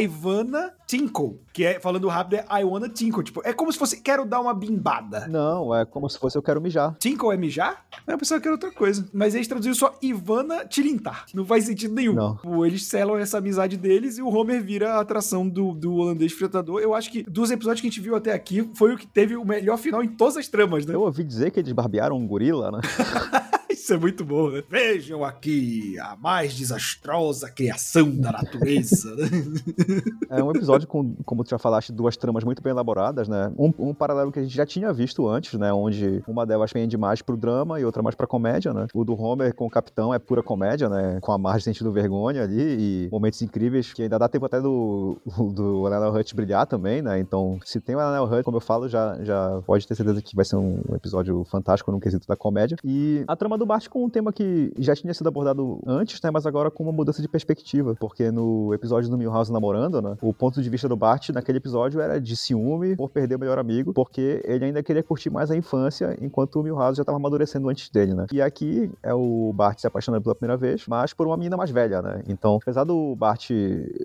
Ivana 0.00 0.72
Tinkle, 0.86 1.40
que 1.52 1.64
é, 1.64 1.80
falando 1.80 2.06
rápido, 2.06 2.34
é 2.36 2.60
I 2.60 2.64
wanna 2.64 2.88
tinkle. 2.88 3.24
Tipo, 3.24 3.42
é 3.44 3.52
como 3.52 3.72
se 3.72 3.78
fosse, 3.78 4.00
quero 4.00 4.24
dar 4.24 4.40
uma 4.40 4.54
bimbada. 4.54 5.26
Não, 5.26 5.74
é 5.74 5.84
como 5.84 6.08
se 6.08 6.16
fosse 6.16 6.38
eu 6.38 6.42
quero 6.42 6.60
mijar. 6.60 6.94
Tinkle 7.00 7.32
é 7.32 7.36
mijar? 7.36 7.84
Eu 8.06 8.16
pensava 8.16 8.40
que 8.40 8.46
era 8.46 8.54
outra 8.54 8.70
coisa. 8.70 9.08
Mas 9.12 9.34
eles 9.34 9.48
traduziram 9.48 9.74
só 9.74 9.98
Ivana 10.00 10.64
tilintar. 10.64 11.26
Não 11.34 11.44
faz 11.44 11.64
sentido 11.64 11.92
nenhum. 11.92 12.14
Não. 12.14 12.36
Tipo, 12.36 12.64
Eles 12.64 12.86
selam 12.86 13.18
essa 13.18 13.38
amizade 13.38 13.76
deles 13.76 14.16
e 14.16 14.22
o 14.22 14.28
Homer 14.28 14.62
vira 14.62 14.94
a 14.94 15.00
atração 15.00 15.48
do, 15.48 15.72
do 15.72 15.92
holandês 15.94 16.32
fretador. 16.32 16.80
Eu 16.80 16.94
acho 16.94 17.10
que 17.10 17.24
dos 17.24 17.50
episódios 17.50 17.80
que 17.80 17.88
a 17.88 17.90
gente 17.90 18.00
viu 18.00 18.14
até 18.14 18.32
aqui, 18.32 18.70
foi 18.76 18.94
o 18.94 18.96
que 18.96 19.08
teve 19.08 19.36
o 19.36 19.44
melhor 19.44 19.76
final 19.76 20.04
em 20.04 20.08
todas 20.08 20.36
as 20.36 20.46
tramas, 20.46 20.86
né? 20.86 20.94
Eu 20.94 21.00
ouvi 21.00 21.24
dizer 21.24 21.50
que 21.50 21.58
eles 21.58 21.72
barbearam 21.72 22.16
um 22.16 22.28
gorila, 22.28 22.70
né? 22.70 22.80
Isso 23.86 23.94
é 23.94 23.98
muito 23.98 24.24
bom, 24.24 24.50
né? 24.50 24.64
Vejam 24.68 25.22
aqui 25.22 25.96
a 26.00 26.16
mais 26.16 26.52
desastrosa 26.56 27.48
criação 27.48 28.10
da 28.10 28.32
natureza. 28.32 29.14
né? 29.14 29.28
É 30.28 30.42
um 30.42 30.50
episódio 30.50 30.88
com, 30.88 31.14
como 31.24 31.44
tu 31.44 31.50
já 31.50 31.58
falaste, 31.58 31.92
duas 31.92 32.16
tramas 32.16 32.42
muito 32.42 32.60
bem 32.60 32.72
elaboradas, 32.72 33.28
né? 33.28 33.52
Um, 33.56 33.72
um 33.78 33.94
paralelo 33.94 34.32
que 34.32 34.40
a 34.40 34.42
gente 34.42 34.54
já 34.54 34.66
tinha 34.66 34.92
visto 34.92 35.28
antes, 35.28 35.56
né? 35.56 35.72
Onde 35.72 36.20
uma 36.26 36.44
delas 36.44 36.72
pende 36.72 36.96
mais 36.96 37.22
pro 37.22 37.36
drama 37.36 37.78
e 37.78 37.84
outra 37.84 38.02
mais 38.02 38.16
pra 38.16 38.26
comédia, 38.26 38.74
né? 38.74 38.88
O 38.92 39.04
do 39.04 39.14
Homer 39.14 39.54
com 39.54 39.66
o 39.66 39.70
Capitão 39.70 40.12
é 40.12 40.18
pura 40.18 40.42
comédia, 40.42 40.88
né? 40.88 41.20
Com 41.20 41.30
a 41.30 41.38
margem 41.38 41.72
sentindo 41.72 41.92
vergonha 41.92 42.42
ali 42.42 43.06
e 43.06 43.08
momentos 43.12 43.40
incríveis 43.40 43.92
que 43.92 44.02
ainda 44.02 44.18
dá 44.18 44.28
tempo 44.28 44.46
até 44.46 44.60
do, 44.60 45.16
do 45.54 45.88
Lionel 45.88 46.12
Hutch 46.12 46.34
brilhar 46.34 46.66
também, 46.66 47.00
né? 47.00 47.20
Então, 47.20 47.60
se 47.64 47.80
tem 47.80 47.94
o 47.94 48.00
Lionel 48.00 48.24
Hutch, 48.24 48.44
como 48.44 48.56
eu 48.56 48.60
falo, 48.60 48.88
já, 48.88 49.16
já 49.22 49.62
pode 49.64 49.86
ter 49.86 49.94
certeza 49.94 50.20
que 50.20 50.34
vai 50.34 50.44
ser 50.44 50.56
um 50.56 50.82
episódio 50.92 51.44
fantástico 51.44 51.92
no 51.92 52.00
quesito 52.00 52.26
da 52.26 52.34
comédia. 52.36 52.76
E 52.82 53.22
a 53.28 53.36
trama 53.36 53.56
do 53.56 53.75
Bart 53.76 53.88
com 53.88 54.04
um 54.04 54.08
tema 54.08 54.32
que 54.32 54.72
já 54.78 54.94
tinha 54.94 55.12
sido 55.12 55.26
abordado 55.26 55.80
antes, 55.86 56.20
né? 56.22 56.30
Mas 56.30 56.46
agora 56.46 56.70
com 56.70 56.82
uma 56.82 56.92
mudança 56.92 57.20
de 57.20 57.28
perspectiva. 57.28 57.94
Porque 57.98 58.30
no 58.30 58.72
episódio 58.72 59.10
do 59.10 59.18
Milhouse 59.18 59.52
namorando, 59.52 60.00
né? 60.00 60.16
O 60.22 60.32
ponto 60.32 60.62
de 60.62 60.70
vista 60.70 60.88
do 60.88 60.96
Bart 60.96 61.28
naquele 61.30 61.58
episódio 61.58 62.00
era 62.00 62.18
de 62.18 62.36
ciúme 62.36 62.96
por 62.96 63.10
perder 63.10 63.36
o 63.36 63.38
melhor 63.38 63.58
amigo, 63.58 63.92
porque 63.92 64.40
ele 64.44 64.64
ainda 64.64 64.82
queria 64.82 65.02
curtir 65.02 65.28
mais 65.28 65.50
a 65.50 65.56
infância, 65.56 66.16
enquanto 66.22 66.58
o 66.58 66.62
Milhouse 66.62 66.96
já 66.96 67.02
estava 67.02 67.18
amadurecendo 67.18 67.68
antes 67.68 67.90
dele, 67.90 68.14
né? 68.14 68.26
E 68.32 68.40
aqui 68.40 68.90
é 69.02 69.12
o 69.12 69.52
Bart 69.54 69.78
se 69.78 69.86
apaixonando 69.86 70.22
pela 70.22 70.34
primeira 70.34 70.56
vez, 70.56 70.86
mas 70.88 71.12
por 71.12 71.26
uma 71.26 71.36
menina 71.36 71.56
mais 71.56 71.70
velha, 71.70 72.00
né? 72.00 72.22
Então, 72.26 72.58
apesar 72.62 72.84
do 72.84 73.14
Bart 73.14 73.50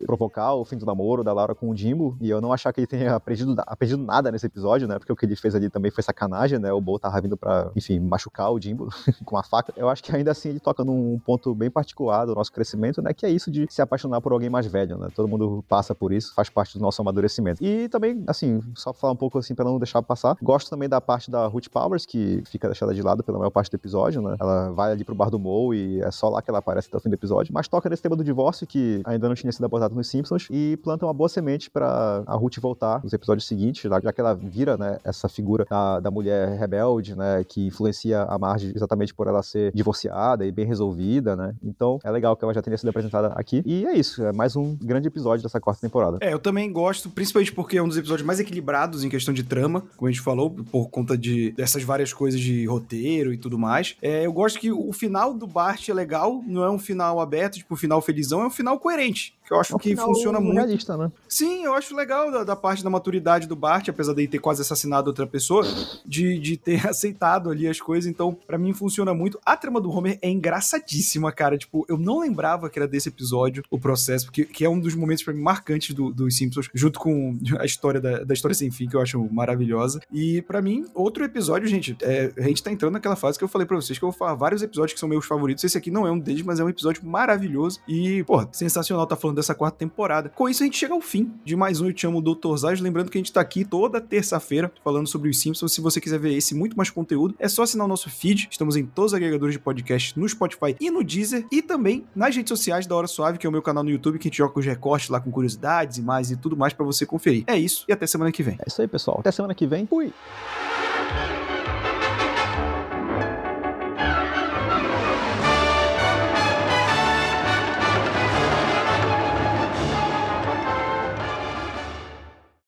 provocar 0.06 0.54
o 0.54 0.66
fim 0.66 0.78
do 0.78 0.86
namoro 0.86 1.24
da 1.24 1.32
Laura 1.32 1.56
com 1.56 1.70
o 1.70 1.76
Jimbo, 1.76 2.18
e 2.20 2.30
eu 2.30 2.42
não 2.42 2.52
achar 2.52 2.74
que 2.74 2.82
ele 2.82 2.88
tenha 2.88 3.16
aprendido, 3.16 3.56
aprendido 3.66 4.04
nada 4.04 4.32
nesse 4.32 4.46
episódio, 4.46 4.88
né? 4.88 5.00
Porque 5.00 5.14
o 5.14 5.16
que 5.16 5.26
ele 5.26 5.36
fez 5.36 5.56
ali 5.56 5.70
também 5.70 5.92
foi 5.92 6.04
sacanagem, 6.04 6.60
né? 6.60 6.74
O 6.74 6.82
Bo 6.82 7.00
tava 7.00 7.22
vindo 7.22 7.38
pra, 7.38 7.72
enfim, 7.76 8.00
machucar 8.00 8.52
o 8.52 8.60
Jimbo 8.60 8.90
com 9.24 9.36
uma 9.36 9.44
faca. 9.44 9.61
Eu 9.76 9.90
acho 9.90 10.04
que 10.04 10.16
ainda 10.16 10.32
assim 10.32 10.50
ele 10.50 10.60
toca 10.60 10.84
num 10.84 11.20
ponto 11.26 11.54
bem 11.54 11.70
particular 11.70 12.26
do 12.26 12.36
nosso 12.36 12.52
crescimento, 12.52 13.02
né? 13.02 13.14
Que 13.14 13.26
é 13.26 13.30
isso 13.30 13.52
de 13.52 13.68
se 13.70 13.82
apaixonar 13.82 14.22
por 14.22 14.32
alguém 14.32 14.50
mais 14.50 14.66
velho, 14.66 14.98
né? 14.98 15.08
Todo 15.16 15.28
mundo 15.28 15.64
passa 15.68 15.94
por 15.94 16.12
isso, 16.12 16.34
faz 16.34 16.50
parte 16.50 16.78
do 16.78 16.82
nosso 16.82 17.02
amadurecimento. 17.02 17.64
E 17.64 17.88
também, 17.90 18.24
assim, 18.28 18.62
só 18.76 18.94
falar 18.94 19.14
um 19.14 19.18
pouco 19.18 19.38
assim 19.38 19.56
pra 19.56 19.66
não 19.66 19.78
deixar 19.78 20.02
passar, 20.02 20.36
gosto 20.42 20.70
também 20.70 20.90
da 20.90 21.00
parte 21.00 21.30
da 21.30 21.48
Ruth 21.48 21.68
Powers, 21.70 22.06
que 22.06 22.44
fica 22.46 22.68
deixada 22.68 22.94
de 22.94 23.02
lado 23.02 23.24
pela 23.24 23.38
maior 23.38 23.50
parte 23.50 23.70
do 23.70 23.76
episódio, 23.76 24.22
né? 24.22 24.36
Ela 24.40 24.72
vai 24.72 24.92
ali 24.92 25.04
pro 25.04 25.16
bar 25.16 25.30
do 25.30 25.40
Moe 25.40 25.78
e 25.78 26.02
é 26.02 26.12
só 26.12 26.30
lá 26.30 26.42
que 26.42 26.50
ela 26.50 26.60
aparece 26.60 26.88
até 26.88 26.98
o 26.98 27.00
fim 27.00 27.10
do 27.10 27.16
episódio, 27.16 27.54
mas 27.54 27.68
toca 27.68 27.90
nesse 27.90 28.02
tema 28.02 28.16
do 28.16 28.24
divórcio 28.24 28.66
que 28.66 29.02
ainda 29.06 29.28
não 29.28 29.36
tinha 29.36 29.52
sido 29.52 29.66
abordado 29.66 29.96
nos 29.96 30.08
Simpsons 30.08 30.48
e 30.50 30.78
planta 30.84 31.06
uma 31.06 31.14
boa 31.14 31.30
semente 31.30 31.70
pra 31.70 32.24
a 32.26 32.36
Ruth 32.36 32.58
voltar 32.60 33.04
nos 33.04 33.14
episódios 33.14 33.48
seguintes, 33.48 33.82
já 33.82 34.14
que 34.14 34.22
ela 34.22 34.34
vira, 34.34 34.78
né, 34.78 34.98
essa 35.04 35.28
figura 35.28 35.66
da, 35.70 36.00
da 36.00 36.12
mulher 36.12 36.58
rebelde, 36.58 37.16
né, 37.16 37.44
que 37.44 37.68
influencia 37.68 38.24
a 38.24 38.38
Marge 38.38 38.72
exatamente 38.76 39.14
por 39.14 39.28
ela 39.28 39.42
ser 39.52 39.72
divorciada 39.74 40.46
e 40.46 40.52
bem 40.52 40.66
resolvida, 40.66 41.36
né? 41.36 41.54
Então 41.64 42.00
é 42.04 42.12
legal 42.12 42.36
que 42.36 42.44
ela 42.44 42.54
já 42.54 42.62
tenha 42.62 42.78
sido 42.78 42.90
apresentada 42.90 43.28
aqui. 43.36 43.62
E 43.66 43.86
é 43.86 43.94
isso, 43.94 44.24
é 44.24 44.32
mais 44.32 44.56
um 44.56 44.76
grande 44.76 45.08
episódio 45.08 45.44
dessa 45.44 45.60
quarta 45.60 45.82
temporada. 45.82 46.18
É, 46.22 46.34
eu 46.34 46.40
também 46.40 46.72
gosto, 46.72 47.10
principalmente 47.10 47.52
porque 47.52 47.78
é 47.78 47.84
um 47.84 47.88
dos 47.88 47.98
episódios 47.98 48.26
mais 48.26 48.40
equilibrados 48.40 49.04
em 49.04 49.10
questão 49.10 49.34
de 49.34 49.44
trama, 49.44 49.84
como 49.98 50.08
a 50.08 50.12
gente 50.12 50.22
falou, 50.22 50.50
por 50.50 50.90
conta 50.90 51.18
de 51.18 51.52
dessas 51.52 51.84
várias 51.84 52.14
coisas 52.14 52.40
de 52.40 52.66
roteiro 52.66 53.34
e 53.34 53.38
tudo 53.38 53.58
mais. 53.58 53.96
É, 54.02 54.26
eu 54.26 54.34
gosto 54.34 54.60
que 54.60 54.72
o 54.72 54.94
final 54.94 55.34
do 55.34 55.48
Bart 55.48 55.88
é 55.90 55.94
legal, 55.94 56.42
não 56.48 56.64
é 56.64 56.70
um 56.70 56.80
final 56.80 57.20
aberto, 57.20 57.56
tipo, 57.56 57.74
um 57.74 57.78
final 57.78 58.02
felizão, 58.02 58.42
é 58.42 58.48
um 58.48 58.52
final 58.52 58.80
coerente. 58.80 59.34
Que 59.46 59.54
eu 59.54 59.60
acho 59.60 59.76
É 59.76 59.80
que 59.80 59.90
final 59.90 60.06
funciona 60.08 60.40
muito. 60.40 60.56
realista, 60.56 60.96
né? 60.96 61.12
Sim, 61.28 61.66
eu 61.66 61.74
acho 61.74 61.96
legal 61.96 62.32
da, 62.32 62.44
da 62.44 62.56
parte 62.56 62.84
da 62.84 62.90
maturidade 62.90 63.48
do 63.48 63.56
Bart, 63.56 63.90
apesar 63.90 64.14
de 64.14 64.28
ter 64.28 64.40
quase 64.40 64.62
assassinado 64.62 65.10
outra 65.10 65.26
pessoa, 65.28 65.66
de, 66.06 66.40
de 66.40 66.58
ter 66.58 66.86
aceitado 66.88 67.50
ali 67.50 67.68
as 67.68 67.80
coisas. 67.82 68.10
Então, 68.10 68.34
pra 68.34 68.58
mim, 68.58 68.74
funciona 68.74 69.14
muito. 69.14 69.40
A 69.46 69.58
trama 69.58 69.82
do 69.82 69.90
Homer 69.92 70.18
é 70.22 70.30
engraçadíssima, 70.30 71.32
cara. 71.32 71.58
Tipo, 71.58 71.86
eu 71.90 71.98
não 71.98 72.20
lembrava 72.20 72.70
que 72.70 72.80
era 72.80 72.88
desse 72.88 73.10
episódio 73.10 73.64
o 73.70 73.80
processo, 73.80 74.26
porque 74.26 74.46
que 74.46 74.64
é 74.64 74.70
um 74.70 74.80
dos 74.80 74.96
momentos 74.96 75.24
pra 75.24 75.34
mim 75.34 75.42
marcantes 75.42 75.94
do- 75.96 76.14
dos 76.14 76.36
Simpsons, 76.38 76.70
junto 76.74 77.00
com 77.00 77.38
a 77.60 77.66
história 77.66 78.00
da, 78.00 78.24
da 78.24 78.34
história 78.34 78.56
sem 78.56 78.72
fim, 78.72 78.88
que 78.88 78.96
eu 78.96 79.02
acho 79.02 79.22
maravilhosa. 79.34 80.00
E 80.12 80.42
pra 80.44 80.62
mim, 80.62 80.86
outro 80.94 81.24
episódio, 81.24 81.68
gente, 81.68 81.98
é, 82.02 82.32
a 82.38 82.42
gente 82.44 82.64
tá 82.64 82.72
entrando 82.72 82.94
naquela 82.94 83.16
fase 83.16 83.38
que 83.38 83.44
eu 83.44 83.48
falei 83.50 83.66
pra 83.68 83.76
vocês 83.76 83.98
que 83.98 84.06
eu 84.06 84.10
vou 84.12 84.18
falar 84.18 84.36
vários 84.36 84.62
episódios 84.62 84.94
que 84.94 85.00
são 85.00 85.10
meus 85.10 85.26
favoritos. 85.26 85.64
Esse 85.64 85.78
aqui 85.78 85.92
não 85.92 86.06
é 86.08 86.12
um 86.12 86.20
deles, 86.20 86.44
mas 86.44 86.60
é 86.60 86.64
um 86.64 86.70
episódio 86.70 87.04
maravilhoso. 87.06 87.80
E, 87.88 88.24
pô, 88.24 88.48
sensacional 88.52 89.06
tá 89.08 89.16
falando 89.16 89.41
dessa 89.42 89.56
quarta 89.56 89.78
temporada. 89.78 90.30
Com 90.30 90.48
isso, 90.48 90.64
a 90.64 90.66
gente 90.66 90.78
chega 90.78 90.94
ao 90.94 91.02
fim 91.02 91.34
de 91.44 91.56
mais 91.56 91.82
um 91.82 91.88
Eu 91.88 91.94
Te 91.94 92.08
Amo, 92.08 92.22
Dr. 92.22 92.56
Zaz. 92.56 92.80
Lembrando 92.80 93.10
que 93.10 93.18
a 93.18 93.20
gente 93.20 93.34
tá 93.34 93.42
aqui 93.42 93.66
toda 93.66 94.00
terça-feira 94.00 94.72
falando 94.84 95.08
sobre 95.08 95.30
os 95.30 95.40
Simpsons. 95.40 95.74
Se 95.74 95.82
você 95.82 96.00
quiser 96.00 96.20
ver 96.20 96.34
esse 96.34 96.54
e 96.54 96.58
muito 96.58 96.78
mais 96.78 96.90
conteúdo, 96.90 97.36
é 97.40 97.48
só 97.48 97.64
assinar 97.64 97.86
o 97.86 97.90
nosso 97.90 98.10
feed. 98.10 98.48
Estamos 98.50 98.76
em 98.76 98.86
todos 98.86 99.12
os 99.12 99.16
agregadores 99.16 99.54
de 99.54 99.60
podcast, 99.60 100.18
no 100.18 100.28
Spotify 100.28 100.76
e 100.80 100.90
no 100.90 101.04
Deezer. 101.04 101.46
E 101.52 101.62
também 101.62 102.06
nas 102.16 102.36
redes 102.36 102.50
sociais 102.50 102.86
da 102.86 102.96
Hora 102.96 103.08
Suave, 103.08 103.38
que 103.38 103.46
é 103.46 103.50
o 103.50 103.52
meu 103.52 103.62
canal 103.62 103.84
no 103.84 103.90
YouTube, 103.90 104.20
que 104.20 104.28
a 104.28 104.30
gente 104.30 104.38
joga 104.38 104.60
os 104.60 104.66
recortes 104.66 105.10
lá 105.10 105.20
com 105.20 105.32
curiosidades, 105.32 105.98
imagens 105.98 106.32
e 106.32 106.38
tudo 106.38 106.56
mais 106.56 106.74
pra 106.74 106.86
você 106.86 107.06
conferir. 107.06 107.44
É 107.48 107.58
isso, 107.58 107.86
e 107.88 107.94
até 107.94 108.06
semana 108.06 108.32
que 108.32 108.44
vem. 108.44 108.56
É 108.60 108.68
isso 108.68 108.82
aí, 108.82 108.88
pessoal. 108.88 109.18
Até 109.20 109.32
semana 109.32 109.56
que 109.56 109.66
vem. 109.66 109.88
Fui! 109.88 110.14